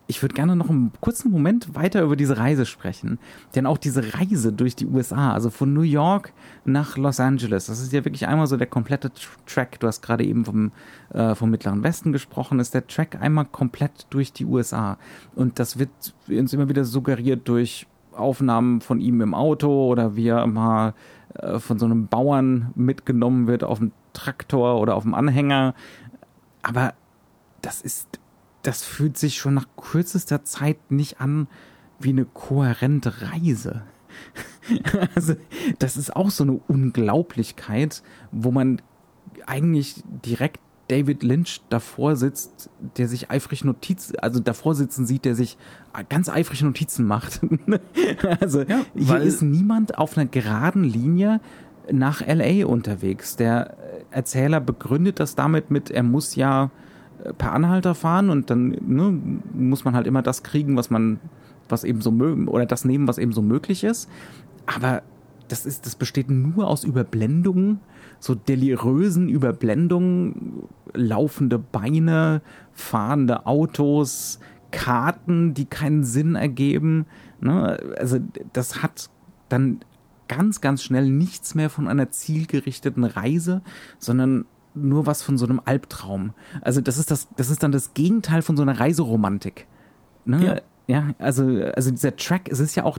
ich 0.06 0.20
würde 0.20 0.34
gerne 0.34 0.54
noch 0.54 0.68
einen 0.68 0.92
kurzen 1.00 1.30
Moment 1.30 1.74
weiter 1.74 2.02
über 2.02 2.14
diese 2.14 2.36
Reise 2.36 2.66
sprechen. 2.66 3.18
Denn 3.54 3.64
auch 3.64 3.78
diese 3.78 4.14
Reise 4.14 4.52
durch 4.52 4.76
die 4.76 4.86
USA, 4.86 5.32
also 5.32 5.48
von 5.48 5.72
New 5.72 5.80
York 5.80 6.32
nach 6.66 6.98
Los 6.98 7.20
Angeles, 7.20 7.66
das 7.66 7.80
ist 7.80 7.92
ja 7.92 8.04
wirklich 8.04 8.26
einmal 8.26 8.46
so 8.46 8.56
der 8.58 8.66
komplette 8.66 9.08
Tr- 9.08 9.28
Track. 9.46 9.80
Du 9.80 9.86
hast 9.86 10.02
gerade 10.02 10.24
eben 10.24 10.44
vom, 10.44 10.72
äh, 11.14 11.34
vom 11.34 11.50
Mittleren 11.50 11.82
Westen 11.82 12.12
gesprochen, 12.12 12.60
ist 12.60 12.74
der 12.74 12.86
Track 12.86 13.20
einmal 13.20 13.46
komplett 13.46 14.06
durch 14.10 14.32
die 14.32 14.44
USA. 14.44 14.98
Und 15.34 15.58
das 15.58 15.78
wird 15.78 15.90
uns 16.28 16.52
immer 16.52 16.68
wieder 16.68 16.84
suggeriert 16.84 17.48
durch 17.48 17.86
Aufnahmen 18.14 18.80
von 18.80 19.00
ihm 19.00 19.20
im 19.20 19.34
Auto 19.34 19.88
oder 19.88 20.16
wie 20.16 20.28
er 20.28 20.46
mal 20.46 20.94
äh, 21.34 21.58
von 21.58 21.78
so 21.78 21.86
einem 21.86 22.06
Bauern 22.06 22.72
mitgenommen 22.74 23.46
wird 23.46 23.64
auf 23.64 23.78
dem 23.78 23.92
Traktor 24.12 24.80
oder 24.80 24.94
auf 24.94 25.02
dem 25.02 25.14
Anhänger. 25.14 25.74
Aber 26.62 26.94
das 27.62 27.80
ist, 27.80 28.20
das 28.62 28.84
fühlt 28.84 29.18
sich 29.18 29.36
schon 29.36 29.54
nach 29.54 29.66
kürzester 29.76 30.44
Zeit 30.44 30.90
nicht 30.90 31.20
an 31.20 31.48
wie 31.98 32.10
eine 32.10 32.24
kohärente 32.24 33.22
Reise. 33.22 33.82
also, 35.14 35.34
das 35.78 35.96
ist 35.96 36.14
auch 36.14 36.30
so 36.30 36.44
eine 36.44 36.60
Unglaublichkeit, 36.68 38.02
wo 38.30 38.50
man 38.50 38.80
eigentlich 39.46 40.02
direkt 40.06 40.60
David 40.88 41.22
Lynch 41.22 41.62
davor 41.70 42.16
sitzt, 42.16 42.68
der 42.96 43.08
sich 43.08 43.30
eifrig 43.30 43.64
Notizen, 43.64 44.18
also 44.18 44.40
davor 44.40 44.74
sitzen 44.74 45.06
sieht, 45.06 45.24
der 45.24 45.34
sich 45.34 45.56
ganz 46.08 46.28
eifrig 46.28 46.62
Notizen 46.62 47.06
macht. 47.06 47.40
also 48.40 48.62
ja, 48.62 48.80
hier 48.94 49.20
ist 49.20 49.42
niemand 49.42 49.98
auf 49.98 50.16
einer 50.16 50.26
geraden 50.26 50.84
Linie 50.84 51.40
nach 51.90 52.20
LA 52.26 52.66
unterwegs. 52.66 53.36
Der 53.36 53.76
Erzähler 54.10 54.60
begründet 54.60 55.20
das 55.20 55.34
damit 55.34 55.70
mit, 55.70 55.90
er 55.90 56.02
muss 56.02 56.36
ja 56.36 56.70
äh, 57.24 57.32
per 57.32 57.52
Anhalter 57.52 57.94
fahren 57.94 58.30
und 58.30 58.50
dann 58.50 58.68
ne, 58.68 59.18
muss 59.52 59.84
man 59.84 59.94
halt 59.94 60.06
immer 60.06 60.22
das 60.22 60.42
kriegen, 60.42 60.76
was 60.76 60.90
man, 60.90 61.18
was 61.68 61.84
eben 61.84 62.00
so 62.02 62.10
mögen 62.10 62.48
oder 62.48 62.66
das 62.66 62.84
nehmen, 62.84 63.08
was 63.08 63.18
eben 63.18 63.32
so 63.32 63.42
möglich 63.42 63.84
ist. 63.84 64.08
Aber 64.66 65.02
das 65.48 65.66
ist, 65.66 65.86
das 65.86 65.94
besteht 65.94 66.30
nur 66.30 66.68
aus 66.68 66.84
Überblendungen, 66.84 67.80
so 68.24 68.34
delirösen 68.34 69.28
Überblendungen, 69.28 70.62
laufende 70.94 71.58
Beine, 71.58 72.40
fahrende 72.72 73.44
Autos, 73.44 74.38
Karten, 74.70 75.52
die 75.52 75.66
keinen 75.66 76.04
Sinn 76.04 76.34
ergeben. 76.34 77.04
Ne? 77.42 77.78
Also 77.98 78.20
das 78.54 78.82
hat 78.82 79.10
dann 79.50 79.80
ganz, 80.26 80.62
ganz 80.62 80.82
schnell 80.82 81.10
nichts 81.10 81.54
mehr 81.54 81.68
von 81.68 81.86
einer 81.86 82.10
zielgerichteten 82.10 83.04
Reise, 83.04 83.60
sondern 83.98 84.46
nur 84.72 85.04
was 85.04 85.22
von 85.22 85.36
so 85.36 85.44
einem 85.44 85.60
Albtraum. 85.62 86.32
Also 86.62 86.80
das 86.80 86.96
ist 86.96 87.10
das, 87.10 87.28
das 87.36 87.50
ist 87.50 87.62
dann 87.62 87.72
das 87.72 87.92
Gegenteil 87.92 88.40
von 88.40 88.56
so 88.56 88.62
einer 88.62 88.80
Reiseromantik. 88.80 89.66
Ne? 90.24 90.62
Ja. 90.88 91.00
ja, 91.02 91.14
also, 91.18 91.44
also 91.74 91.90
dieser 91.90 92.16
Track, 92.16 92.48
es 92.50 92.58
ist 92.58 92.74
ja 92.74 92.84
auch, 92.84 92.96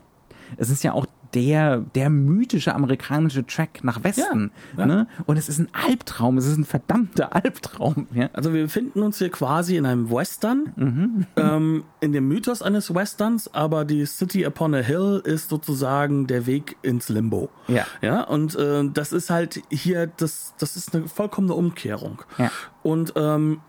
es 0.57 0.69
ist 0.69 0.83
ja 0.83 0.93
auch 0.93 1.07
der, 1.35 1.79
der 1.79 2.09
mythische 2.09 2.73
amerikanische 2.73 3.45
Track 3.45 3.83
nach 3.83 4.03
Westen. 4.03 4.51
Ja, 4.77 4.79
ja. 4.79 4.85
Ne? 4.85 5.07
Und 5.25 5.37
es 5.37 5.49
ist 5.49 5.59
ein 5.59 5.67
Albtraum, 5.73 6.37
es 6.37 6.47
ist 6.47 6.57
ein 6.57 6.65
verdammter 6.65 7.35
Albtraum. 7.35 8.07
Ja? 8.13 8.29
Also 8.33 8.53
wir 8.53 8.63
befinden 8.63 9.01
uns 9.01 9.17
hier 9.17 9.29
quasi 9.29 9.75
in 9.75 9.85
einem 9.85 10.09
Western, 10.09 10.71
mhm. 10.75 11.25
ähm, 11.35 11.83
in 11.99 12.13
dem 12.13 12.27
Mythos 12.27 12.61
eines 12.61 12.95
Westerns, 12.95 13.53
aber 13.53 13.83
die 13.83 14.05
City 14.05 14.45
upon 14.45 14.73
a 14.73 14.79
Hill 14.79 15.21
ist 15.25 15.49
sozusagen 15.49 16.25
der 16.25 16.45
Weg 16.45 16.77
ins 16.81 17.09
Limbo. 17.09 17.49
Ja. 17.67 17.85
Ja, 18.01 18.21
und 18.21 18.55
äh, 18.55 18.89
das 18.91 19.11
ist 19.11 19.29
halt 19.29 19.61
hier, 19.69 20.07
das, 20.07 20.53
das 20.57 20.77
ist 20.77 20.95
eine 20.95 21.07
vollkommene 21.07 21.53
Umkehrung. 21.53 22.21
Ja. 22.37 22.49
Und 22.81 23.13
ähm, 23.17 23.59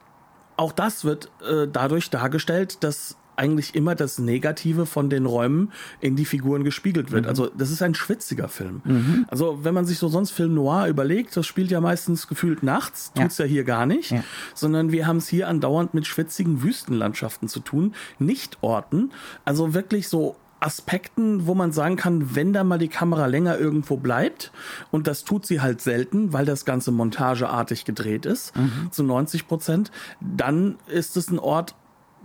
auch 0.57 0.73
das 0.73 1.05
wird 1.05 1.31
äh, 1.43 1.67
dadurch 1.71 2.11
dargestellt, 2.11 2.85
dass 2.85 3.17
eigentlich 3.37 3.75
immer 3.75 3.95
das 3.95 4.19
Negative 4.19 4.87
von 4.87 5.11
den 5.11 5.27
Räumen 5.27 5.73
in 6.01 6.17
die 6.17 6.25
Figuren 6.25 6.65
gespiegelt 6.65 7.13
wird. 7.13 7.25
Mhm. 7.25 7.29
Also 7.29 7.47
das 7.57 7.71
ist 7.71 7.83
ein 7.83 7.95
schwitziger 7.95 8.49
Film. 8.49 8.81
Mhm. 8.85 9.27
Also 9.29 9.61
wenn 9.63 9.75
man 9.75 9.87
sich 9.87 9.99
so 9.99 10.09
sonst 10.09 10.31
Film 10.31 10.55
Noir 10.55 10.87
überlegt, 10.87 11.37
das 11.37 11.47
spielt 11.47 11.71
ja 11.71 11.81
meistens 11.81 12.27
gefühlt 12.29 12.63
nachts, 12.63 13.13
tut's 13.15 13.39
ja, 13.39 13.45
ja 13.45 13.51
hier 13.51 13.65
gar 13.65 13.87
nicht, 13.87 14.11
ja. 14.11 14.25
sondern 14.55 14.93
wir 14.93 15.07
haben 15.07 15.19
es 15.19 15.29
hier 15.29 15.49
andauernd 15.49 15.95
mit 15.95 16.07
schwitzigen 16.07 16.63
Wüstenlandschaften 16.63 17.49
zu 17.49 17.61
tun, 17.61 17.95
nicht 18.19 18.59
Orten. 18.63 19.11
Also 19.45 19.75
wirklich 19.75 20.09
so 20.09 20.37
Aspekten, 20.59 21.47
wo 21.47 21.55
man 21.55 21.73
sagen 21.73 21.97
kann, 21.97 22.35
wenn 22.35 22.53
da 22.53 22.65
mal 22.65 22.79
die 22.79 22.89
Kamera 22.89 23.27
länger 23.27 23.59
irgendwo 23.59 23.97
bleibt, 23.97 24.53
und 24.91 25.07
das 25.07 25.25
tut 25.25 25.47
sie 25.47 25.61
halt 25.61 25.81
selten, 25.83 26.33
weil 26.33 26.47
das 26.47 26.65
Ganze 26.65 26.91
montageartig 26.93 27.85
gedreht 27.85 28.25
ist, 28.25 28.57
mhm. 28.57 28.89
zu 28.91 29.03
90 29.03 29.47
Prozent, 29.49 29.91
dann 30.21 30.77
ist 30.87 31.17
es 31.17 31.31
ein 31.31 31.39
Ort, 31.39 31.75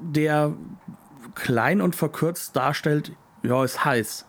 der 0.02 0.54
klein 1.36 1.82
und 1.82 1.96
verkürzt 1.96 2.56
darstellt, 2.56 3.14
ja, 3.44 3.64
ist 3.64 3.84
heiß. 3.86 4.26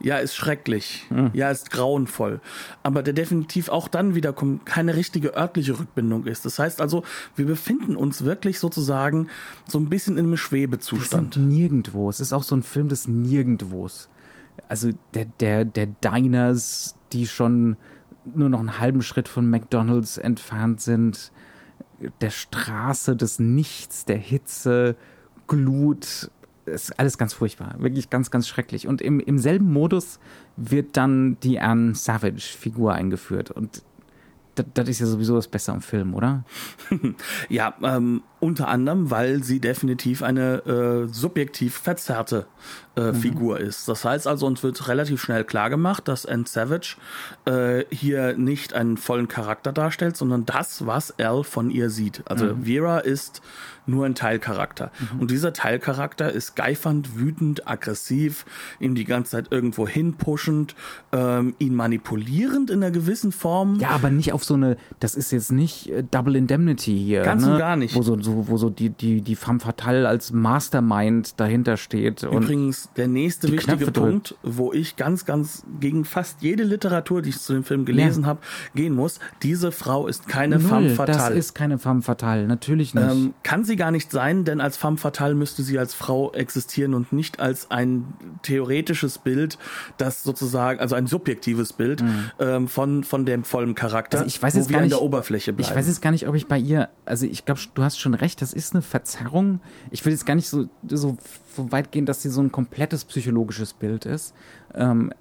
Ja, 0.00 0.18
ist 0.18 0.34
schrecklich. 0.34 1.06
Hm. 1.08 1.30
Ja, 1.32 1.50
ist 1.50 1.70
grauenvoll. 1.70 2.40
Aber 2.82 3.04
der 3.04 3.14
definitiv 3.14 3.68
auch 3.68 3.86
dann 3.86 4.16
wiederum 4.16 4.64
keine 4.64 4.96
richtige 4.96 5.36
örtliche 5.36 5.78
Rückbindung 5.78 6.26
ist. 6.26 6.44
Das 6.44 6.58
heißt 6.58 6.80
also, 6.80 7.04
wir 7.36 7.46
befinden 7.46 7.94
uns 7.94 8.24
wirklich 8.24 8.58
sozusagen 8.58 9.28
so 9.68 9.78
ein 9.78 9.88
bisschen 9.88 10.18
in 10.18 10.26
einem 10.26 10.36
Schwebezustand. 10.36 11.36
nirgendwo. 11.36 12.10
Es 12.10 12.18
ist 12.18 12.32
auch 12.32 12.42
so 12.42 12.56
ein 12.56 12.64
Film 12.64 12.88
des 12.88 13.06
Nirgendwos. 13.06 14.08
Also 14.68 14.90
der, 15.14 15.26
der, 15.26 15.64
der 15.64 15.86
Diners, 15.86 16.96
die 17.12 17.28
schon 17.28 17.76
nur 18.24 18.48
noch 18.48 18.60
einen 18.60 18.80
halben 18.80 19.02
Schritt 19.02 19.28
von 19.28 19.48
McDonalds 19.48 20.18
entfernt 20.18 20.80
sind. 20.80 21.30
Der 22.20 22.30
Straße 22.30 23.14
des 23.14 23.38
Nichts, 23.38 24.04
der 24.04 24.18
Hitze, 24.18 24.96
Glut, 25.52 26.30
ist 26.64 26.98
alles 26.98 27.18
ganz 27.18 27.34
furchtbar, 27.34 27.74
wirklich 27.78 28.08
ganz, 28.08 28.30
ganz 28.30 28.48
schrecklich. 28.48 28.86
Und 28.86 29.02
im, 29.02 29.20
im 29.20 29.38
selben 29.38 29.72
Modus 29.72 30.18
wird 30.56 30.96
dann 30.96 31.36
die 31.42 31.60
Anne 31.60 31.94
Savage-Figur 31.94 32.94
eingeführt. 32.94 33.50
Und 33.50 33.82
das, 34.54 34.66
das 34.74 34.88
ist 34.88 35.00
ja 35.00 35.06
sowieso 35.06 35.36
das 35.36 35.48
Beste 35.48 35.72
am 35.72 35.80
Film, 35.80 36.14
oder? 36.14 36.44
ja, 37.48 37.74
ähm, 37.82 38.22
unter 38.38 38.68
anderem, 38.68 39.10
weil 39.10 39.42
sie 39.42 39.60
definitiv 39.60 40.22
eine 40.22 40.64
äh, 40.66 41.08
subjektiv 41.12 41.74
verzerrte 41.74 42.46
äh, 42.96 43.12
mhm. 43.12 43.14
Figur 43.14 43.60
ist. 43.60 43.88
Das 43.88 44.04
heißt 44.04 44.26
also, 44.26 44.46
uns 44.46 44.62
wird 44.62 44.88
relativ 44.88 45.20
schnell 45.22 45.44
klar 45.44 45.70
gemacht, 45.70 46.06
dass 46.06 46.26
Anne 46.26 46.44
Savage 46.46 46.96
äh, 47.44 47.84
hier 47.90 48.36
nicht 48.36 48.74
einen 48.74 48.96
vollen 48.96 49.28
Charakter 49.28 49.72
darstellt, 49.72 50.16
sondern 50.16 50.44
das, 50.44 50.86
was 50.86 51.18
Al 51.18 51.44
von 51.44 51.70
ihr 51.70 51.90
sieht. 51.90 52.22
Also 52.26 52.46
mhm. 52.46 52.64
Vera 52.64 52.98
ist 52.98 53.42
nur 53.86 54.06
ein 54.06 54.14
Teilcharakter. 54.14 54.90
Mhm. 55.14 55.20
Und 55.20 55.30
dieser 55.30 55.52
Teilcharakter 55.52 56.30
ist 56.30 56.56
geifernd, 56.56 57.18
wütend, 57.18 57.68
aggressiv, 57.68 58.44
ihm 58.80 58.94
die 58.94 59.04
ganze 59.04 59.32
Zeit 59.32 59.48
irgendwo 59.50 59.86
hinpushend, 59.86 60.74
ähm, 61.12 61.54
ihn 61.58 61.74
manipulierend 61.74 62.70
in 62.70 62.82
einer 62.82 62.92
gewissen 62.92 63.32
Form. 63.32 63.78
Ja, 63.80 63.90
aber 63.90 64.10
nicht 64.10 64.32
auf 64.32 64.44
so 64.44 64.54
eine, 64.54 64.76
das 65.00 65.14
ist 65.14 65.32
jetzt 65.32 65.52
nicht 65.52 65.90
äh, 65.90 66.04
Double 66.08 66.36
Indemnity 66.36 66.96
hier. 66.96 67.22
Ganz 67.22 67.44
ne? 67.44 67.52
und 67.52 67.58
gar 67.58 67.76
nicht. 67.76 67.94
Wo 67.94 68.02
so, 68.02 68.20
so, 68.20 68.48
wo 68.48 68.56
so 68.56 68.70
die, 68.70 68.90
die, 68.90 69.20
die 69.20 69.36
Femme 69.36 69.60
Fatale 69.60 70.08
als 70.08 70.32
Mastermind 70.32 71.40
dahinter 71.40 71.76
steht. 71.76 72.22
Übrigens, 72.22 72.90
der 72.96 73.08
nächste 73.08 73.50
wichtige 73.50 73.90
Punkt, 73.90 74.36
wo 74.42 74.72
ich 74.72 74.96
ganz, 74.96 75.24
ganz 75.24 75.64
gegen 75.80 76.04
fast 76.04 76.42
jede 76.42 76.64
Literatur, 76.64 77.22
die 77.22 77.30
ich 77.30 77.40
zu 77.40 77.52
dem 77.52 77.64
Film 77.64 77.84
gelesen 77.84 78.22
ja. 78.22 78.28
habe, 78.28 78.40
gehen 78.74 78.94
muss, 78.94 79.20
diese 79.42 79.72
Frau 79.72 80.06
ist 80.06 80.28
keine 80.28 80.58
Null, 80.58 80.68
Femme 80.68 80.90
Fatale. 80.90 81.34
Das 81.34 81.46
ist 81.46 81.54
keine 81.54 81.78
Femme 81.78 82.02
Fatale, 82.02 82.46
natürlich 82.46 82.94
nicht. 82.94 83.04
Ähm, 83.04 83.34
kann 83.42 83.64
sie 83.64 83.71
gar 83.76 83.90
nicht 83.90 84.10
sein, 84.10 84.44
denn 84.44 84.60
als 84.60 84.76
Femme 84.76 84.96
Fatale 84.96 85.34
müsste 85.34 85.62
sie 85.62 85.78
als 85.78 85.94
Frau 85.94 86.32
existieren 86.32 86.94
und 86.94 87.12
nicht 87.12 87.40
als 87.40 87.70
ein 87.70 88.14
theoretisches 88.42 89.18
Bild, 89.18 89.58
das 89.98 90.22
sozusagen, 90.22 90.80
also 90.80 90.94
ein 90.94 91.06
subjektives 91.06 91.72
Bild 91.72 92.02
mhm. 92.02 92.30
ähm, 92.38 92.68
von, 92.68 93.04
von 93.04 93.26
dem 93.26 93.44
vollen 93.44 93.74
Charakter, 93.74 94.18
also 94.18 94.28
ich 94.28 94.42
weiß 94.42 94.54
jetzt 94.54 94.70
gar 94.70 94.80
nicht, 94.80 94.92
der 94.92 95.02
Oberfläche 95.02 95.52
bleiben. 95.52 95.70
Ich 95.70 95.76
weiß 95.76 95.86
jetzt 95.86 96.02
gar 96.02 96.10
nicht, 96.10 96.28
ob 96.28 96.34
ich 96.34 96.46
bei 96.46 96.58
ihr, 96.58 96.88
also 97.04 97.26
ich 97.26 97.44
glaube, 97.44 97.60
du 97.74 97.82
hast 97.82 97.98
schon 97.98 98.14
recht, 98.14 98.42
das 98.42 98.52
ist 98.52 98.74
eine 98.74 98.82
Verzerrung. 98.82 99.60
Ich 99.90 100.04
will 100.04 100.12
jetzt 100.12 100.26
gar 100.26 100.34
nicht 100.34 100.48
so, 100.48 100.68
so 100.88 101.16
weit 101.56 101.92
gehen, 101.92 102.06
dass 102.06 102.22
sie 102.22 102.30
so 102.30 102.40
ein 102.40 102.52
komplettes 102.52 103.04
psychologisches 103.04 103.72
Bild 103.74 104.06
ist. 104.06 104.34
Ähm, 104.74 105.12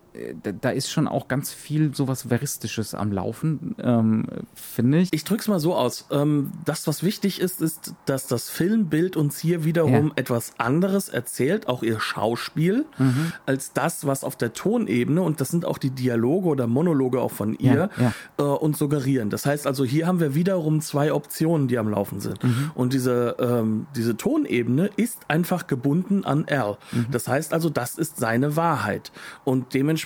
da 0.62 0.70
ist 0.72 0.89
schon 0.89 1.07
auch 1.07 1.28
ganz 1.28 1.53
viel 1.53 1.95
sowas 1.95 2.28
Veristisches 2.28 2.93
am 2.93 3.12
Laufen, 3.12 3.76
ähm, 3.82 4.26
finde 4.53 4.99
ich. 4.99 5.09
Ich 5.14 5.24
drück's 5.24 5.47
mal 5.47 5.59
so 5.59 5.74
aus. 5.74 6.07
Ähm, 6.12 6.51
das, 6.66 6.86
was 6.86 7.01
wichtig 7.01 7.39
ist, 7.39 7.62
ist, 7.62 7.93
dass 8.05 8.28
das 8.28 8.49
Filmbild 8.49 9.16
uns 9.16 9.39
hier 9.39 9.64
wiederum 9.64 10.07
ja. 10.07 10.14
etwas 10.18 10.53
anderes 10.57 11.07
erzählt, 11.07 11.68
auch 11.68 11.82
ihr 11.82 11.99
Schauspiel, 11.99 12.86
mhm. 12.97 13.32
als 13.45 13.72
das, 13.72 14.05
was 14.05 14.26
auf 14.26 14.36
der 14.36 14.51
Tonebene, 14.53 15.22
und 15.22 15.39
das 15.39 15.49
sind 15.49 15.66
auch 15.66 15.78
die 15.78 15.91
Dialoge 15.91 16.49
oder 16.49 16.68
Monologe 16.68 17.22
auch 17.22 17.32
von 17.32 17.55
ihr, 17.55 17.89
ja, 17.97 18.03
ja. 18.03 18.14
Äh, 18.38 18.43
uns 18.43 18.80
suggerieren. 18.80 19.30
Das 19.30 19.45
heißt 19.45 19.66
also, 19.66 19.86
hier 19.86 20.07
haben 20.07 20.20
wir 20.20 20.36
wiederum 20.36 20.82
zwei 20.82 21.14
Optionen, 21.14 21.70
die 21.70 21.78
am 21.78 21.88
Laufen 21.88 22.20
sind. 22.20 22.43
Mhm. 22.43 22.72
Und 22.76 22.91
diese, 22.91 23.38
ähm, 23.39 23.88
diese 23.95 24.18
Tonebene 24.18 24.89
ist 24.97 25.20
einfach 25.30 25.68
gebunden 25.68 26.26
an 26.26 26.47
R. 26.47 26.78
Mhm. 26.91 27.07
Das 27.12 27.30
heißt 27.30 27.53
also, 27.53 27.70
das 27.70 27.97
ist 27.97 28.18
seine 28.18 28.57
Wahrheit. 28.57 29.14
Und 29.45 29.74
dementsprechend 29.74 30.01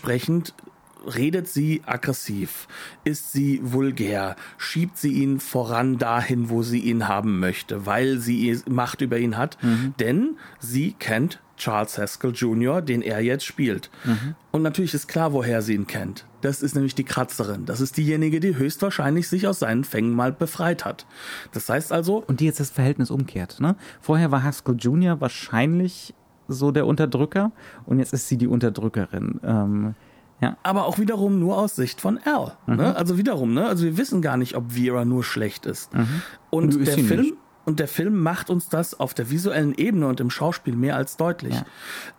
redet 1.05 1.47
sie 1.47 1.81
aggressiv, 1.85 2.67
ist 3.03 3.31
sie 3.31 3.59
vulgär, 3.63 4.35
schiebt 4.57 4.97
sie 4.97 5.13
ihn 5.13 5.39
voran 5.39 5.97
dahin, 5.97 6.49
wo 6.49 6.63
sie 6.63 6.79
ihn 6.79 7.07
haben 7.07 7.39
möchte, 7.39 7.85
weil 7.85 8.17
sie 8.17 8.59
Macht 8.67 9.01
über 9.01 9.17
ihn 9.17 9.37
hat, 9.37 9.61
mhm. 9.61 9.93
denn 9.99 10.37
sie 10.59 10.93
kennt 10.93 11.39
Charles 11.57 11.97
Haskell 11.97 12.31
Jr., 12.31 12.81
den 12.81 13.01
er 13.01 13.21
jetzt 13.21 13.45
spielt. 13.45 13.89
Mhm. 14.03 14.35
Und 14.51 14.61
natürlich 14.61 14.93
ist 14.93 15.07
klar, 15.07 15.31
woher 15.31 15.61
sie 15.61 15.73
ihn 15.73 15.87
kennt. 15.87 16.25
Das 16.41 16.61
ist 16.61 16.75
nämlich 16.75 16.95
die 16.95 17.05
Kratzerin. 17.05 17.65
Das 17.65 17.79
ist 17.79 17.95
diejenige, 17.95 18.41
die 18.41 18.57
höchstwahrscheinlich 18.57 19.29
sich 19.29 19.47
aus 19.47 19.59
seinen 19.59 19.85
Fängen 19.85 20.13
mal 20.13 20.33
befreit 20.33 20.83
hat. 20.83 21.05
Das 21.53 21.69
heißt 21.69 21.93
also. 21.93 22.23
Und 22.27 22.41
die 22.41 22.45
jetzt 22.45 22.59
das 22.59 22.71
Verhältnis 22.71 23.09
umkehrt, 23.09 23.61
ne? 23.61 23.75
Vorher 24.01 24.31
war 24.31 24.43
Haskell 24.43 24.75
Jr. 24.77 25.21
wahrscheinlich 25.21 26.13
so 26.47 26.71
der 26.71 26.85
Unterdrücker 26.85 27.51
und 27.85 27.99
jetzt 27.99 28.13
ist 28.13 28.27
sie 28.27 28.37
die 28.37 28.47
Unterdrückerin. 28.47 29.39
Ähm, 29.43 29.95
ja. 30.41 30.57
Aber 30.63 30.85
auch 30.85 30.99
wiederum 30.99 31.39
nur 31.39 31.57
aus 31.57 31.75
Sicht 31.75 32.01
von 32.01 32.19
Al. 32.25 32.57
Ne? 32.67 32.73
Mhm. 32.73 32.75
Ne? 32.75 32.95
Also 32.95 33.17
wiederum, 33.17 33.53
ne? 33.53 33.67
Also 33.67 33.85
wir 33.85 33.97
wissen 33.97 34.21
gar 34.21 34.37
nicht, 34.37 34.55
ob 34.55 34.73
Vera 34.73 35.05
nur 35.05 35.23
schlecht 35.23 35.65
ist. 35.65 35.93
Mhm. 35.93 36.21
Und, 36.49 36.75
und 36.75 36.85
der 36.85 36.93
Film. 36.93 37.21
Nicht. 37.21 37.33
Und 37.63 37.79
der 37.79 37.87
Film 37.87 38.21
macht 38.21 38.51
uns 38.51 38.69
das 38.69 38.99
auf 38.99 39.15
der 39.15 39.31
visuellen 39.31 39.73
Ebene 39.73 40.07
und 40.07 40.19
im 40.19 40.29
Schauspiel 40.29 40.75
mehr 40.75 40.95
als 40.95 41.17
deutlich. 41.17 41.63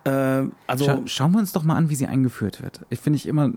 Ja. 0.05 0.41
Äh, 0.41 0.49
also 0.67 0.83
Scha 0.83 0.99
schauen 1.05 1.31
wir 1.31 1.39
uns 1.39 1.53
doch 1.53 1.63
mal 1.63 1.75
an, 1.75 1.89
wie 1.89 1.95
sie 1.95 2.05
eingeführt 2.05 2.61
wird. 2.61 2.81
Ich 2.89 2.99
finde 2.99 3.15
ich 3.15 3.27
immer 3.27 3.53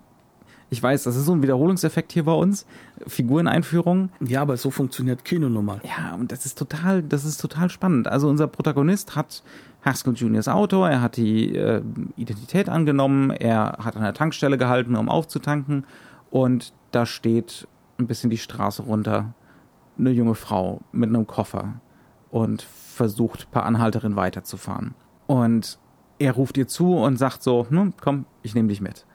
Ich 0.72 0.80
weiß, 0.80 1.02
das 1.02 1.16
ist 1.16 1.24
so 1.24 1.32
ein 1.32 1.42
Wiederholungseffekt 1.42 2.12
hier 2.12 2.24
bei 2.24 2.32
uns. 2.32 2.64
Figureneinführung. 3.08 4.10
Ja, 4.20 4.42
aber 4.42 4.56
so 4.56 4.70
funktioniert 4.70 5.24
Kino 5.24 5.48
nun 5.48 5.64
mal. 5.64 5.80
Ja, 5.82 6.14
und 6.14 6.30
das 6.30 6.46
ist 6.46 6.56
total, 6.56 7.02
das 7.02 7.24
ist 7.24 7.40
total 7.40 7.70
spannend. 7.70 8.06
Also 8.06 8.28
unser 8.28 8.46
Protagonist 8.46 9.16
hat 9.16 9.42
Haskell 9.84 10.14
Juniors 10.14 10.48
Auto, 10.48 10.84
er 10.84 11.00
hat 11.00 11.16
die 11.16 11.54
äh, 11.56 11.82
Identität 12.16 12.68
angenommen, 12.68 13.30
er 13.30 13.78
hat 13.78 13.96
an 13.96 14.02
der 14.02 14.14
Tankstelle 14.14 14.58
gehalten, 14.58 14.96
um 14.96 15.08
aufzutanken 15.08 15.86
und 16.30 16.72
da 16.90 17.06
steht 17.06 17.66
ein 17.98 18.06
bisschen 18.06 18.30
die 18.30 18.38
Straße 18.38 18.82
runter 18.82 19.34
eine 19.98 20.10
junge 20.10 20.34
Frau 20.34 20.80
mit 20.92 21.08
einem 21.08 21.26
Koffer 21.26 21.80
und 22.30 22.62
versucht 22.62 23.50
per 23.50 23.64
Anhalterin 23.64 24.16
weiterzufahren. 24.16 24.94
Und 25.26 25.78
er 26.18 26.32
ruft 26.32 26.56
ihr 26.56 26.68
zu 26.68 26.96
und 26.96 27.16
sagt 27.18 27.42
so, 27.42 27.66
hm, 27.68 27.94
komm, 28.00 28.26
ich 28.42 28.54
nehme 28.54 28.68
dich 28.68 28.80
mit. 28.80 29.06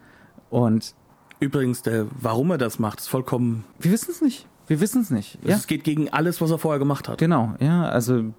Und 0.49 0.95
Übrigens, 1.39 1.82
der, 1.82 2.07
warum 2.11 2.51
er 2.51 2.57
das 2.57 2.80
macht, 2.80 2.99
ist 2.99 3.07
vollkommen. 3.07 3.66
wir 3.80 3.91
wissen 3.91 4.11
es 4.11 4.22
nicht. 4.22 4.47
Wir 4.68 4.80
wissen 4.80 5.01
es 5.01 5.09
nicht. 5.09 5.38
Ja. 5.43 5.55
Es 5.55 5.68
geht 5.68 5.84
gegen 5.84 6.09
alles, 6.09 6.41
was 6.41 6.51
er 6.51 6.57
vorher 6.57 6.80
gemacht 6.80 7.07
hat. 7.07 7.18
Genau, 7.18 7.53
ja, 7.59 7.84
also 7.84 8.34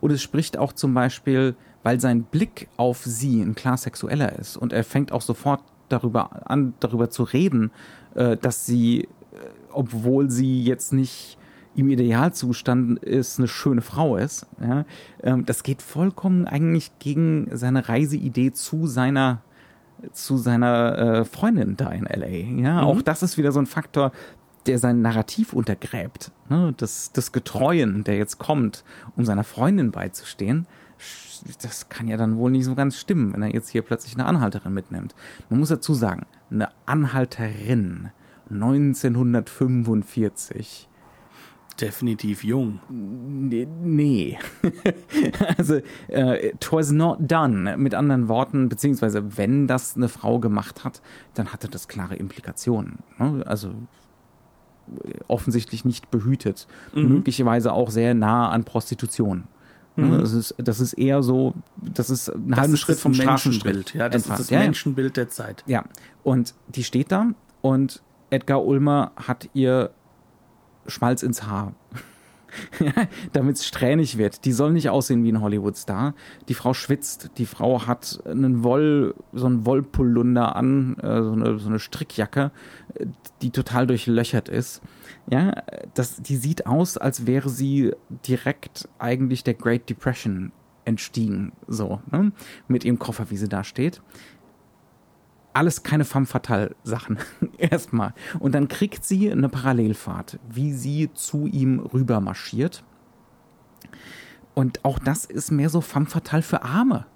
und 0.00 0.10
es 0.10 0.22
spricht 0.22 0.56
auch 0.56 0.72
zum 0.72 0.94
Beispiel, 0.94 1.54
weil 1.82 2.00
sein 2.00 2.22
Blick 2.22 2.68
auf 2.76 3.04
sie 3.04 3.42
ein 3.42 3.54
klar 3.54 3.76
sexueller 3.76 4.38
ist 4.38 4.56
und 4.56 4.72
er 4.72 4.84
fängt 4.84 5.12
auch 5.12 5.22
sofort 5.22 5.60
darüber 5.88 6.50
an, 6.50 6.74
darüber 6.80 7.10
zu 7.10 7.22
reden, 7.22 7.70
äh, 8.14 8.36
dass 8.36 8.66
sie, 8.66 9.02
äh, 9.02 9.06
obwohl 9.72 10.30
sie 10.30 10.62
jetzt 10.62 10.92
nicht 10.92 11.38
im 11.74 11.90
Idealzustand 11.90 12.98
ist, 13.04 13.38
eine 13.38 13.46
schöne 13.46 13.82
Frau 13.82 14.16
ist. 14.16 14.46
Ja, 14.60 14.84
ähm, 15.22 15.46
das 15.46 15.62
geht 15.62 15.80
vollkommen 15.80 16.46
eigentlich 16.46 16.90
gegen 16.98 17.48
seine 17.52 17.88
Reiseidee 17.88 18.52
zu 18.52 18.86
seiner 18.86 19.42
zu 20.12 20.36
seiner 20.36 20.98
äh, 20.98 21.24
Freundin 21.24 21.76
da 21.76 21.90
in 21.90 22.04
LA. 22.04 22.62
Ja, 22.62 22.82
auch 22.82 23.02
das 23.02 23.22
ist 23.22 23.36
wieder 23.36 23.50
so 23.50 23.58
ein 23.58 23.66
Faktor, 23.66 24.12
der 24.68 24.78
sein 24.78 25.02
Narrativ 25.02 25.52
untergräbt. 25.52 26.30
Ne? 26.48 26.72
Das, 26.76 27.10
das 27.12 27.32
Getreuen, 27.32 28.04
der 28.04 28.16
jetzt 28.16 28.38
kommt, 28.38 28.84
um 29.16 29.24
seiner 29.24 29.42
Freundin 29.44 29.90
beizustehen, 29.90 30.68
das 31.62 31.88
kann 31.88 32.08
ja 32.08 32.16
dann 32.16 32.36
wohl 32.36 32.50
nicht 32.50 32.64
so 32.64 32.74
ganz 32.74 32.98
stimmen, 32.98 33.32
wenn 33.32 33.42
er 33.42 33.54
jetzt 33.54 33.68
hier 33.70 33.82
plötzlich 33.82 34.14
eine 34.14 34.26
Anhalterin 34.26 34.74
mitnimmt. 34.74 35.14
Man 35.48 35.60
muss 35.60 35.68
dazu 35.70 35.94
sagen, 35.94 36.26
eine 36.50 36.68
Anhalterin 36.86 38.10
1945. 38.50 40.88
Definitiv 41.80 42.42
jung. 42.42 42.80
Nee. 42.88 43.68
nee. 43.84 44.36
also, 45.56 45.76
äh, 46.08 46.48
it 46.48 46.72
was 46.72 46.90
not 46.90 47.18
done. 47.20 47.76
Mit 47.76 47.94
anderen 47.94 48.26
Worten, 48.26 48.68
beziehungsweise, 48.68 49.38
wenn 49.38 49.68
das 49.68 49.94
eine 49.94 50.08
Frau 50.08 50.40
gemacht 50.40 50.84
hat, 50.84 51.00
dann 51.34 51.52
hatte 51.52 51.68
das 51.68 51.86
klare 51.86 52.16
Implikationen. 52.16 52.98
Ne? 53.18 53.44
Also, 53.46 53.74
offensichtlich 55.28 55.84
nicht 55.84 56.10
behütet. 56.10 56.66
Möglicherweise 56.94 57.72
auch 57.72 57.90
sehr 57.90 58.14
nah 58.14 58.50
an 58.50 58.64
Prostitution. 58.64 59.44
Ne? 59.98 60.18
Das, 60.18 60.32
ist, 60.32 60.54
das 60.58 60.78
ist 60.78 60.92
eher 60.92 61.22
so, 61.24 61.54
das 61.76 62.08
ist 62.08 62.30
einen 62.30 62.56
halben 62.56 62.76
Schritt 62.76 62.98
vom 62.98 63.12
Menschenbild. 63.12 63.94
Ja, 63.94 64.08
das 64.08 64.22
entfernt. 64.22 64.40
ist 64.40 64.46
das 64.46 64.50
ja. 64.50 64.58
Menschenbild 64.60 65.16
der 65.16 65.28
Zeit. 65.28 65.64
Ja, 65.66 65.84
und 66.22 66.54
die 66.68 66.84
steht 66.84 67.10
da 67.10 67.32
und 67.62 68.00
Edgar 68.30 68.64
Ulmer 68.64 69.10
hat 69.16 69.48
ihr 69.54 69.90
Schmalz 70.86 71.22
ins 71.22 71.42
Haar. 71.42 71.74
Damit 73.32 73.56
es 73.56 73.66
strähnig 73.66 74.18
wird. 74.18 74.44
Die 74.44 74.52
soll 74.52 74.72
nicht 74.72 74.90
aussehen 74.90 75.24
wie 75.24 75.32
ein 75.32 75.40
Hollywood-Star. 75.40 76.14
Die 76.48 76.54
Frau 76.54 76.74
schwitzt. 76.74 77.30
Die 77.38 77.46
Frau 77.46 77.86
hat 77.86 78.20
einen 78.26 78.64
Woll, 78.64 79.14
so 79.32 79.46
einen 79.46 79.66
Wollpolunder 79.66 80.56
an, 80.56 80.96
äh, 80.98 81.22
so, 81.22 81.32
eine, 81.32 81.58
so 81.58 81.68
eine 81.68 81.78
Strickjacke, 81.78 82.50
die 83.42 83.50
total 83.50 83.86
durchlöchert 83.86 84.48
ist. 84.48 84.82
Ja, 85.30 85.62
das, 85.94 86.22
die 86.22 86.36
sieht 86.36 86.66
aus, 86.66 86.96
als 86.96 87.26
wäre 87.26 87.48
sie 87.48 87.92
direkt 88.26 88.88
eigentlich 88.98 89.44
der 89.44 89.54
Great 89.54 89.88
Depression 89.90 90.52
entstiegen, 90.84 91.52
so, 91.66 92.00
ne? 92.10 92.32
Mit 92.66 92.82
ihrem 92.84 92.98
Koffer, 92.98 93.30
wie 93.30 93.36
sie 93.36 93.48
da 93.48 93.62
steht 93.62 94.00
alles 95.52 95.82
keine 95.82 96.04
femme 96.04 96.26
fatale 96.26 96.76
Sachen. 96.84 97.18
Erstmal. 97.58 98.14
Und 98.38 98.54
dann 98.54 98.68
kriegt 98.68 99.04
sie 99.04 99.30
eine 99.30 99.48
Parallelfahrt, 99.48 100.38
wie 100.48 100.72
sie 100.72 101.10
zu 101.14 101.46
ihm 101.46 101.80
rüber 101.80 102.20
marschiert. 102.20 102.84
Und 104.54 104.84
auch 104.84 104.98
das 104.98 105.24
ist 105.24 105.50
mehr 105.50 105.70
so 105.70 105.80
femme 105.80 106.06
fatale 106.06 106.42
für 106.42 106.62
Arme. 106.62 107.06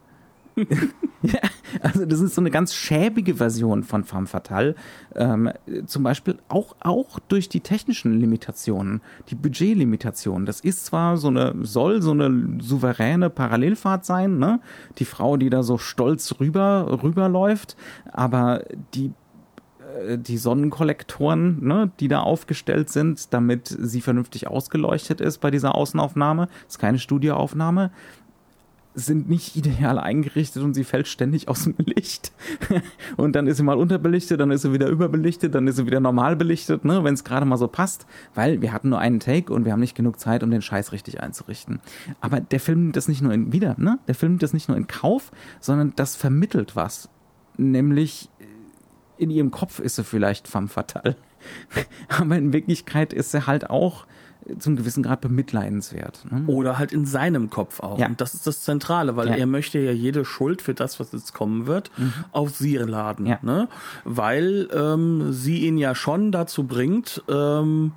ja, 1.23 1.41
also 1.81 2.05
das 2.05 2.21
ist 2.21 2.35
so 2.35 2.41
eine 2.41 2.51
ganz 2.51 2.75
schäbige 2.75 3.37
Version 3.37 3.83
von 3.83 4.05
femme 4.05 4.27
fatale. 4.27 4.75
Ähm, 5.15 5.51
zum 5.87 6.03
Beispiel 6.03 6.39
auch, 6.49 6.77
auch 6.81 7.19
durch 7.21 7.49
die 7.49 7.61
technischen 7.61 8.19
Limitationen, 8.19 9.01
die 9.29 9.35
Budgetlimitationen. 9.35 10.47
Das 10.47 10.61
ist 10.61 10.87
zwar 10.87 11.17
so 11.17 11.29
eine, 11.29 11.55
soll 11.63 12.03
so 12.03 12.13
eine 12.13 12.59
souveräne 12.61 13.31
Parallelfahrt 13.31 14.05
sein, 14.05 14.39
ne? 14.39 14.61
Die 14.99 15.05
Frau, 15.05 15.37
die 15.37 15.51
da 15.51 15.63
so 15.63 15.79
stolz 15.79 16.35
rüber, 16.41 17.01
rüberläuft, 17.03 17.77
aber 18.13 18.65
die 18.95 19.13
äh, 20.07 20.19
die 20.19 20.39
Sonnenkollektoren, 20.39 21.65
ne, 21.65 21.91
die 22.01 22.09
da 22.09 22.21
aufgestellt 22.21 22.91
sind, 22.91 23.33
damit 23.33 23.69
sie 23.69 24.01
vernünftig 24.01 24.49
ausgeleuchtet 24.49 25.21
ist 25.21 25.39
bei 25.39 25.51
dieser 25.51 25.75
Außenaufnahme, 25.75 26.49
ist 26.69 26.79
keine 26.79 26.99
Studioaufnahme, 26.99 27.91
sind 28.95 29.29
nicht 29.29 29.57
ideal 29.57 29.99
eingerichtet 29.99 30.63
und 30.63 30.75
sie 30.75 30.85
fällt 30.85 31.09
ständig 31.09 31.49
aus 31.49 31.65
dem 31.65 31.75
Licht. 31.79 32.33
Und 33.17 33.35
dann 33.35 33.47
ist 33.47 33.57
sie 33.57 33.63
mal 33.63 33.77
unterbelichtet, 33.77 34.41
dann 34.41 34.51
ist 34.51 34.63
sie 34.63 34.73
wieder 34.73 34.89
überbelichtet, 34.89 35.55
dann 35.55 35.67
ist 35.67 35.77
sie 35.77 35.87
wieder 35.87 36.01
normal 36.01 36.37
belichtet, 36.37 36.85
ne, 36.85 37.03
wenn 37.03 37.15
es 37.15 37.25
gerade 37.25 37.47
mal 37.47 37.57
so 37.57 37.69
passt, 37.69 38.07
weil 38.35 38.61
wir 38.61 38.73
hatten 38.73 38.91
nur 38.91 38.99
einen 38.99 39.21
Take 39.21 39.53
und 39.53 39.65
wir 39.65 39.73
haben 39.73 39.81
nicht 39.81 39.95
genug 39.95 40.21
Zeit, 40.21 40.43
um 40.43 40.51
den 40.51 40.63
Scheiß 40.63 40.93
richtig 40.93 41.23
einzurichten. 41.23 41.81
Aber 42.21 42.41
der 42.41 42.61
Film 42.61 42.83
nimmt 42.83 42.97
das 42.97 43.09
nicht 43.09 43.23
nur 43.23 43.33
in, 43.33 43.53
wieder, 43.53 43.77
ne, 43.79 43.99
der 44.09 44.15
Film 44.15 44.33
nimmt 44.33 44.43
das 44.43 44.53
nicht 44.53 44.69
nur 44.69 44.77
in 44.77 44.87
Kauf, 44.87 45.31
sondern 45.61 45.95
das 45.97 46.15
vermittelt 46.15 46.77
was. 46.77 47.09
Nämlich 47.57 48.29
in 49.17 49.31
ihrem 49.31 49.51
Kopf 49.51 49.79
ist 49.79 49.97
sie 49.97 50.05
vielleicht 50.05 50.49
femme 50.49 50.69
fatale. 50.69 51.17
Aber 52.09 52.37
in 52.37 52.53
Wirklichkeit 52.53 53.13
ist 53.13 53.31
sie 53.31 53.47
halt 53.47 53.71
auch 53.71 54.07
zum 54.59 54.77
gewissen 54.77 55.03
Grad 55.03 55.21
bemitleidenswert. 55.21 56.25
Ne? 56.31 56.45
Oder 56.47 56.79
halt 56.79 56.93
in 56.93 57.07
seinem 57.07 57.49
Kopf 57.51 57.81
auch. 57.81 57.99
Ja. 57.99 58.07
Und 58.07 58.21
das 58.21 58.35
ist 58.35 58.47
das 58.47 58.63
Zentrale, 58.63 59.17
weil 59.17 59.29
Ja. 59.29 59.35
Mhm. 59.35 59.41
er 59.41 59.47
möchte 59.47 59.79
ja 59.79 59.93
jede 59.93 60.25
Schuld 60.25 60.63
für 60.63 60.75
das, 60.75 60.99
was 61.01 61.13
jetzt 61.13 61.33
kommen 61.35 61.67
wird, 61.67 61.91
auf 62.33 62.51
sie 62.57 62.77
laden. 62.77 63.27
Ja. 63.27 63.39
Ne? 63.43 63.69
Weil 64.05 64.69
ähm, 64.75 65.33
sie 65.33 65.59
ihn 65.67 65.79
ja 65.79 65.95
schon 65.95 66.33
dazu 66.33 66.65
bringt, 66.65 67.23
ähm, 67.29 67.93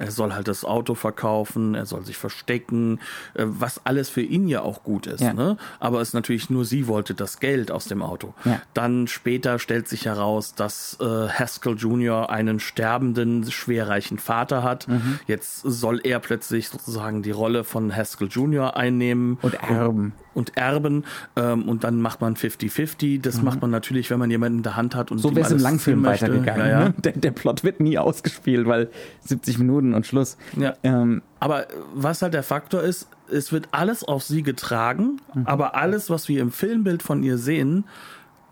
er 0.00 0.10
soll 0.10 0.32
halt 0.32 0.48
das 0.48 0.64
Auto 0.64 0.94
verkaufen, 0.94 1.74
er 1.74 1.86
soll 1.86 2.04
sich 2.04 2.16
verstecken, 2.16 2.98
äh, 3.34 3.44
was 3.46 3.86
alles 3.86 4.08
für 4.08 4.22
ihn 4.22 4.48
ja 4.48 4.62
auch 4.62 4.82
gut 4.82 5.06
ist. 5.06 5.20
Ja. 5.20 5.32
Ne? 5.32 5.56
Aber 5.78 6.00
es 6.00 6.08
ist 6.08 6.14
natürlich 6.14 6.50
nur 6.50 6.64
sie 6.64 6.86
wollte 6.88 7.14
das 7.14 7.38
Geld 7.38 7.70
aus 7.70 7.84
dem 7.84 8.02
Auto. 8.02 8.34
Ja. 8.44 8.60
Dann 8.74 9.06
später 9.06 9.58
stellt 9.58 9.88
sich 9.88 10.06
heraus, 10.06 10.54
dass 10.54 10.98
äh, 11.00 11.04
Haskell 11.28 11.74
Jr. 11.76 12.30
einen 12.30 12.58
sterbenden, 12.60 13.50
schwerreichen 13.50 14.18
Vater 14.18 14.62
hat. 14.62 14.88
Mhm. 14.88 15.20
Jetzt 15.26 15.60
soll 15.62 16.00
er 16.02 16.18
plötzlich 16.18 16.68
sozusagen 16.68 17.22
die 17.22 17.30
Rolle 17.30 17.62
von 17.64 17.94
Haskell 17.94 18.28
Jr. 18.28 18.76
einnehmen 18.76 19.38
Und 19.42 19.54
erben. 19.54 20.12
und 20.34 20.56
erben. 20.56 21.04
Ähm, 21.36 21.68
und 21.68 21.84
dann 21.84 22.00
macht 22.00 22.20
man 22.20 22.34
50-50. 22.36 23.20
Das 23.22 23.42
macht 23.42 23.60
man 23.60 23.70
natürlich, 23.70 24.10
wenn 24.10 24.18
man 24.18 24.30
jemanden 24.30 24.58
in 24.58 24.62
der 24.62 24.76
Hand 24.76 24.94
hat 24.94 25.10
und 25.10 25.18
Mhm. 25.18 25.22
So 25.22 25.36
wäre 25.36 25.46
es 25.46 25.52
im 25.52 25.58
Langfilm 25.58 26.02
weitergegangen. 26.04 26.66
Ja. 26.68 26.84
Ne? 26.88 26.94
Der, 27.04 27.12
der 27.12 27.30
Plot 27.30 27.62
wird 27.64 27.80
nie 27.80 27.98
ausgespielt, 27.98 28.66
weil 28.66 28.88
70 29.24 29.58
Minuten 29.58 29.89
und 29.94 30.06
Schluss. 30.06 30.36
Ja. 30.56 30.74
Ähm, 30.82 31.22
Aber 31.38 31.66
was 31.94 32.22
halt 32.22 32.34
der 32.34 32.42
Faktor 32.42 32.82
ist, 32.82 33.08
es 33.30 33.52
wird 33.52 33.68
alles 33.72 34.04
auf 34.04 34.22
sie 34.22 34.42
getragen, 34.42 35.20
Mhm. 35.34 35.46
aber 35.46 35.74
alles, 35.74 36.10
was 36.10 36.28
wir 36.28 36.40
im 36.42 36.50
Filmbild 36.50 37.02
von 37.02 37.22
ihr 37.22 37.38
sehen, 37.38 37.84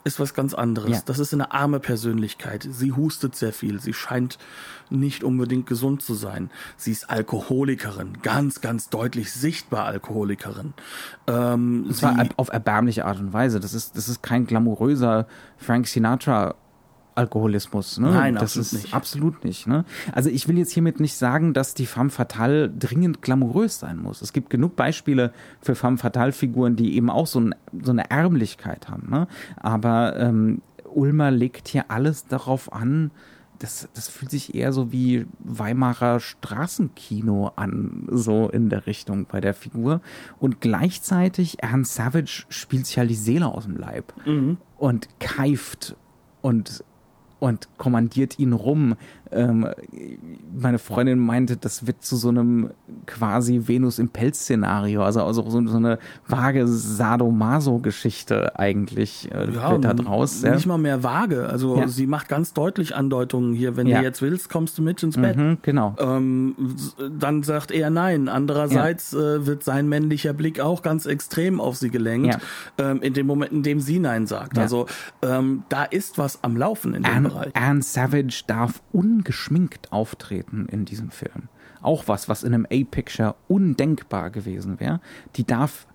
ist 0.04 0.20
was 0.20 0.32
ganz 0.32 0.54
anderes. 0.54 0.90
Ja. 0.90 1.02
Das 1.04 1.18
ist 1.18 1.34
eine 1.34 1.52
arme 1.52 1.80
Persönlichkeit. 1.80 2.66
Sie 2.70 2.92
hustet 2.92 3.34
sehr 3.34 3.52
viel. 3.52 3.78
Sie 3.80 3.92
scheint 3.92 4.38
nicht 4.88 5.22
unbedingt 5.22 5.66
gesund 5.66 6.00
zu 6.02 6.14
sein. 6.14 6.50
Sie 6.78 6.92
ist 6.92 7.10
Alkoholikerin, 7.10 8.18
ganz, 8.22 8.62
ganz 8.62 8.88
deutlich 8.88 9.32
sichtbar 9.32 9.84
Alkoholikerin. 9.84 10.72
Ähm, 11.26 11.84
und 11.88 11.94
zwar 11.94 12.26
auf 12.36 12.48
erbärmliche 12.48 13.04
Art 13.04 13.18
und 13.18 13.34
Weise. 13.34 13.60
Das 13.60 13.74
ist, 13.74 13.96
das 13.98 14.08
ist 14.08 14.22
kein 14.22 14.46
glamouröser 14.46 15.26
Frank 15.58 15.86
Sinatra. 15.88 16.54
Alkoholismus, 17.18 17.98
ne? 17.98 18.12
Nein, 18.12 18.34
das 18.34 18.56
absolut 18.56 18.66
ist 18.66 18.72
nicht. 18.72 18.94
absolut 18.94 19.44
nicht. 19.44 19.66
Ne? 19.66 19.84
Also 20.12 20.30
ich 20.30 20.46
will 20.46 20.56
jetzt 20.56 20.72
hiermit 20.72 21.00
nicht 21.00 21.16
sagen, 21.16 21.52
dass 21.52 21.74
die 21.74 21.86
femme 21.86 22.10
fatale 22.10 22.70
dringend 22.70 23.22
glamourös 23.22 23.80
sein 23.80 23.98
muss. 23.98 24.22
Es 24.22 24.32
gibt 24.32 24.50
genug 24.50 24.76
Beispiele 24.76 25.32
für 25.60 25.74
femme 25.74 25.98
fatale 25.98 26.32
Figuren, 26.32 26.76
die 26.76 26.94
eben 26.94 27.10
auch 27.10 27.26
so, 27.26 27.40
ein, 27.40 27.54
so 27.82 27.90
eine 27.90 28.08
Ärmlichkeit 28.10 28.88
haben. 28.88 29.10
Ne? 29.10 29.26
Aber 29.56 30.16
ähm, 30.16 30.62
Ulmer 30.84 31.32
legt 31.32 31.66
hier 31.68 31.90
alles 31.90 32.26
darauf 32.26 32.72
an, 32.72 33.10
das, 33.58 33.88
das 33.94 34.08
fühlt 34.08 34.30
sich 34.30 34.54
eher 34.54 34.72
so 34.72 34.92
wie 34.92 35.26
Weimarer 35.40 36.20
Straßenkino 36.20 37.50
an, 37.56 38.06
so 38.08 38.48
in 38.48 38.68
der 38.68 38.86
Richtung 38.86 39.26
bei 39.26 39.40
der 39.40 39.54
Figur. 39.54 40.00
Und 40.38 40.60
gleichzeitig, 40.60 41.60
Ernst 41.60 41.96
Savage 41.96 42.44
spielt 42.48 42.86
sich 42.86 42.98
halt 42.98 43.10
die 43.10 43.16
Seele 43.16 43.46
aus 43.46 43.64
dem 43.64 43.76
Leib 43.76 44.14
und 44.76 45.08
keift 45.18 45.96
und 46.40 46.84
und 47.40 47.68
kommandiert 47.78 48.38
ihn 48.38 48.52
rum. 48.52 48.96
Ähm, 49.32 49.68
meine 50.58 50.78
Freundin 50.78 51.18
meinte, 51.18 51.56
das 51.56 51.86
wird 51.86 52.02
zu 52.02 52.16
so 52.16 52.28
einem 52.28 52.70
quasi 53.06 53.62
Venus 53.66 53.98
im 53.98 54.08
Pelz-Szenario, 54.08 55.02
also, 55.02 55.22
also 55.22 55.48
so, 55.48 55.66
so 55.66 55.76
eine 55.76 55.98
vage 56.26 56.66
Sadomaso-Geschichte 56.66 58.58
eigentlich 58.58 59.30
äh, 59.32 59.50
ja, 59.52 59.78
da 59.78 59.94
draus. 59.94 60.42
Nicht 60.42 60.64
ja. 60.64 60.68
mal 60.68 60.78
mehr 60.78 61.02
vage, 61.02 61.48
also 61.48 61.76
ja. 61.76 61.88
sie 61.88 62.06
macht 62.06 62.28
ganz 62.28 62.52
deutlich 62.54 62.94
Andeutungen 62.94 63.54
hier, 63.54 63.76
wenn 63.76 63.86
du 63.86 64.00
jetzt 64.00 64.22
willst, 64.22 64.48
kommst 64.50 64.78
du 64.78 64.82
mit 64.82 65.02
ins 65.02 65.16
Bett. 65.16 65.36
Mhm, 65.36 65.58
genau. 65.62 65.94
Ähm, 65.98 66.54
dann 67.18 67.42
sagt 67.42 67.70
er 67.70 67.90
nein. 67.90 68.28
Andererseits 68.28 69.12
äh, 69.12 69.46
wird 69.46 69.64
sein 69.64 69.88
männlicher 69.88 70.32
Blick 70.32 70.60
auch 70.60 70.82
ganz 70.82 71.06
extrem 71.06 71.60
auf 71.60 71.76
sie 71.76 71.90
gelenkt, 71.90 72.38
ähm, 72.78 73.02
in 73.02 73.14
dem 73.14 73.26
Moment, 73.26 73.52
in 73.52 73.62
dem 73.62 73.80
sie 73.80 73.98
nein 73.98 74.26
sagt. 74.26 74.58
Also 74.58 74.86
ähm, 75.22 75.62
da 75.68 75.84
ist 75.84 76.18
was 76.18 76.42
am 76.42 76.56
Laufen 76.56 76.94
in 76.94 77.02
dem 77.02 77.12
Anne, 77.12 77.28
Bereich. 77.28 77.50
Anne 77.54 77.82
Savage 77.82 78.42
darf 78.46 78.80
ungeschminkt 79.18 79.92
auftreten 79.92 80.66
in 80.70 80.84
diesem 80.84 81.10
Film. 81.10 81.48
Auch 81.82 82.06
was, 82.06 82.28
was 82.28 82.44
in 82.44 82.54
einem 82.54 82.66
A-Picture 82.66 83.34
undenkbar 83.48 84.30
gewesen 84.30 84.80
wäre. 84.80 85.00
Die 85.36 85.44
darf 85.44 85.86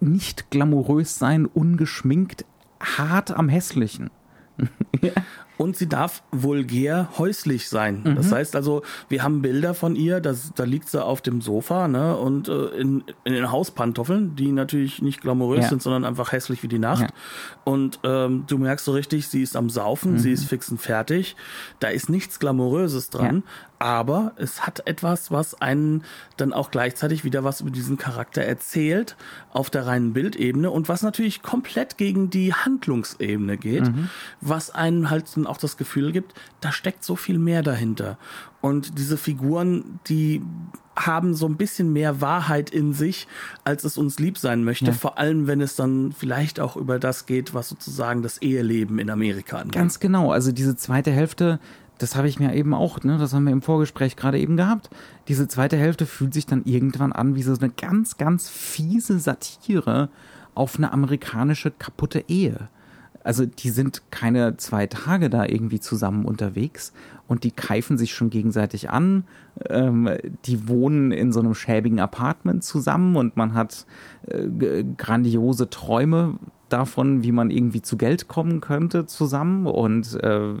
nicht 0.00 0.50
glamourös 0.50 1.18
sein, 1.18 1.46
ungeschminkt, 1.46 2.44
hart 2.80 3.30
am 3.30 3.48
hässlichen. 3.48 4.10
ja 5.02 5.12
und 5.58 5.76
sie 5.76 5.88
darf 5.88 6.22
vulgär 6.30 7.10
häuslich 7.18 7.68
sein. 7.68 8.02
Mhm. 8.04 8.14
Das 8.14 8.32
heißt 8.32 8.56
also, 8.56 8.82
wir 9.08 9.22
haben 9.22 9.42
Bilder 9.42 9.74
von 9.74 9.96
ihr, 9.96 10.20
das, 10.20 10.52
da 10.54 10.64
liegt 10.64 10.88
sie 10.88 11.04
auf 11.04 11.20
dem 11.20 11.42
Sofa 11.42 11.88
ne, 11.88 12.16
und 12.16 12.48
äh, 12.48 12.68
in, 12.68 13.04
in 13.24 13.34
den 13.34 13.52
Hauspantoffeln, 13.52 14.36
die 14.36 14.52
natürlich 14.52 15.02
nicht 15.02 15.20
glamourös 15.20 15.64
ja. 15.64 15.68
sind, 15.68 15.82
sondern 15.82 16.04
einfach 16.04 16.32
hässlich 16.32 16.62
wie 16.62 16.68
die 16.68 16.78
Nacht. 16.78 17.02
Ja. 17.02 17.08
Und 17.64 17.98
ähm, 18.04 18.44
du 18.46 18.56
merkst 18.56 18.86
so 18.86 18.92
richtig, 18.92 19.28
sie 19.28 19.42
ist 19.42 19.56
am 19.56 19.68
Saufen, 19.68 20.12
mhm. 20.12 20.18
sie 20.18 20.32
ist 20.32 20.44
fix 20.44 20.70
und 20.70 20.80
fertig. 20.80 21.36
Da 21.80 21.88
ist 21.88 22.08
nichts 22.08 22.38
Glamouröses 22.38 23.10
dran, 23.10 23.42
ja. 23.44 23.67
Aber 23.78 24.32
es 24.36 24.66
hat 24.66 24.86
etwas, 24.86 25.30
was 25.30 25.60
einen 25.60 26.04
dann 26.36 26.52
auch 26.52 26.70
gleichzeitig 26.70 27.24
wieder 27.24 27.44
was 27.44 27.60
über 27.60 27.70
diesen 27.70 27.96
Charakter 27.96 28.42
erzählt 28.42 29.16
auf 29.50 29.70
der 29.70 29.86
reinen 29.86 30.12
Bildebene 30.12 30.70
und 30.70 30.88
was 30.88 31.02
natürlich 31.02 31.42
komplett 31.42 31.96
gegen 31.96 32.30
die 32.30 32.52
Handlungsebene 32.52 33.56
geht, 33.56 33.88
mhm. 33.88 34.10
was 34.40 34.70
einen 34.70 35.10
halt 35.10 35.28
so 35.28 35.44
auch 35.46 35.58
das 35.58 35.76
Gefühl 35.76 36.12
gibt, 36.12 36.34
da 36.60 36.72
steckt 36.72 37.04
so 37.04 37.14
viel 37.16 37.38
mehr 37.38 37.62
dahinter. 37.62 38.18
Und 38.60 38.98
diese 38.98 39.16
Figuren, 39.16 40.00
die 40.08 40.42
haben 40.96 41.34
so 41.34 41.46
ein 41.46 41.56
bisschen 41.56 41.92
mehr 41.92 42.20
Wahrheit 42.20 42.70
in 42.70 42.92
sich, 42.92 43.28
als 43.62 43.84
es 43.84 43.96
uns 43.96 44.18
lieb 44.18 44.36
sein 44.36 44.64
möchte. 44.64 44.86
Ja. 44.86 44.92
Vor 44.92 45.18
allem, 45.18 45.46
wenn 45.46 45.60
es 45.60 45.76
dann 45.76 46.12
vielleicht 46.12 46.58
auch 46.58 46.76
über 46.76 46.98
das 46.98 47.26
geht, 47.26 47.54
was 47.54 47.68
sozusagen 47.68 48.22
das 48.22 48.38
Eheleben 48.38 48.98
in 48.98 49.10
Amerika 49.10 49.58
angeht. 49.58 49.74
Ganz 49.74 50.00
genau. 50.00 50.32
Also 50.32 50.50
diese 50.50 50.76
zweite 50.76 51.12
Hälfte, 51.12 51.60
das 51.98 52.16
habe 52.16 52.28
ich 52.28 52.38
mir 52.38 52.54
eben 52.54 52.74
auch, 52.74 53.02
ne, 53.02 53.18
das 53.18 53.34
haben 53.34 53.44
wir 53.44 53.52
im 53.52 53.62
Vorgespräch 53.62 54.16
gerade 54.16 54.38
eben 54.38 54.56
gehabt. 54.56 54.90
Diese 55.28 55.48
zweite 55.48 55.76
Hälfte 55.76 56.06
fühlt 56.06 56.32
sich 56.32 56.46
dann 56.46 56.64
irgendwann 56.64 57.12
an 57.12 57.34
wie 57.34 57.42
so 57.42 57.54
eine 57.54 57.70
ganz, 57.70 58.16
ganz 58.16 58.48
fiese 58.48 59.18
Satire 59.18 60.08
auf 60.54 60.76
eine 60.76 60.92
amerikanische 60.92 61.70
kaputte 61.70 62.24
Ehe 62.28 62.68
also 63.28 63.44
die 63.44 63.68
sind 63.68 64.10
keine 64.10 64.56
zwei 64.56 64.86
Tage 64.86 65.28
da 65.28 65.44
irgendwie 65.44 65.80
zusammen 65.80 66.24
unterwegs 66.24 66.94
und 67.26 67.44
die 67.44 67.50
keifen 67.50 67.98
sich 67.98 68.14
schon 68.14 68.30
gegenseitig 68.30 68.88
an. 68.88 69.24
Ähm, 69.68 70.08
die 70.46 70.66
wohnen 70.66 71.12
in 71.12 71.30
so 71.30 71.40
einem 71.40 71.54
schäbigen 71.54 72.00
Apartment 72.00 72.64
zusammen 72.64 73.16
und 73.16 73.36
man 73.36 73.52
hat 73.52 73.84
äh, 74.28 74.82
grandiose 74.96 75.68
Träume 75.68 76.38
davon, 76.70 77.22
wie 77.22 77.32
man 77.32 77.50
irgendwie 77.50 77.82
zu 77.82 77.98
Geld 77.98 78.28
kommen 78.28 78.62
könnte 78.62 79.04
zusammen 79.04 79.66
und 79.66 80.14
äh, 80.22 80.54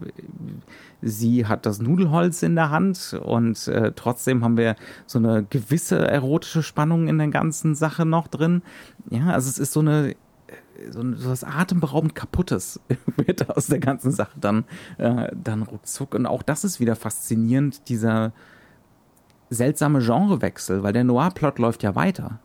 sie 1.00 1.46
hat 1.46 1.66
das 1.66 1.80
Nudelholz 1.80 2.42
in 2.42 2.54
der 2.54 2.70
Hand 2.70 3.18
und 3.22 3.68
äh, 3.68 3.92
trotzdem 3.94 4.44
haben 4.44 4.56
wir 4.56 4.76
so 5.06 5.18
eine 5.18 5.44
gewisse 5.44 5.98
erotische 5.98 6.62
Spannung 6.62 7.08
in 7.08 7.18
der 7.18 7.28
ganzen 7.28 7.74
Sache 7.74 8.04
noch 8.04 8.28
drin. 8.28 8.62
Ja, 9.10 9.28
also 9.28 9.48
es 9.48 9.58
ist 9.58 9.72
so 9.72 9.80
eine 9.80 10.14
so, 10.90 11.02
so 11.14 11.30
was 11.30 11.44
atemberaubend 11.44 12.14
kaputtes 12.14 12.80
wird 13.16 13.50
aus 13.50 13.66
der 13.66 13.80
ganzen 13.80 14.12
Sache 14.12 14.38
dann, 14.40 14.64
äh, 14.98 15.28
dann 15.34 15.62
ruckzuck. 15.62 16.14
Und 16.14 16.26
auch 16.26 16.42
das 16.42 16.64
ist 16.64 16.80
wieder 16.80 16.96
faszinierend, 16.96 17.88
dieser 17.88 18.32
seltsame 19.50 20.00
Genrewechsel, 20.00 20.82
weil 20.82 20.92
der 20.92 21.04
Noir-Plot 21.04 21.58
läuft 21.58 21.82
ja 21.82 21.94
weiter. 21.94 22.38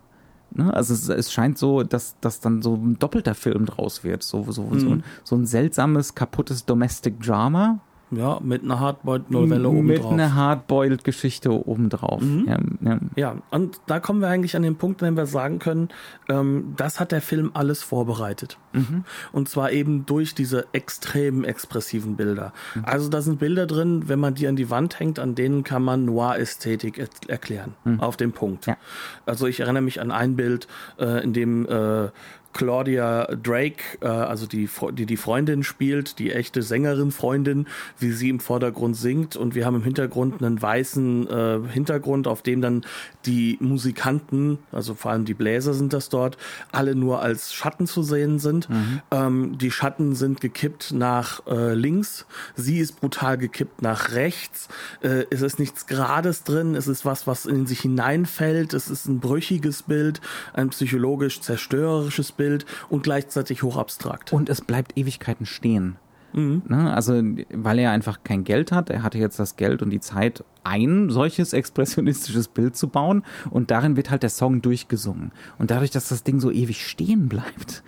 Ne? 0.51 0.74
Also 0.74 0.93
es, 0.93 1.10
es, 1.10 1.32
scheint 1.32 1.58
so, 1.58 1.84
dass, 1.84 2.20
dass 2.22 2.39
dann 2.39 2.62
so 2.62 2.76
ein 2.76 2.97
doppelter 2.97 3.36
Film 3.36 3.66
draus 3.66 4.04
wird. 4.04 4.24
So, 4.24 4.49
so, 4.51 4.64
mhm. 4.64 4.80
so, 4.80 4.89
ein, 4.89 5.04
so 5.24 5.36
ein 5.36 5.45
seltsames, 5.45 6.16
kaputtes 6.16 6.66
Domestic 6.66 7.20
Drama, 7.22 7.80
ja, 8.16 8.39
mit 8.41 8.64
einer 8.64 8.80
Hardboiled-Novelle 8.80 9.68
obendrauf. 9.68 9.84
Mit 9.84 10.05
einer 10.05 10.36
Hardboiled-Geschichte 10.36 11.51
obendrauf. 11.51 12.22
Mhm. 12.22 12.45
Ja, 12.47 12.91
ja. 12.91 12.99
ja, 13.16 13.36
und 13.51 13.80
da 13.88 13.99
kommen 13.99 14.22
wir 14.22 14.28
eigentlich 14.28 14.55
an 14.55 14.61
den 14.61 14.76
Punkt, 14.76 15.01
wenn 15.01 15.16
wir 15.16 15.26
sagen 15.26 15.59
können, 15.59 15.89
ähm, 16.30 16.74
das 16.78 16.99
hat 16.99 17.11
der 17.11 17.22
Film 17.22 17.51
alles 17.53 17.84
vorbereitet. 17.84 18.57
Mhm. 18.74 19.03
Und 19.32 19.49
zwar 19.49 19.72
eben 19.72 20.05
durch 20.05 20.36
diese 20.36 20.66
extrem 20.74 21.43
expressiven 21.43 22.16
Bilder. 22.16 22.53
Mhm. 22.76 22.86
Also 22.86 23.09
da 23.09 23.22
sind 23.22 23.39
Bilder 23.39 23.68
drin, 23.68 24.03
wenn 24.07 24.20
man 24.20 24.36
die 24.36 24.47
an 24.47 24.55
die 24.55 24.70
Wand 24.70 24.99
hängt, 24.99 25.20
an 25.20 25.36
denen 25.36 25.64
kann 25.64 25.84
man 25.84 26.05
Noir-Ästhetik 26.05 27.01
erklären. 27.28 27.76
Mhm. 27.84 27.99
Auf 27.99 28.18
dem 28.18 28.32
Punkt. 28.32 28.66
Ja. 28.66 28.78
Also 29.26 29.47
ich 29.47 29.59
erinnere 29.59 29.84
mich 29.84 30.01
an 30.01 30.11
ein 30.11 30.36
Bild, 30.36 30.68
äh, 30.99 31.24
in 31.24 31.34
dem 31.34 31.66
äh, 31.68 32.09
Claudia 32.54 33.28
Drake, 33.36 33.84
äh, 34.01 34.08
also 34.08 34.45
die, 34.45 34.70
die 34.93 35.06
die 35.06 35.18
Freundin 35.18 35.64
spielt, 35.64 36.20
die 36.20 36.32
echte 36.32 36.62
Sängerin-Freundin, 36.62 37.68
wie 37.99 38.12
sie 38.12 38.30
im 38.30 38.39
Vordergrund 38.39 38.95
singt 38.95 39.36
und 39.36 39.56
wir 39.56 39.66
haben 39.66 39.76
im 39.76 39.84
Hintergrund 39.84 40.43
einen 40.43 40.62
weißen 40.62 41.28
äh, 41.28 41.60
Hintergrund, 41.70 42.28
auf 42.28 42.41
dem 42.41 42.62
dann 42.62 42.86
die 43.26 43.58
Musikanten, 43.60 44.60
also 44.72 44.93
vor 44.93 45.12
allem 45.12 45.26
die 45.26 45.34
Bläser 45.34 45.74
sind 45.74 45.93
das 45.93 46.10
dort, 46.10 46.38
alle 46.72 46.95
nur 46.95 47.22
als 47.22 47.54
Schatten 47.54 47.88
zu 47.88 48.04
sehen 48.04 48.39
sind. 48.39 48.70
Mhm. 48.70 49.01
Ähm, 49.12 49.58
die 49.58 49.72
Schatten 49.72 50.16
sind 50.16 50.41
gekippt 50.41 50.91
nach 50.93 51.45
äh, 51.47 51.74
links, 51.74 52.26
sie 52.56 52.80
ist 52.80 52.99
brutal 52.99 53.38
gekippt 53.38 53.82
nach 53.82 54.12
rechts. 54.12 54.68
Äh, 55.01 55.26
es 55.30 55.41
ist 55.41 55.60
nichts 55.60 55.88
Gerades 55.88 56.43
drin, 56.43 56.76
es 56.76 56.88
ist 56.88 57.06
was, 57.06 57.26
was 57.28 57.45
in 57.45 57.66
sich 57.66 57.82
hineinfällt, 57.82 58.74
es 58.74 58.89
ist 58.89 59.08
ein 59.08 59.20
brüchiges 59.20 59.84
Bild, 59.84 60.22
ein 60.54 60.70
psychologisch 60.70 61.41
zerstörerisches 61.41 62.32
Bild 62.32 62.42
Bild 62.43 62.65
und 62.89 63.03
gleichzeitig 63.03 63.63
hochabstrakt. 63.63 64.33
Und 64.33 64.49
es 64.49 64.59
bleibt 64.59 64.97
Ewigkeiten 64.97 65.45
stehen. 65.45 65.95
Mhm. 66.33 66.63
Ne? 66.67 66.93
Also, 66.93 67.13
weil 67.53 67.79
er 67.79 67.91
einfach 67.91 68.23
kein 68.23 68.43
Geld 68.43 68.71
hat, 68.71 68.89
er 68.89 69.01
hatte 69.03 69.17
jetzt 69.17 69.39
das 69.39 69.55
Geld 69.55 69.81
und 69.81 69.91
die 69.91 70.01
Zeit, 70.01 70.43
ein 70.63 71.09
solches 71.09 71.53
expressionistisches 71.53 72.47
Bild 72.49 72.75
zu 72.75 72.87
bauen 72.89 73.23
und 73.49 73.71
darin 73.71 73.95
wird 73.95 74.09
halt 74.09 74.23
der 74.23 74.29
Song 74.29 74.61
durchgesungen. 74.61 75.31
Und 75.57 75.71
dadurch, 75.71 75.91
dass 75.91 76.09
das 76.09 76.23
Ding 76.23 76.39
so 76.39 76.51
ewig 76.51 76.85
stehen 76.85 77.29
bleibt, 77.29 77.83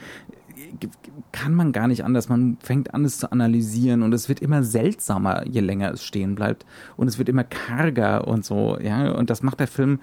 kann 1.31 1.53
man 1.53 1.71
gar 1.71 1.87
nicht 1.87 2.03
anders. 2.03 2.29
Man 2.29 2.57
fängt 2.61 2.93
an, 2.93 3.03
es 3.05 3.17
zu 3.17 3.31
analysieren 3.31 4.03
und 4.03 4.13
es 4.13 4.29
wird 4.29 4.41
immer 4.41 4.63
seltsamer, 4.63 5.45
je 5.47 5.61
länger 5.61 5.91
es 5.91 6.03
stehen 6.03 6.35
bleibt. 6.35 6.65
Und 6.97 7.07
es 7.07 7.17
wird 7.17 7.29
immer 7.29 7.43
karger 7.43 8.27
und 8.27 8.45
so, 8.45 8.77
ja. 8.79 9.11
Und 9.11 9.29
das 9.29 9.43
macht 9.43 9.59
der 9.59 9.67
Film 9.67 9.99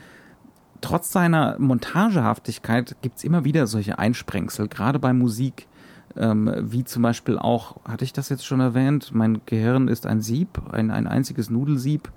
trotz 0.83 1.11
seiner 1.11 1.57
Montagehaftigkeit 1.59 2.97
gibt 3.01 3.19
es 3.19 3.25
immer 3.25 3.45
wieder 3.45 3.67
solche 3.67 3.99
Einsprengsel, 3.99 4.69
gerade 4.69 4.99
bei 4.99 5.13
Musik. 5.13 5.67
Ähm, 6.15 6.53
wie 6.59 6.85
zum 6.85 7.03
Beispiel 7.03 7.39
auch, 7.39 7.77
hatte 7.87 8.05
ich 8.05 8.13
das 8.13 8.29
jetzt 8.29 8.45
schon 8.45 8.61
erwähnt, 8.61 9.13
mein 9.15 9.41
Gehirn 9.47 9.89
ist 9.89 10.07
ein 10.07 10.21
Sieb, 10.21 10.61
ein, 10.71 10.91
ein 10.91 11.07
einziges 11.07 11.49
Nudelsieb. 11.49 12.13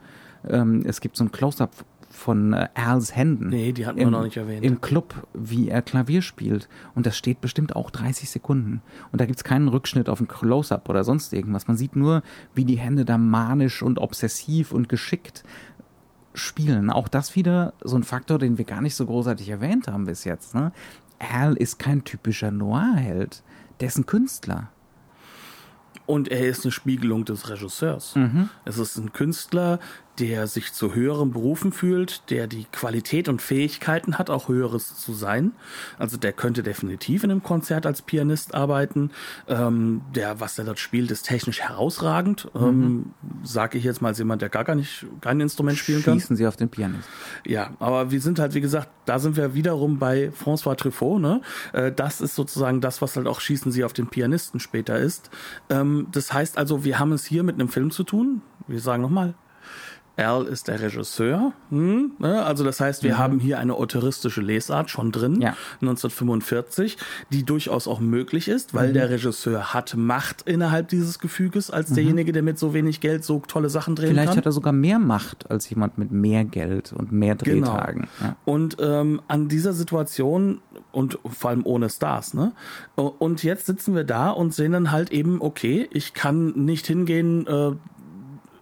Ähm, 0.50 0.84
es 0.86 1.00
gibt 1.00 1.16
so 1.16 1.24
ein 1.24 1.32
Close-up 1.32 1.72
von 2.16 2.54
äh, 2.54 2.68
Als 2.74 3.16
Händen. 3.16 3.50
Nee, 3.50 3.72
die 3.72 3.86
hatten 3.86 4.00
wir 4.00 4.10
noch 4.10 4.24
nicht 4.24 4.38
erwähnt. 4.38 4.64
Im 4.66 4.82
Club, 4.82 5.28
wie 5.34 5.70
er 5.70 5.82
Klavier 5.82 6.22
spielt. 6.22 6.68
Und 6.96 7.06
das 7.06 7.18
steht 7.18 7.42
bestimmt 7.42 7.76
auch 7.76 7.92
30 7.92 8.30
Sekunden. 8.30 8.82
Und 9.12 9.22
da 9.22 9.26
gibt 9.26 9.38
es 9.38 9.44
keinen 9.44 9.68
Rückschnitt 9.68 10.10
auf 10.10 10.20
ein 10.20 10.28
Close-up 10.28 10.90
oder 10.90 11.04
sonst 11.04 11.34
irgendwas. 11.34 11.68
Man 11.68 11.78
sieht 11.78 11.96
nur, 11.96 12.24
wie 12.54 12.66
die 12.66 12.78
Hände 12.78 13.06
da 13.06 13.18
manisch 13.18 13.84
und 13.84 14.00
obsessiv 14.00 14.72
und 14.72 14.90
geschickt 14.90 15.44
spielen. 16.36 16.90
Auch 16.90 17.08
das 17.08 17.36
wieder 17.36 17.74
so 17.84 17.96
ein 17.96 18.04
Faktor, 18.04 18.40
den 18.40 18.58
wir 18.58 18.66
gar 18.66 18.82
nicht 18.82 18.96
so 18.96 19.06
großartig 19.06 19.50
erwähnt 19.50 19.88
haben 19.88 20.06
bis 20.06 20.24
jetzt. 20.24 20.54
Ne? 20.54 20.72
Al 21.20 21.56
ist 21.56 21.80
kein 21.80 22.04
typischer 22.04 22.52
Noir-Held. 22.52 23.42
Der 23.80 23.88
ist 23.88 23.98
ein 23.98 24.06
Künstler. 24.06 24.70
Und 26.06 26.28
er 26.28 26.48
ist 26.48 26.64
eine 26.64 26.72
Spiegelung 26.72 27.26
des 27.26 27.50
Regisseurs. 27.50 28.16
Mhm. 28.16 28.50
Es 28.64 28.78
ist 28.78 28.98
ein 28.98 29.12
Künstler, 29.12 29.80
der 30.20 30.48
sich 30.48 30.74
zu 30.74 30.94
höheren 30.94 31.32
Berufen 31.32 31.72
fühlt, 31.72 32.30
der 32.30 32.48
die 32.48 32.66
Qualität 32.72 33.28
und 33.28 33.42
Fähigkeiten 33.42 34.18
hat, 34.18 34.30
auch 34.30 34.48
höheres 34.48 34.96
zu 34.96 35.14
sein. 35.14 35.52
Also 35.98 36.18
der 36.18 36.34
könnte 36.34 36.64
definitiv 36.64 37.24
in 37.24 37.32
einem 37.32 37.44
Konzert 37.44 37.86
als 37.86 38.02
Pianist 38.02 38.54
arbeiten. 38.54 39.12
Ähm, 39.48 40.02
der, 40.14 40.40
was 40.40 40.58
er 40.58 40.66
dort 40.66 40.80
spielt, 40.80 41.12
ist 41.12 41.24
technisch 41.24 41.62
herausragend. 41.62 42.50
Mhm. 42.54 42.62
Ähm, 42.62 43.06
Sage 43.44 43.78
ich 43.78 43.84
jetzt 43.84 44.02
mal 44.02 44.10
als 44.10 44.20
jemand, 44.20 44.42
der 44.42 44.50
gar, 44.50 44.64
gar 44.64 44.76
nicht 44.76 45.06
kein 45.22 45.40
Instrument 45.40 45.78
spielen 45.78 46.00
Schießen 46.00 46.12
kann. 46.12 46.20
Schießen 46.20 46.36
Sie 46.36 46.48
auf 46.48 46.56
den 46.56 46.70
Pianist. 46.70 47.08
Ja, 47.46 47.72
aber 47.80 48.12
wir 48.12 48.22
sind 48.22 48.40
halt, 48.40 48.54
wie 48.54 48.62
gesagt, 48.62 48.90
da 49.06 49.20
sind 49.20 49.38
wir 49.38 49.54
wiederum 49.54 50.00
bei 50.00 50.32
François 50.32 50.76
Truffaut. 50.76 51.22
Ne? 51.22 51.42
Äh, 51.74 51.92
das 51.92 52.22
ist 52.22 52.36
sozusagen 52.36 52.82
das, 52.82 53.02
was 53.02 53.16
halt 53.16 53.28
auch 53.28 53.40
Schießen 53.40 53.72
Sie 53.72 53.84
auf 53.84 53.94
den 53.94 54.08
Pianisten 54.08 54.60
später 54.60 54.98
ist. 54.98 55.30
Ähm, 55.70 56.08
das 56.12 56.34
heißt 56.34 56.58
also, 56.58 56.84
wir 56.84 57.00
haben 57.00 57.12
es 57.12 57.26
hier 57.26 57.44
mit 57.44 57.56
einem 57.56 57.70
Film 57.70 57.92
zu 57.92 58.04
tun. 58.04 58.42
Wir 58.68 58.80
sagen 58.80 59.02
nochmal, 59.02 59.36
Al 60.18 60.46
ist 60.46 60.68
der 60.68 60.82
Regisseur. 60.82 61.54
Hm, 61.70 62.12
ne? 62.20 62.44
Also 62.44 62.64
das 62.64 62.80
heißt, 62.80 63.04
wir 63.04 63.16
mhm. 63.16 63.18
haben 63.18 63.40
hier 63.40 63.60
eine 63.60 63.74
autoristische 63.74 64.42
Lesart 64.42 64.90
schon 64.90 65.12
drin, 65.12 65.42
ja. 65.42 65.56
1945, 65.82 66.98
die 67.32 67.44
durchaus 67.44 67.88
auch 67.88 68.00
möglich 68.00 68.48
ist, 68.48 68.74
weil 68.74 68.90
mhm. 68.90 68.94
der 68.94 69.10
Regisseur 69.10 69.74
hat 69.74 69.96
Macht 69.98 70.44
innerhalb 70.44 70.88
dieses 70.88 71.20
Gefüges 71.20 71.70
als 71.70 71.90
mhm. 71.90 71.96
derjenige, 71.96 72.32
der 72.32 72.44
mit 72.44 72.58
so 72.58 72.74
wenig 72.74 73.02
Geld 73.02 73.26
so 73.26 73.42
tolle 73.48 73.70
Sachen 73.70 73.96
drehen 73.96 74.10
Vielleicht 74.10 74.28
kann. 74.28 74.34
Vielleicht 74.34 74.38
hat 74.38 74.46
er 74.46 74.52
sogar 74.52 74.74
mehr 74.74 75.00
Macht 75.00 75.50
als 75.52 75.70
jemand 75.70 75.98
mit 75.98 76.12
mehr 76.12 76.46
Geld 76.46 76.94
und 76.94 77.12
mehr 77.12 77.36
genau. 77.36 77.68
Drehtagen. 77.68 78.08
Genau. 78.20 78.30
Ja. 78.30 78.38
Und 78.46 78.78
ähm, 78.80 79.22
an 79.28 79.48
dieser 79.48 79.74
Situation 79.74 80.62
und 80.92 81.20
vor 81.26 81.50
allem 81.50 81.66
ohne 81.66 81.90
Stars, 81.90 82.34
ne? 82.34 82.54
Und 82.96 83.44
jetzt 83.44 83.66
sitzen 83.66 83.96
wir 83.96 84.04
da 84.04 84.30
und 84.30 84.54
sehen 84.54 84.72
dann 84.72 84.92
halt 84.92 85.12
eben, 85.12 85.42
okay, 85.42 85.88
ich 85.92 86.14
kann 86.14 86.52
nicht 86.52 86.88
hingehen, 86.88 87.46
äh, 87.48 87.72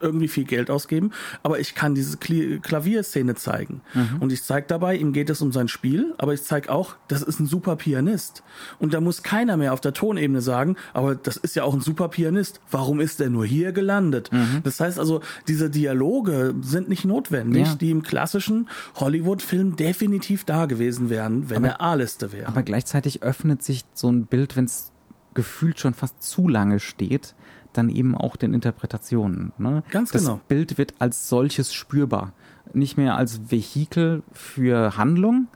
irgendwie 0.03 0.27
viel 0.27 0.43
Geld 0.43 0.69
ausgeben, 0.69 1.11
aber 1.41 1.59
ich 1.59 1.75
kann 1.75 1.95
diese 1.95 2.17
Klavierszene 2.17 3.35
zeigen. 3.35 3.81
Mhm. 3.93 4.17
Und 4.19 4.31
ich 4.31 4.43
zeige 4.43 4.67
dabei, 4.67 4.95
ihm 4.95 5.13
geht 5.13 5.29
es 5.29 5.41
um 5.41 5.51
sein 5.51 5.67
Spiel, 5.67 6.13
aber 6.17 6.33
ich 6.33 6.43
zeige 6.43 6.71
auch, 6.71 6.95
das 7.07 7.21
ist 7.21 7.39
ein 7.39 7.45
super 7.45 7.75
Pianist. 7.75 8.43
Und 8.79 8.93
da 8.93 9.01
muss 9.01 9.23
keiner 9.23 9.57
mehr 9.57 9.73
auf 9.73 9.81
der 9.81 9.93
Tonebene 9.93 10.41
sagen, 10.41 10.75
aber 10.93 11.15
das 11.15 11.37
ist 11.37 11.55
ja 11.55 11.63
auch 11.63 11.73
ein 11.73 11.81
super 11.81 12.09
Pianist. 12.09 12.59
Warum 12.69 12.99
ist 12.99 13.19
der 13.19 13.29
nur 13.29 13.45
hier 13.45 13.71
gelandet? 13.71 14.31
Mhm. 14.31 14.61
Das 14.63 14.79
heißt 14.79 14.99
also, 14.99 15.21
diese 15.47 15.69
Dialoge 15.69 16.53
sind 16.61 16.89
nicht 16.89 17.05
notwendig, 17.05 17.67
ja. 17.67 17.75
die 17.75 17.91
im 17.91 18.03
klassischen 18.03 18.69
Hollywood-Film 18.95 19.75
definitiv 19.75 20.43
da 20.43 20.65
gewesen 20.65 21.09
wären, 21.09 21.49
wenn 21.49 21.57
aber, 21.57 21.67
er 21.67 21.81
A-Liste 21.81 22.31
wäre. 22.31 22.47
Aber 22.47 22.63
gleichzeitig 22.63 23.23
öffnet 23.23 23.63
sich 23.63 23.85
so 23.93 24.09
ein 24.09 24.25
Bild, 24.25 24.55
wenn 24.55 24.65
es 24.65 24.92
gefühlt 25.33 25.79
schon 25.79 25.93
fast 25.93 26.21
zu 26.21 26.47
lange 26.47 26.79
steht, 26.79 27.35
dann 27.73 27.89
eben 27.89 28.15
auch 28.15 28.35
den 28.35 28.53
Interpretationen. 28.53 29.51
Ne? 29.57 29.83
Ganz 29.89 30.11
das 30.11 30.21
genau. 30.21 30.35
Das 30.35 30.43
Bild 30.47 30.77
wird 30.77 30.93
als 30.99 31.29
solches 31.29 31.73
spürbar. 31.73 32.33
Nicht 32.73 32.97
mehr 32.97 33.17
als 33.17 33.51
Vehikel 33.51 34.23
für 34.31 34.97
Handlung 34.97 35.47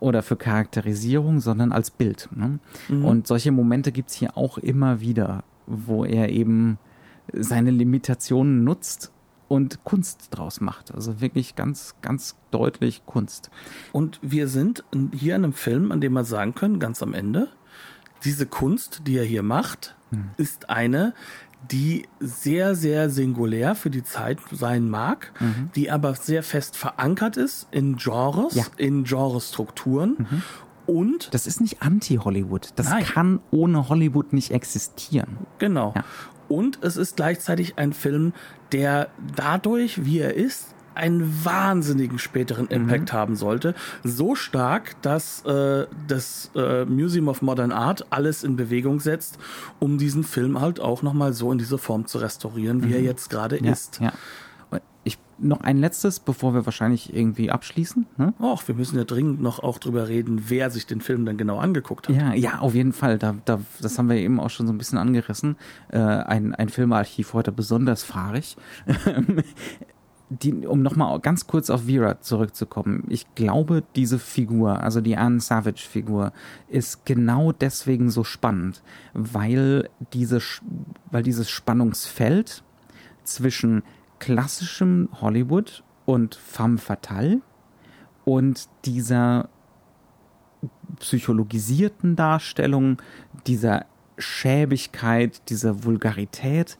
oder 0.00 0.22
für 0.22 0.36
Charakterisierung, 0.36 1.40
sondern 1.40 1.72
als 1.72 1.90
Bild. 1.90 2.28
Ne? 2.34 2.58
Mhm. 2.88 3.04
Und 3.04 3.26
solche 3.26 3.52
Momente 3.52 3.92
gibt's 3.92 4.14
hier 4.14 4.36
auch 4.36 4.58
immer 4.58 5.00
wieder, 5.00 5.44
wo 5.66 6.04
er 6.04 6.30
eben 6.30 6.78
seine 7.32 7.70
Limitationen 7.70 8.64
nutzt 8.64 9.12
und 9.48 9.84
Kunst 9.84 10.28
draus 10.30 10.60
macht. 10.60 10.94
Also 10.94 11.20
wirklich 11.20 11.54
ganz, 11.54 11.94
ganz 12.00 12.36
deutlich 12.50 13.04
Kunst. 13.06 13.50
Und 13.92 14.18
wir 14.22 14.48
sind 14.48 14.82
hier 15.14 15.36
in 15.36 15.44
einem 15.44 15.52
Film, 15.52 15.92
an 15.92 16.00
dem 16.00 16.14
wir 16.14 16.24
sagen 16.24 16.54
können, 16.54 16.80
ganz 16.80 17.02
am 17.02 17.14
Ende, 17.14 17.48
diese 18.24 18.46
Kunst, 18.46 19.02
die 19.06 19.18
er 19.18 19.24
hier 19.24 19.42
macht, 19.42 19.96
hm. 20.10 20.30
ist 20.36 20.70
eine, 20.70 21.14
die 21.70 22.08
sehr, 22.18 22.74
sehr 22.74 23.10
singulär 23.10 23.74
für 23.74 23.90
die 23.90 24.02
Zeit 24.02 24.38
sein 24.50 24.88
mag, 24.88 25.32
mhm. 25.40 25.70
die 25.74 25.90
aber 25.90 26.14
sehr 26.14 26.42
fest 26.42 26.76
verankert 26.76 27.36
ist 27.36 27.68
in 27.70 27.96
Genres, 27.96 28.54
ja. 28.54 28.64
in 28.76 29.04
Genrestrukturen. 29.04 30.16
Mhm. 30.18 30.42
Und 30.86 31.32
das 31.32 31.46
ist 31.46 31.60
nicht 31.60 31.80
Anti-Hollywood. 31.80 32.70
Das 32.74 32.90
Nein. 32.90 33.04
kann 33.04 33.40
ohne 33.52 33.88
Hollywood 33.88 34.32
nicht 34.32 34.50
existieren. 34.50 35.38
Genau. 35.58 35.92
Ja. 35.94 36.04
Und 36.48 36.80
es 36.82 36.96
ist 36.96 37.16
gleichzeitig 37.16 37.78
ein 37.78 37.92
Film, 37.92 38.32
der 38.72 39.08
dadurch, 39.36 40.04
wie 40.04 40.18
er 40.18 40.34
ist, 40.34 40.74
einen 40.94 41.44
wahnsinnigen 41.44 42.18
späteren 42.18 42.64
mhm. 42.66 42.72
Impact 42.72 43.12
mhm. 43.12 43.16
haben 43.16 43.36
sollte. 43.36 43.74
So 44.04 44.34
stark, 44.34 45.00
dass 45.02 45.44
äh, 45.44 45.86
das 46.08 46.50
äh, 46.54 46.84
Museum 46.84 47.28
of 47.28 47.42
Modern 47.42 47.72
Art 47.72 48.06
alles 48.10 48.44
in 48.44 48.56
Bewegung 48.56 49.00
setzt, 49.00 49.38
um 49.78 49.98
diesen 49.98 50.24
Film 50.24 50.60
halt 50.60 50.80
auch 50.80 51.02
nochmal 51.02 51.32
so 51.32 51.52
in 51.52 51.58
diese 51.58 51.78
Form 51.78 52.06
zu 52.06 52.18
restaurieren, 52.18 52.82
wie 52.82 52.88
mhm. 52.88 52.94
er 52.94 53.02
jetzt 53.02 53.30
gerade 53.30 53.62
ja, 53.62 53.72
ist. 53.72 54.00
Ja. 54.00 54.12
Ich, 55.04 55.18
noch 55.38 55.62
ein 55.62 55.78
letztes, 55.78 56.20
bevor 56.20 56.54
wir 56.54 56.64
wahrscheinlich 56.64 57.12
irgendwie 57.12 57.50
abschließen. 57.50 58.06
Hm? 58.18 58.34
Och, 58.40 58.68
wir 58.68 58.76
müssen 58.76 58.96
ja 58.96 59.04
dringend 59.04 59.42
noch 59.42 59.58
auch 59.58 59.78
drüber 59.78 60.06
reden, 60.06 60.44
wer 60.46 60.70
sich 60.70 60.86
den 60.86 61.00
Film 61.00 61.26
dann 61.26 61.36
genau 61.36 61.58
angeguckt 61.58 62.08
hat. 62.08 62.14
Ja, 62.14 62.32
ja, 62.34 62.60
auf 62.60 62.74
jeden 62.76 62.92
Fall. 62.92 63.18
Da, 63.18 63.34
da, 63.44 63.60
das 63.80 63.98
haben 63.98 64.08
wir 64.08 64.16
eben 64.16 64.38
auch 64.38 64.50
schon 64.50 64.68
so 64.68 64.72
ein 64.72 64.78
bisschen 64.78 64.98
angerissen. 64.98 65.56
Äh, 65.88 65.98
ein, 65.98 66.54
ein 66.54 66.68
Filmarchiv 66.68 67.32
heute 67.32 67.50
besonders 67.50 68.04
fahrig. 68.04 68.56
Die, 70.40 70.66
um 70.66 70.82
nochmal 70.82 71.20
ganz 71.20 71.46
kurz 71.46 71.68
auf 71.68 71.84
Vera 71.84 72.20
zurückzukommen, 72.20 73.04
ich 73.08 73.34
glaube, 73.34 73.82
diese 73.96 74.18
Figur, 74.18 74.82
also 74.82 75.00
die 75.00 75.16
Anne 75.16 75.40
Savage-Figur, 75.40 76.32
ist 76.68 77.04
genau 77.04 77.52
deswegen 77.52 78.10
so 78.10 78.24
spannend, 78.24 78.82
weil, 79.12 79.88
diese, 80.12 80.40
weil 81.10 81.22
dieses 81.22 81.50
Spannungsfeld 81.50 82.62
zwischen 83.24 83.82
klassischem 84.18 85.08
Hollywood 85.20 85.84
und 86.06 86.34
femme 86.34 86.78
fatale 86.78 87.40
und 88.24 88.68
dieser 88.84 89.48
psychologisierten 91.00 92.16
Darstellung, 92.16 93.02
dieser 93.46 93.86
Schäbigkeit, 94.18 95.48
dieser 95.50 95.84
Vulgarität 95.84 96.78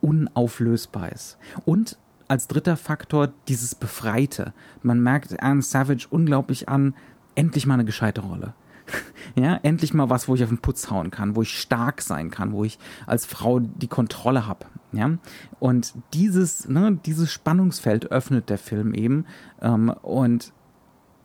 unauflösbar 0.00 1.12
ist. 1.12 1.38
Und 1.64 1.96
als 2.28 2.48
dritter 2.48 2.76
Faktor 2.76 3.32
dieses 3.48 3.74
Befreite. 3.74 4.52
Man 4.82 5.00
merkt 5.00 5.42
Anne 5.42 5.62
Savage 5.62 6.06
unglaublich 6.10 6.68
an, 6.68 6.94
endlich 7.34 7.66
mal 7.66 7.74
eine 7.74 7.84
gescheite 7.84 8.22
Rolle. 8.22 8.54
ja, 9.34 9.58
endlich 9.62 9.94
mal 9.94 10.10
was, 10.10 10.28
wo 10.28 10.34
ich 10.34 10.42
auf 10.42 10.48
den 10.48 10.58
Putz 10.58 10.90
hauen 10.90 11.10
kann, 11.10 11.36
wo 11.36 11.42
ich 11.42 11.58
stark 11.58 12.02
sein 12.02 12.30
kann, 12.30 12.52
wo 12.52 12.64
ich 12.64 12.78
als 13.06 13.26
Frau 13.26 13.60
die 13.60 13.88
Kontrolle 13.88 14.46
habe. 14.46 14.66
Ja, 14.92 15.16
und 15.58 15.94
dieses, 16.12 16.68
ne, 16.68 16.98
dieses 17.06 17.30
Spannungsfeld 17.30 18.10
öffnet 18.10 18.50
der 18.50 18.58
Film 18.58 18.92
eben 18.92 19.24
ähm, 19.62 19.88
und 20.02 20.52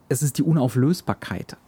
es 0.08 0.22
ist 0.22 0.38
die 0.38 0.42
Unauflösbarkeit 0.42 1.58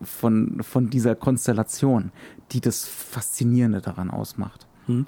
von, 0.00 0.62
von 0.62 0.88
dieser 0.88 1.14
Konstellation, 1.14 2.12
die 2.52 2.62
das 2.62 2.86
Faszinierende 2.86 3.82
daran 3.82 4.10
ausmacht. 4.10 4.63
Hm. 4.86 5.06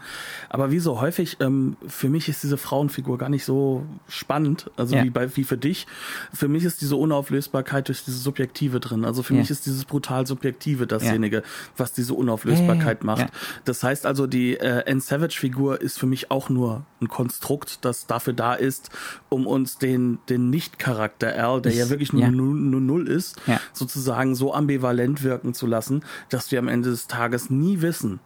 Aber 0.49 0.70
wie 0.70 0.79
so 0.79 1.01
häufig, 1.01 1.37
ähm, 1.41 1.77
für 1.87 2.09
mich 2.09 2.29
ist 2.29 2.43
diese 2.43 2.57
Frauenfigur 2.57 3.18
gar 3.18 3.29
nicht 3.29 3.45
so 3.45 3.85
spannend, 4.09 4.70
also 4.77 4.97
ja. 4.97 5.05
wie, 5.05 5.11
bei, 5.11 5.37
wie 5.37 5.45
für 5.45 5.59
dich. 5.59 5.87
Für 6.33 6.49
mich 6.49 6.64
ist 6.64 6.81
diese 6.81 6.97
Unauflösbarkeit 6.97 7.89
durch 7.89 8.05
diese 8.05 8.18
Subjektive 8.18 8.81
drin. 8.81 9.05
Also 9.05 9.22
für 9.22 9.35
ja. 9.35 9.41
mich 9.41 9.51
ist 9.51 9.66
dieses 9.66 9.85
brutal 9.85 10.27
Subjektive 10.27 10.87
dasjenige, 10.87 11.39
ja. 11.39 11.43
was 11.77 11.93
diese 11.93 12.14
Unauflösbarkeit 12.14 13.05
macht. 13.05 13.27
Das 13.64 13.83
heißt 13.83 14.07
also, 14.07 14.27
die 14.27 14.55
äh, 14.55 14.85
Anne 14.91 15.01
Savage-Figur 15.01 15.81
ist 15.81 15.99
für 15.99 16.07
mich 16.07 16.31
auch 16.31 16.49
nur 16.49 16.85
ein 17.01 17.09
Konstrukt, 17.09 17.85
das 17.85 18.07
dafür 18.07 18.33
da 18.33 18.55
ist, 18.55 18.91
um 19.29 19.47
uns 19.47 19.79
den, 19.79 20.18
den 20.29 20.51
Nicht-Charakter 20.51 21.29
Al, 21.37 21.61
der 21.61 21.72
ich, 21.72 21.79
ja 21.79 21.91
wirklich 21.91 22.12
nur, 22.12 22.29
nur, 22.29 22.55
nur 22.55 22.81
Null 22.81 23.09
ist, 23.09 23.37
sozusagen 23.72 24.35
so 24.35 24.55
ambivalent 24.55 25.22
wirken 25.22 25.55
zu 25.55 25.66
lassen, 25.66 26.03
dass 26.29 26.51
wir 26.51 26.59
am 26.59 26.68
Ende 26.68 26.91
des 26.91 27.07
Tages 27.07 27.51
nie 27.51 27.81
wissen, 27.81 28.20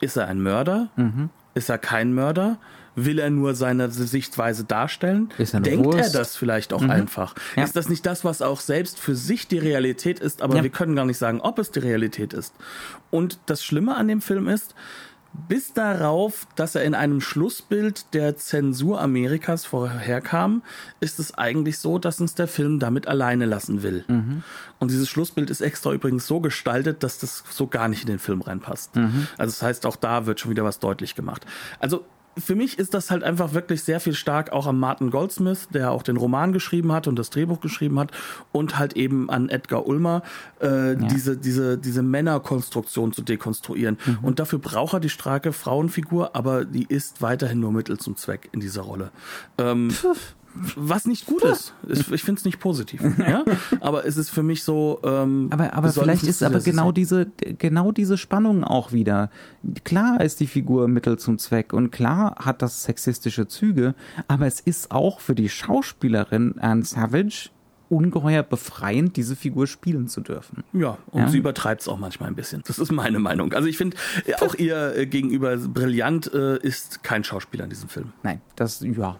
ist 0.00 0.16
er 0.16 0.26
ein 0.26 0.42
Mörder? 0.42 0.88
Mhm. 0.96 1.30
Ist 1.54 1.68
er 1.68 1.78
kein 1.78 2.14
Mörder? 2.14 2.58
Will 2.96 3.18
er 3.18 3.30
nur 3.30 3.54
seine 3.54 3.90
Sichtweise 3.90 4.64
darstellen? 4.64 5.30
Denkt 5.38 5.84
Wurst? 5.84 6.14
er 6.14 6.20
das 6.20 6.36
vielleicht 6.36 6.72
auch 6.72 6.80
mhm. 6.80 6.90
einfach? 6.90 7.34
Ja. 7.56 7.62
Ist 7.62 7.76
das 7.76 7.88
nicht 7.88 8.04
das, 8.04 8.24
was 8.24 8.42
auch 8.42 8.60
selbst 8.60 8.98
für 8.98 9.14
sich 9.14 9.46
die 9.46 9.58
Realität 9.58 10.18
ist, 10.18 10.42
aber 10.42 10.56
ja. 10.56 10.62
wir 10.62 10.70
können 10.70 10.96
gar 10.96 11.04
nicht 11.04 11.18
sagen, 11.18 11.40
ob 11.40 11.58
es 11.58 11.70
die 11.70 11.78
Realität 11.78 12.32
ist? 12.32 12.54
Und 13.10 13.38
das 13.46 13.64
Schlimme 13.64 13.96
an 13.96 14.08
dem 14.08 14.20
Film 14.20 14.48
ist, 14.48 14.74
bis 15.32 15.72
darauf, 15.72 16.46
dass 16.56 16.74
er 16.74 16.84
in 16.84 16.94
einem 16.94 17.20
Schlussbild 17.20 18.14
der 18.14 18.36
Zensur 18.36 19.00
Amerikas 19.00 19.64
vorherkam, 19.64 20.62
ist 20.98 21.18
es 21.18 21.34
eigentlich 21.34 21.78
so, 21.78 21.98
dass 21.98 22.20
uns 22.20 22.34
der 22.34 22.48
Film 22.48 22.78
damit 22.78 23.06
alleine 23.06 23.46
lassen 23.46 23.82
will. 23.82 24.04
Mhm. 24.08 24.42
Und 24.78 24.90
dieses 24.90 25.08
Schlussbild 25.08 25.50
ist 25.50 25.60
extra 25.60 25.92
übrigens 25.92 26.26
so 26.26 26.40
gestaltet, 26.40 27.02
dass 27.02 27.18
das 27.18 27.44
so 27.50 27.66
gar 27.66 27.88
nicht 27.88 28.02
in 28.02 28.08
den 28.08 28.18
Film 28.18 28.40
reinpasst. 28.40 28.96
Mhm. 28.96 29.28
Also 29.38 29.52
das 29.52 29.62
heißt, 29.62 29.86
auch 29.86 29.96
da 29.96 30.26
wird 30.26 30.40
schon 30.40 30.50
wieder 30.50 30.64
was 30.64 30.78
deutlich 30.78 31.14
gemacht. 31.14 31.46
Also 31.78 32.04
für 32.40 32.54
mich 32.54 32.78
ist 32.78 32.94
das 32.94 33.10
halt 33.10 33.22
einfach 33.22 33.54
wirklich 33.54 33.82
sehr 33.82 34.00
viel 34.00 34.14
stark 34.14 34.52
auch 34.52 34.66
an 34.66 34.78
Martin 34.78 35.10
Goldsmith, 35.10 35.68
der 35.72 35.90
auch 35.90 36.02
den 36.02 36.16
Roman 36.16 36.52
geschrieben 36.52 36.92
hat 36.92 37.06
und 37.06 37.18
das 37.18 37.30
Drehbuch 37.30 37.60
geschrieben 37.60 37.98
hat 37.98 38.12
und 38.52 38.78
halt 38.78 38.94
eben 38.94 39.30
an 39.30 39.48
Edgar 39.48 39.86
Ulmer, 39.86 40.22
äh, 40.60 40.92
ja. 40.92 40.94
diese, 40.94 41.36
diese, 41.36 41.78
diese 41.78 42.02
Männerkonstruktion 42.02 43.12
zu 43.12 43.22
dekonstruieren. 43.22 43.98
Mhm. 44.04 44.18
Und 44.22 44.38
dafür 44.40 44.58
braucht 44.58 44.94
er 44.94 45.00
die 45.00 45.08
starke 45.08 45.52
Frauenfigur, 45.52 46.34
aber 46.34 46.64
die 46.64 46.86
ist 46.88 47.22
weiterhin 47.22 47.60
nur 47.60 47.72
Mittel 47.72 47.98
zum 47.98 48.16
Zweck 48.16 48.48
in 48.52 48.60
dieser 48.60 48.82
Rolle. 48.82 49.10
Ähm, 49.58 49.90
was 50.54 51.06
nicht 51.06 51.26
gut 51.26 51.42
ist. 51.44 51.74
Ich, 51.88 52.22
finde 52.22 52.38
es 52.38 52.44
nicht 52.44 52.58
positiv. 52.60 53.02
ja? 53.18 53.44
Aber 53.80 54.04
es 54.06 54.16
ist 54.16 54.30
für 54.30 54.42
mich 54.42 54.64
so. 54.64 55.00
Ähm, 55.04 55.48
aber 55.50 55.74
aber 55.74 55.92
vielleicht 55.92 56.24
ist 56.24 56.42
aber 56.42 56.60
genau 56.60 56.92
diese, 56.92 57.26
genau 57.58 57.92
diese 57.92 58.18
Spannung 58.18 58.64
auch 58.64 58.92
wieder. 58.92 59.30
Klar 59.84 60.20
ist 60.20 60.40
die 60.40 60.46
Figur 60.46 60.88
Mittel 60.88 61.18
zum 61.18 61.38
Zweck 61.38 61.72
und 61.72 61.90
klar 61.90 62.36
hat 62.38 62.62
das 62.62 62.82
sexistische 62.82 63.46
Züge, 63.46 63.94
aber 64.28 64.46
es 64.46 64.60
ist 64.60 64.90
auch 64.90 65.20
für 65.20 65.34
die 65.34 65.48
Schauspielerin 65.48 66.58
Anne 66.58 66.84
Savage 66.84 67.50
ungeheuer 67.88 68.42
befreiend, 68.42 69.16
diese 69.16 69.36
Figur 69.36 69.66
spielen 69.66 70.08
zu 70.08 70.20
dürfen. 70.20 70.62
Ja, 70.72 70.98
und 71.10 71.22
ja? 71.22 71.28
sie 71.28 71.38
übertreibt 71.38 71.82
es 71.82 71.88
auch 71.88 71.98
manchmal 71.98 72.28
ein 72.28 72.36
bisschen. 72.36 72.62
Das 72.66 72.78
ist 72.78 72.92
meine 72.92 73.18
Meinung. 73.18 73.52
Also 73.52 73.68
ich 73.68 73.76
finde, 73.76 73.96
auch 74.40 74.54
ihr 74.54 74.96
äh, 74.96 75.06
gegenüber 75.06 75.56
brillant 75.56 76.32
äh, 76.32 76.58
ist 76.58 77.02
kein 77.02 77.24
Schauspieler 77.24 77.64
in 77.64 77.70
diesem 77.70 77.88
Film. 77.88 78.12
Nein, 78.22 78.40
das, 78.54 78.80
ja. 78.80 79.18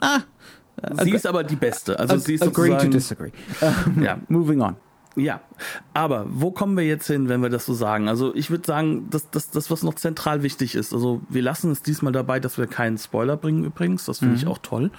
Ah, 0.00 0.20
Sie 1.02 1.10
ist 1.10 1.26
aber 1.26 1.42
die 1.44 1.56
beste. 1.56 1.98
Also 1.98 2.18
sie 2.18 2.34
ist 2.34 2.42
agree 2.42 2.76
to 2.76 2.86
disagree. 2.88 3.32
Um, 3.60 4.02
ja. 4.02 4.18
Moving 4.28 4.60
on. 4.60 4.76
Ja, 5.18 5.40
aber 5.92 6.26
wo 6.28 6.50
kommen 6.50 6.76
wir 6.76 6.84
jetzt 6.84 7.06
hin, 7.06 7.28
wenn 7.28 7.42
wir 7.42 7.50
das 7.50 7.66
so 7.66 7.74
sagen? 7.74 8.08
Also 8.08 8.34
ich 8.34 8.50
würde 8.50 8.64
sagen, 8.64 9.10
dass 9.10 9.30
das, 9.30 9.50
das, 9.50 9.70
was 9.70 9.82
noch 9.82 9.94
zentral 9.94 10.42
wichtig 10.42 10.74
ist, 10.74 10.94
also 10.94 11.20
wir 11.28 11.42
lassen 11.42 11.70
es 11.70 11.82
diesmal 11.82 12.12
dabei, 12.12 12.40
dass 12.40 12.58
wir 12.58 12.66
keinen 12.66 12.98
Spoiler 12.98 13.36
bringen 13.36 13.64
übrigens, 13.64 14.04
das 14.04 14.20
finde 14.20 14.34
mhm. 14.34 14.40
ich 14.40 14.46
auch 14.46 14.58
toll, 14.58 14.90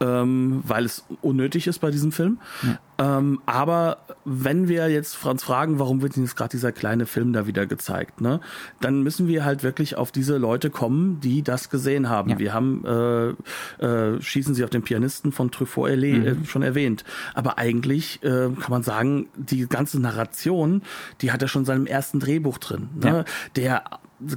ähm, 0.00 0.62
weil 0.66 0.84
es 0.84 1.04
unnötig 1.20 1.66
ist 1.66 1.80
bei 1.80 1.90
diesem 1.90 2.12
Film. 2.12 2.38
Ja. 2.62 2.78
Ähm, 3.00 3.40
aber 3.46 3.98
wenn 4.24 4.66
wir 4.66 4.88
jetzt 4.88 5.14
Franz 5.14 5.44
fragen, 5.44 5.78
warum 5.78 6.02
wird 6.02 6.16
jetzt 6.16 6.36
gerade 6.36 6.50
dieser 6.50 6.72
kleine 6.72 7.06
Film 7.06 7.32
da 7.32 7.46
wieder 7.46 7.66
gezeigt, 7.66 8.20
ne, 8.20 8.40
dann 8.80 9.02
müssen 9.02 9.28
wir 9.28 9.44
halt 9.44 9.62
wirklich 9.62 9.96
auf 9.96 10.10
diese 10.10 10.36
Leute 10.36 10.70
kommen, 10.70 11.20
die 11.20 11.42
das 11.42 11.70
gesehen 11.70 12.08
haben. 12.08 12.30
Ja. 12.30 12.38
Wir 12.38 12.54
haben 12.54 12.84
äh, 12.84 13.84
äh, 13.84 14.20
Schießen 14.20 14.54
Sie 14.54 14.64
auf 14.64 14.70
den 14.70 14.82
Pianisten 14.82 15.30
von 15.30 15.50
Truffaut 15.50 15.96
mhm. 15.96 16.26
äh, 16.26 16.44
schon 16.44 16.62
erwähnt. 16.62 17.04
Aber 17.34 17.58
eigentlich 17.58 18.22
äh, 18.22 18.50
kann 18.50 18.70
man 18.70 18.82
sagen, 18.82 19.28
die 19.36 19.57
ganze 19.66 20.00
Narration, 20.00 20.82
die 21.20 21.32
hat 21.32 21.42
er 21.42 21.48
schon 21.48 21.62
in 21.62 21.66
seinem 21.66 21.86
ersten 21.86 22.20
Drehbuch 22.20 22.58
drin. 22.58 22.88
Ne? 22.94 23.06
Ja. 23.06 23.24
Der 23.56 23.82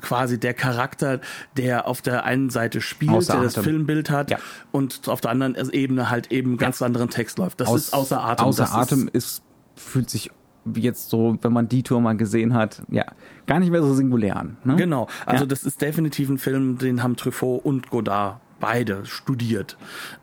quasi 0.01 0.39
der 0.39 0.53
Charakter, 0.53 1.21
der 1.57 1.87
auf 1.87 2.01
der 2.01 2.23
einen 2.23 2.49
Seite 2.49 2.81
spielt, 2.81 3.11
außer 3.11 3.33
der 3.33 3.43
das 3.43 3.53
Atem. 3.53 3.63
Filmbild 3.63 4.09
hat 4.09 4.29
ja. 4.29 4.37
und 4.71 5.07
auf 5.07 5.21
der 5.21 5.31
anderen 5.31 5.55
Ebene 5.71 6.09
halt 6.09 6.31
eben 6.31 6.57
ganz 6.57 6.79
ja. 6.79 6.85
anderen 6.85 7.09
Text 7.09 7.37
läuft. 7.37 7.59
Das 7.59 7.67
Aus, 7.67 7.85
ist 7.85 7.93
außer 7.93 8.23
Atem. 8.23 8.45
Außer 8.45 8.63
das 8.63 8.73
Atem 8.73 9.07
ist, 9.07 9.15
ist, 9.15 9.43
fühlt 9.75 10.09
sich 10.09 10.31
jetzt 10.75 11.09
so, 11.09 11.37
wenn 11.41 11.53
man 11.53 11.67
die 11.67 11.83
Tour 11.83 12.01
mal 12.01 12.15
gesehen 12.15 12.53
hat, 12.53 12.83
ja, 12.89 13.05
gar 13.47 13.59
nicht 13.59 13.71
mehr 13.71 13.81
so 13.81 13.93
singulär 13.93 14.37
an. 14.37 14.57
Ne? 14.63 14.75
Genau, 14.75 15.07
also 15.25 15.45
ja. 15.45 15.47
das 15.47 15.63
ist 15.63 15.81
definitiv 15.81 16.29
ein 16.29 16.37
Film, 16.37 16.77
den 16.77 17.01
haben 17.01 17.15
Truffaut 17.15 17.65
und 17.65 17.89
Godard 17.89 18.39
beide 18.61 19.05
studiert. 19.05 19.75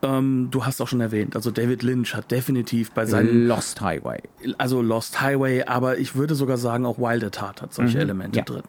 Ähm, 0.02 0.48
du 0.50 0.64
hast 0.64 0.80
auch 0.80 0.88
schon 0.88 1.02
erwähnt, 1.02 1.36
also 1.36 1.50
David 1.50 1.82
Lynch 1.82 2.14
hat 2.14 2.30
definitiv 2.30 2.92
bei 2.92 3.04
seinem 3.04 3.46
Lost 3.46 3.82
Highway. 3.82 4.22
Also 4.56 4.80
Lost 4.80 5.20
Highway, 5.20 5.64
aber 5.64 5.98
ich 5.98 6.14
würde 6.14 6.34
sogar 6.34 6.56
sagen, 6.56 6.86
auch 6.86 6.98
Wild 6.98 7.24
at 7.24 7.42
Heart 7.42 7.62
hat 7.62 7.74
solche 7.74 7.98
mhm, 7.98 8.02
Elemente 8.02 8.38
ja. 8.38 8.44
drin. 8.44 8.62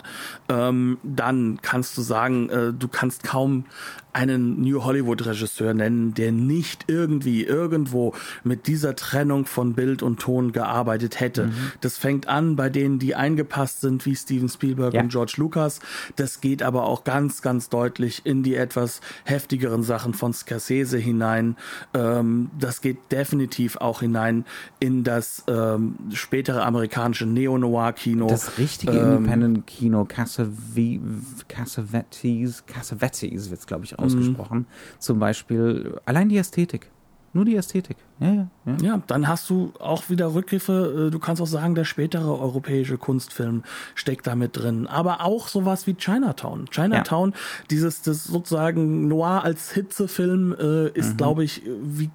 Ähm, 0.50 0.98
dann 1.04 1.60
kannst 1.62 1.98
du 1.98 2.02
sagen, 2.02 2.50
äh, 2.50 2.74
du 2.74 2.88
kannst 2.90 3.24
kaum 3.24 3.66
einen 4.14 4.62
New 4.62 4.84
Hollywood 4.84 5.26
Regisseur 5.26 5.74
nennen, 5.74 6.14
der 6.14 6.32
nicht 6.32 6.86
irgendwie 6.88 7.44
irgendwo 7.44 8.14
mit 8.44 8.68
dieser 8.68 8.96
Trennung 8.96 9.46
von 9.46 9.74
Bild 9.74 10.02
und 10.02 10.20
Ton 10.20 10.52
gearbeitet 10.52 11.20
hätte. 11.20 11.48
Mhm. 11.48 11.72
Das 11.82 11.98
fängt 11.98 12.28
an 12.28 12.56
bei 12.56 12.70
denen, 12.70 13.00
die 13.00 13.16
eingepasst 13.16 13.82
sind, 13.82 14.06
wie 14.06 14.16
Steven 14.16 14.50
Spielberg 14.50 14.94
ja. 14.94 15.02
und 15.02 15.10
George 15.10 15.34
Lucas. 15.38 15.80
Das 16.16 16.42
geht 16.42 16.64
aber 16.64 16.86
auch 16.86 17.04
ganz, 17.04 17.42
ganz 17.42 17.70
deutlich 17.70 18.26
in 18.26 18.44
die 18.44 18.56
etwas 18.56 19.02
heftigeren 19.26 19.84
Sachen 19.84 20.14
von 20.14 20.34
Scorsese 20.34 20.98
hinein. 20.98 21.56
Ähm, 21.94 22.50
das 22.60 22.82
geht 22.82 23.12
definitiv 23.12 23.78
auch 23.78 24.02
hinein 24.02 24.46
in 24.80 25.04
das 25.04 25.44
ähm, 25.48 25.96
spätere 26.14 26.64
amerikanische 26.64 27.26
Neo-Noir-Kino. 27.26 28.28
Das 28.28 28.58
richtige 28.58 28.98
ähm, 28.98 29.18
Independent-Kino, 29.18 30.06
Cassavetes, 30.06 31.46
Cassavetes 31.48 33.50
wird 33.50 33.60
es, 33.60 33.68
glaube 33.68 33.86
ich, 33.86 33.99
auch 33.99 33.99
ausgesprochen. 34.00 34.60
Mhm. 34.60 34.66
Zum 35.00 35.20
Beispiel 35.20 36.00
allein 36.06 36.30
die 36.30 36.38
Ästhetik. 36.38 36.90
Nur 37.32 37.46
die 37.46 37.56
Ästhetik. 37.56 37.98
Ja, 38.20 38.34
ja, 38.34 38.48
ja. 38.66 38.78
ja, 38.82 39.02
dann 39.06 39.28
hast 39.28 39.50
du 39.52 39.72
auch 39.80 40.10
wieder 40.10 40.34
Rückgriffe. 40.34 41.08
Äh, 41.08 41.12
du 41.12 41.20
kannst 41.20 41.42
auch 41.42 41.48
sagen, 41.48 41.76
der 41.76 41.86
spätere 41.86 42.40
europäische 42.40 42.98
Kunstfilm 42.98 43.64
steckt 43.94 44.26
da 44.26 44.36
mit 44.36 44.58
drin. 44.58 44.88
Aber 44.88 45.24
auch 45.24 45.48
sowas 45.48 45.86
wie 45.86 45.94
Chinatown. 45.94 46.66
Chinatown, 46.72 47.32
ja. 47.32 47.38
dieses 47.70 48.02
das 48.02 48.24
sozusagen 48.24 49.08
Noir 49.08 49.44
als 49.44 49.72
Hitzefilm 49.74 50.56
äh, 50.60 50.90
ist, 50.90 51.14
mhm. 51.14 51.18
glaube 51.18 51.44
ich, 51.44 51.62
wie, 51.84 52.10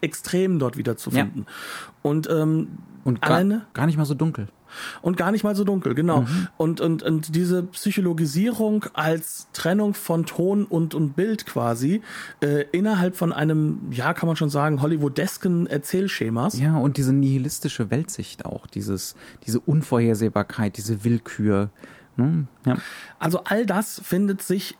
extrem 0.00 0.58
dort 0.58 0.76
wieder 0.76 0.96
zu 0.96 1.12
finden. 1.12 1.46
Ja. 1.46 2.10
Und, 2.10 2.28
ähm, 2.28 2.78
Und 3.04 3.22
gar, 3.22 3.30
alleine, 3.30 3.66
gar 3.74 3.86
nicht 3.86 3.96
mal 3.96 4.06
so 4.06 4.14
dunkel 4.14 4.48
und 5.02 5.16
gar 5.16 5.32
nicht 5.32 5.44
mal 5.44 5.54
so 5.54 5.64
dunkel, 5.64 5.94
genau. 5.94 6.22
Mhm. 6.22 6.48
Und, 6.56 6.80
und, 6.80 7.02
und 7.02 7.34
diese 7.34 7.62
Psychologisierung 7.64 8.86
als 8.92 9.48
Trennung 9.52 9.94
von 9.94 10.26
Ton 10.26 10.64
und, 10.64 10.94
und 10.94 11.16
Bild 11.16 11.46
quasi 11.46 12.02
äh, 12.40 12.64
innerhalb 12.72 13.16
von 13.16 13.32
einem, 13.32 13.80
ja, 13.90 14.14
kann 14.14 14.26
man 14.26 14.36
schon 14.36 14.50
sagen, 14.50 14.82
Hollywoodesken 14.82 15.66
Erzählschemas. 15.66 16.58
Ja, 16.58 16.76
und 16.76 16.96
diese 16.96 17.12
nihilistische 17.12 17.90
Weltsicht 17.90 18.44
auch, 18.44 18.66
dieses, 18.66 19.16
diese 19.46 19.60
Unvorhersehbarkeit, 19.60 20.76
diese 20.76 21.04
Willkür. 21.04 21.70
Ne? 22.16 22.46
Ja. 22.64 22.76
Also 23.18 23.44
all 23.44 23.66
das 23.66 24.00
findet 24.04 24.42
sich 24.42 24.76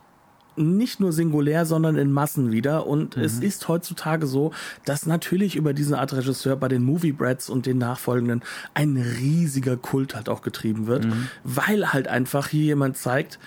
nicht 0.57 0.99
nur 0.99 1.13
singulär, 1.13 1.65
sondern 1.65 1.95
in 1.95 2.11
Massen 2.11 2.51
wieder. 2.51 2.87
Und 2.87 3.17
mhm. 3.17 3.23
es 3.23 3.39
ist 3.39 3.67
heutzutage 3.67 4.27
so, 4.27 4.51
dass 4.85 5.05
natürlich 5.05 5.55
über 5.55 5.73
diesen 5.73 5.95
Art 5.95 6.13
Regisseur 6.13 6.55
bei 6.55 6.67
den 6.67 6.83
Movie 6.83 7.11
Brats 7.11 7.49
und 7.49 7.65
den 7.65 7.77
nachfolgenden 7.77 8.41
ein 8.73 8.97
riesiger 8.97 9.77
Kult 9.77 10.15
halt 10.15 10.29
auch 10.29 10.41
getrieben 10.41 10.87
wird, 10.87 11.05
mhm. 11.05 11.29
weil 11.43 11.93
halt 11.93 12.07
einfach 12.07 12.47
hier 12.47 12.63
jemand 12.63 12.97
zeigt, 12.97 13.39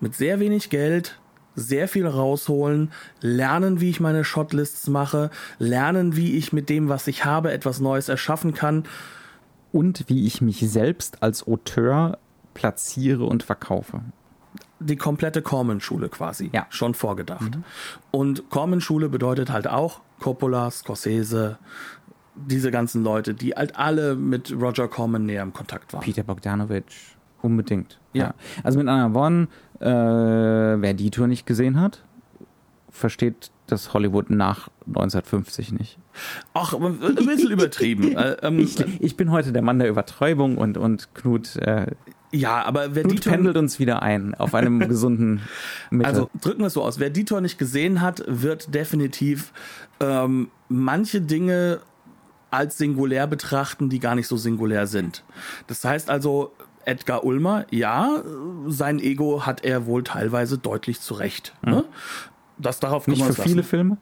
mit 0.00 0.14
sehr 0.14 0.40
wenig 0.40 0.70
Geld, 0.70 1.18
sehr 1.56 1.88
viel 1.88 2.06
rausholen, 2.06 2.90
lernen, 3.20 3.80
wie 3.80 3.90
ich 3.90 4.00
meine 4.00 4.24
Shotlists 4.24 4.88
mache, 4.88 5.30
lernen, 5.58 6.16
wie 6.16 6.36
ich 6.36 6.52
mit 6.52 6.68
dem, 6.68 6.88
was 6.88 7.06
ich 7.06 7.24
habe, 7.24 7.52
etwas 7.52 7.80
Neues 7.80 8.08
erschaffen 8.08 8.54
kann. 8.54 8.84
Und 9.72 10.04
wie 10.08 10.26
ich 10.26 10.40
mich 10.40 10.60
selbst 10.70 11.22
als 11.22 11.46
Auteur 11.46 12.18
platziere 12.54 13.24
und 13.24 13.42
verkaufe 13.42 14.02
die 14.80 14.96
komplette 14.96 15.42
Corman-Schule 15.42 16.08
quasi 16.08 16.50
ja. 16.52 16.66
schon 16.70 16.94
vorgedacht. 16.94 17.56
Mhm. 17.56 17.64
Und 18.10 18.50
Corman-Schule 18.50 19.08
bedeutet 19.08 19.50
halt 19.50 19.66
auch 19.66 20.00
Coppola, 20.20 20.70
Scorsese, 20.70 21.58
diese 22.34 22.70
ganzen 22.70 23.04
Leute, 23.04 23.34
die 23.34 23.52
halt 23.52 23.76
alle 23.76 24.16
mit 24.16 24.52
Roger 24.52 24.88
Corman 24.88 25.24
näher 25.24 25.42
im 25.42 25.52
Kontakt 25.52 25.92
waren. 25.92 26.02
Peter 26.02 26.22
Bogdanovich, 26.22 27.16
unbedingt. 27.42 27.98
Ja. 28.12 28.24
ja. 28.24 28.34
Also 28.62 28.78
mit 28.78 28.88
anderen 28.88 29.14
Worten, 29.14 29.48
äh, 29.80 30.80
wer 30.80 30.94
die 30.94 31.10
Tour 31.10 31.26
nicht 31.26 31.46
gesehen 31.46 31.80
hat, 31.80 32.02
versteht 32.90 33.50
das 33.66 33.94
Hollywood 33.94 34.30
nach 34.30 34.68
1950 34.86 35.72
nicht. 35.72 35.98
Ach, 36.52 36.74
ein 36.74 36.98
bisschen 36.98 37.50
übertrieben. 37.50 38.04
Äh, 38.14 38.36
ähm, 38.42 38.60
ich, 38.60 38.78
ich, 39.00 39.16
bin 39.16 39.30
heute 39.30 39.52
der 39.52 39.62
Mann 39.62 39.78
der 39.78 39.88
Übertreibung 39.88 40.56
und, 40.56 40.78
und 40.78 41.14
Knut 41.14 41.56
äh, 41.56 41.86
ja, 42.34 42.62
aber 42.64 42.94
wer 42.94 43.02
Blut 43.04 43.16
Dieter 43.16 43.30
pendelt 43.30 43.56
uns 43.56 43.78
wieder 43.78 44.02
ein 44.02 44.34
auf 44.34 44.54
einem 44.54 44.80
gesunden 44.88 45.42
Mittel. 45.90 46.06
Also 46.06 46.30
drücken 46.40 46.60
wir 46.60 46.66
es 46.66 46.72
so 46.74 46.82
aus. 46.82 46.98
Wer 46.98 47.10
Dieter 47.10 47.40
nicht 47.40 47.58
gesehen 47.58 48.00
hat, 48.00 48.24
wird 48.26 48.74
definitiv 48.74 49.52
ähm, 50.00 50.48
manche 50.68 51.20
Dinge 51.20 51.80
als 52.50 52.78
singulär 52.78 53.26
betrachten, 53.26 53.88
die 53.88 53.98
gar 54.00 54.14
nicht 54.14 54.26
so 54.26 54.36
singulär 54.36 54.86
sind. 54.86 55.24
Das 55.66 55.84
heißt 55.84 56.10
also, 56.10 56.52
Edgar 56.84 57.24
Ulmer, 57.24 57.66
ja, 57.70 58.22
sein 58.66 58.98
Ego 58.98 59.46
hat 59.46 59.64
er 59.64 59.86
wohl 59.86 60.04
teilweise 60.04 60.58
deutlich 60.58 61.00
zurecht. 61.00 61.54
Mhm. 61.62 61.70
Ne? 61.70 61.84
Das 62.58 62.80
darauf 62.80 63.06
Nicht 63.06 63.22
für 63.22 63.28
lassen. 63.28 63.42
viele 63.42 63.62
Filme, 63.62 63.96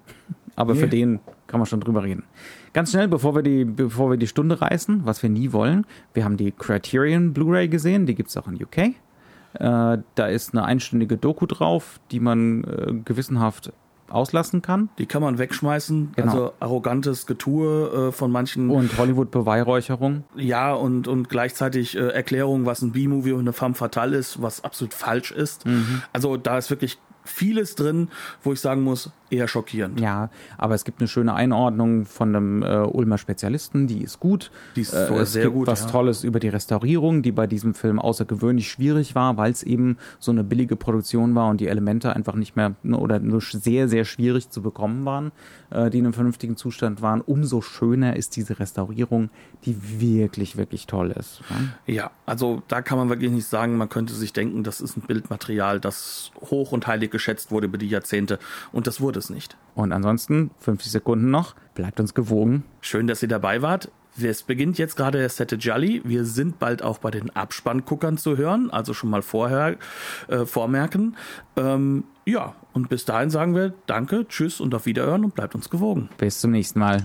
aber 0.56 0.74
nee. 0.74 0.80
für 0.80 0.88
den 0.88 1.20
kann 1.46 1.60
man 1.60 1.66
schon 1.66 1.80
drüber 1.80 2.02
reden. 2.02 2.24
Ganz 2.72 2.90
schnell, 2.90 3.08
bevor 3.08 3.34
wir 3.34 3.42
die, 3.42 3.64
bevor 3.64 4.10
wir 4.10 4.16
die 4.16 4.26
Stunde 4.26 4.60
reißen, 4.60 5.02
was 5.04 5.22
wir 5.22 5.30
nie 5.30 5.52
wollen. 5.52 5.86
Wir 6.14 6.24
haben 6.24 6.36
die 6.36 6.52
Criterion 6.52 7.32
Blu-ray 7.32 7.68
gesehen, 7.68 8.06
die 8.06 8.14
gibt 8.14 8.30
es 8.30 8.36
auch 8.36 8.46
in 8.46 8.54
UK. 8.54 8.78
Äh, 8.78 8.94
da 10.14 10.26
ist 10.26 10.54
eine 10.54 10.64
einstündige 10.64 11.18
Doku 11.18 11.46
drauf, 11.46 12.00
die 12.10 12.20
man 12.20 12.64
äh, 12.64 12.92
gewissenhaft 13.04 13.72
auslassen 14.08 14.62
kann. 14.62 14.90
Die 14.98 15.06
kann 15.06 15.22
man 15.22 15.38
wegschmeißen. 15.38 16.12
Genau. 16.16 16.30
Also 16.30 16.52
arrogantes 16.60 17.26
Getue 17.26 18.08
äh, 18.08 18.12
von 18.12 18.30
manchen. 18.30 18.70
Und 18.70 18.96
Hollywood-Beweihräucherung. 18.96 20.24
Ja, 20.36 20.72
und, 20.74 21.08
und 21.08 21.28
gleichzeitig 21.28 21.96
äh, 21.96 22.08
Erklärung, 22.08 22.66
was 22.66 22.82
ein 22.82 22.92
B-Movie 22.92 23.32
und 23.32 23.40
eine 23.40 23.52
femme 23.52 23.74
fatale 23.74 24.16
ist, 24.16 24.40
was 24.42 24.64
absolut 24.64 24.94
falsch 24.94 25.30
ist. 25.32 25.66
Mhm. 25.66 26.02
Also 26.12 26.36
da 26.36 26.58
ist 26.58 26.70
wirklich 26.70 26.98
vieles 27.24 27.74
drin, 27.74 28.08
wo 28.42 28.52
ich 28.52 28.60
sagen 28.60 28.82
muss, 28.82 29.10
eher 29.30 29.48
schockierend. 29.48 30.00
Ja, 30.00 30.30
aber 30.58 30.74
es 30.74 30.84
gibt 30.84 31.00
eine 31.00 31.08
schöne 31.08 31.34
Einordnung 31.34 32.04
von 32.04 32.34
einem 32.34 32.62
äh, 32.62 32.78
Ulmer 32.80 33.18
Spezialisten, 33.18 33.86
die 33.86 34.02
ist 34.02 34.20
gut. 34.20 34.50
Die 34.76 34.82
ist 34.82 34.92
äh, 34.92 35.12
es 35.14 35.32
sehr 35.32 35.44
gibt 35.44 35.54
gut, 35.54 35.66
was 35.66 35.82
ja. 35.82 35.86
Tolles 35.88 36.24
über 36.24 36.38
die 36.38 36.48
Restaurierung, 36.48 37.22
die 37.22 37.32
bei 37.32 37.46
diesem 37.46 37.74
Film 37.74 37.98
außergewöhnlich 37.98 38.70
schwierig 38.70 39.14
war, 39.14 39.36
weil 39.36 39.50
es 39.50 39.62
eben 39.62 39.96
so 40.18 40.32
eine 40.32 40.44
billige 40.44 40.76
Produktion 40.76 41.34
war 41.34 41.48
und 41.48 41.60
die 41.60 41.68
Elemente 41.68 42.14
einfach 42.14 42.34
nicht 42.34 42.56
mehr 42.56 42.74
ne, 42.82 42.98
oder 42.98 43.18
nur 43.18 43.40
sehr, 43.40 43.88
sehr 43.88 44.04
schwierig 44.04 44.50
zu 44.50 44.62
bekommen 44.62 45.04
waren, 45.04 45.32
die 45.72 45.98
in 45.98 46.04
einem 46.04 46.12
vernünftigen 46.12 46.56
Zustand 46.56 47.02
waren. 47.02 47.20
Umso 47.20 47.60
schöner 47.60 48.16
ist 48.16 48.36
diese 48.36 48.58
Restaurierung, 48.58 49.30
die 49.64 50.00
wirklich, 50.00 50.56
wirklich 50.56 50.86
toll 50.86 51.10
ist. 51.12 51.40
Ja? 51.48 51.94
Ja, 51.94 52.10
also 52.26 52.62
da 52.68 52.82
kann 52.82 52.98
man 52.98 53.08
wirklich 53.08 53.30
nicht 53.30 53.46
sagen, 53.46 53.76
man 53.76 53.88
könnte 53.88 54.14
sich 54.14 54.32
denken, 54.32 54.64
das 54.64 54.80
ist 54.80 54.96
ein 54.96 55.02
Bildmaterial, 55.02 55.80
das 55.80 56.32
hoch 56.40 56.72
und 56.72 56.86
heilig 56.86 57.10
geschätzt 57.10 57.50
wurde 57.50 57.66
über 57.66 57.78
die 57.78 57.88
Jahrzehnte. 57.88 58.38
Und 58.72 58.86
das 58.86 59.00
wurde 59.00 59.18
es 59.18 59.30
nicht. 59.30 59.56
Und 59.74 59.92
ansonsten, 59.92 60.50
50 60.58 60.92
Sekunden 60.92 61.30
noch, 61.30 61.54
bleibt 61.74 62.00
uns 62.00 62.14
gewogen. 62.14 62.64
Schön, 62.80 63.06
dass 63.06 63.22
ihr 63.22 63.28
dabei 63.28 63.62
wart. 63.62 63.90
Es 64.20 64.42
beginnt 64.42 64.76
jetzt 64.76 64.96
gerade 64.96 65.18
der 65.18 65.28
Sette 65.30 65.56
Jolly. 65.56 66.02
Wir 66.04 66.26
sind 66.26 66.58
bald 66.58 66.82
auch 66.82 66.98
bei 66.98 67.10
den 67.10 67.30
Abspannguckern 67.30 68.18
zu 68.18 68.36
hören, 68.36 68.70
also 68.70 68.92
schon 68.92 69.08
mal 69.08 69.22
vorher 69.22 69.78
äh, 70.28 70.44
vormerken. 70.44 71.16
Ähm, 71.56 72.04
ja, 72.24 72.54
und 72.72 72.88
bis 72.88 73.04
dahin 73.04 73.30
sagen 73.30 73.54
wir 73.54 73.74
Danke, 73.86 74.26
Tschüss 74.28 74.60
und 74.60 74.74
auf 74.74 74.86
Wiederhören 74.86 75.24
und 75.24 75.34
bleibt 75.34 75.54
uns 75.54 75.70
gewogen. 75.70 76.08
Bis 76.18 76.40
zum 76.40 76.52
nächsten 76.52 76.78
Mal. 76.78 77.02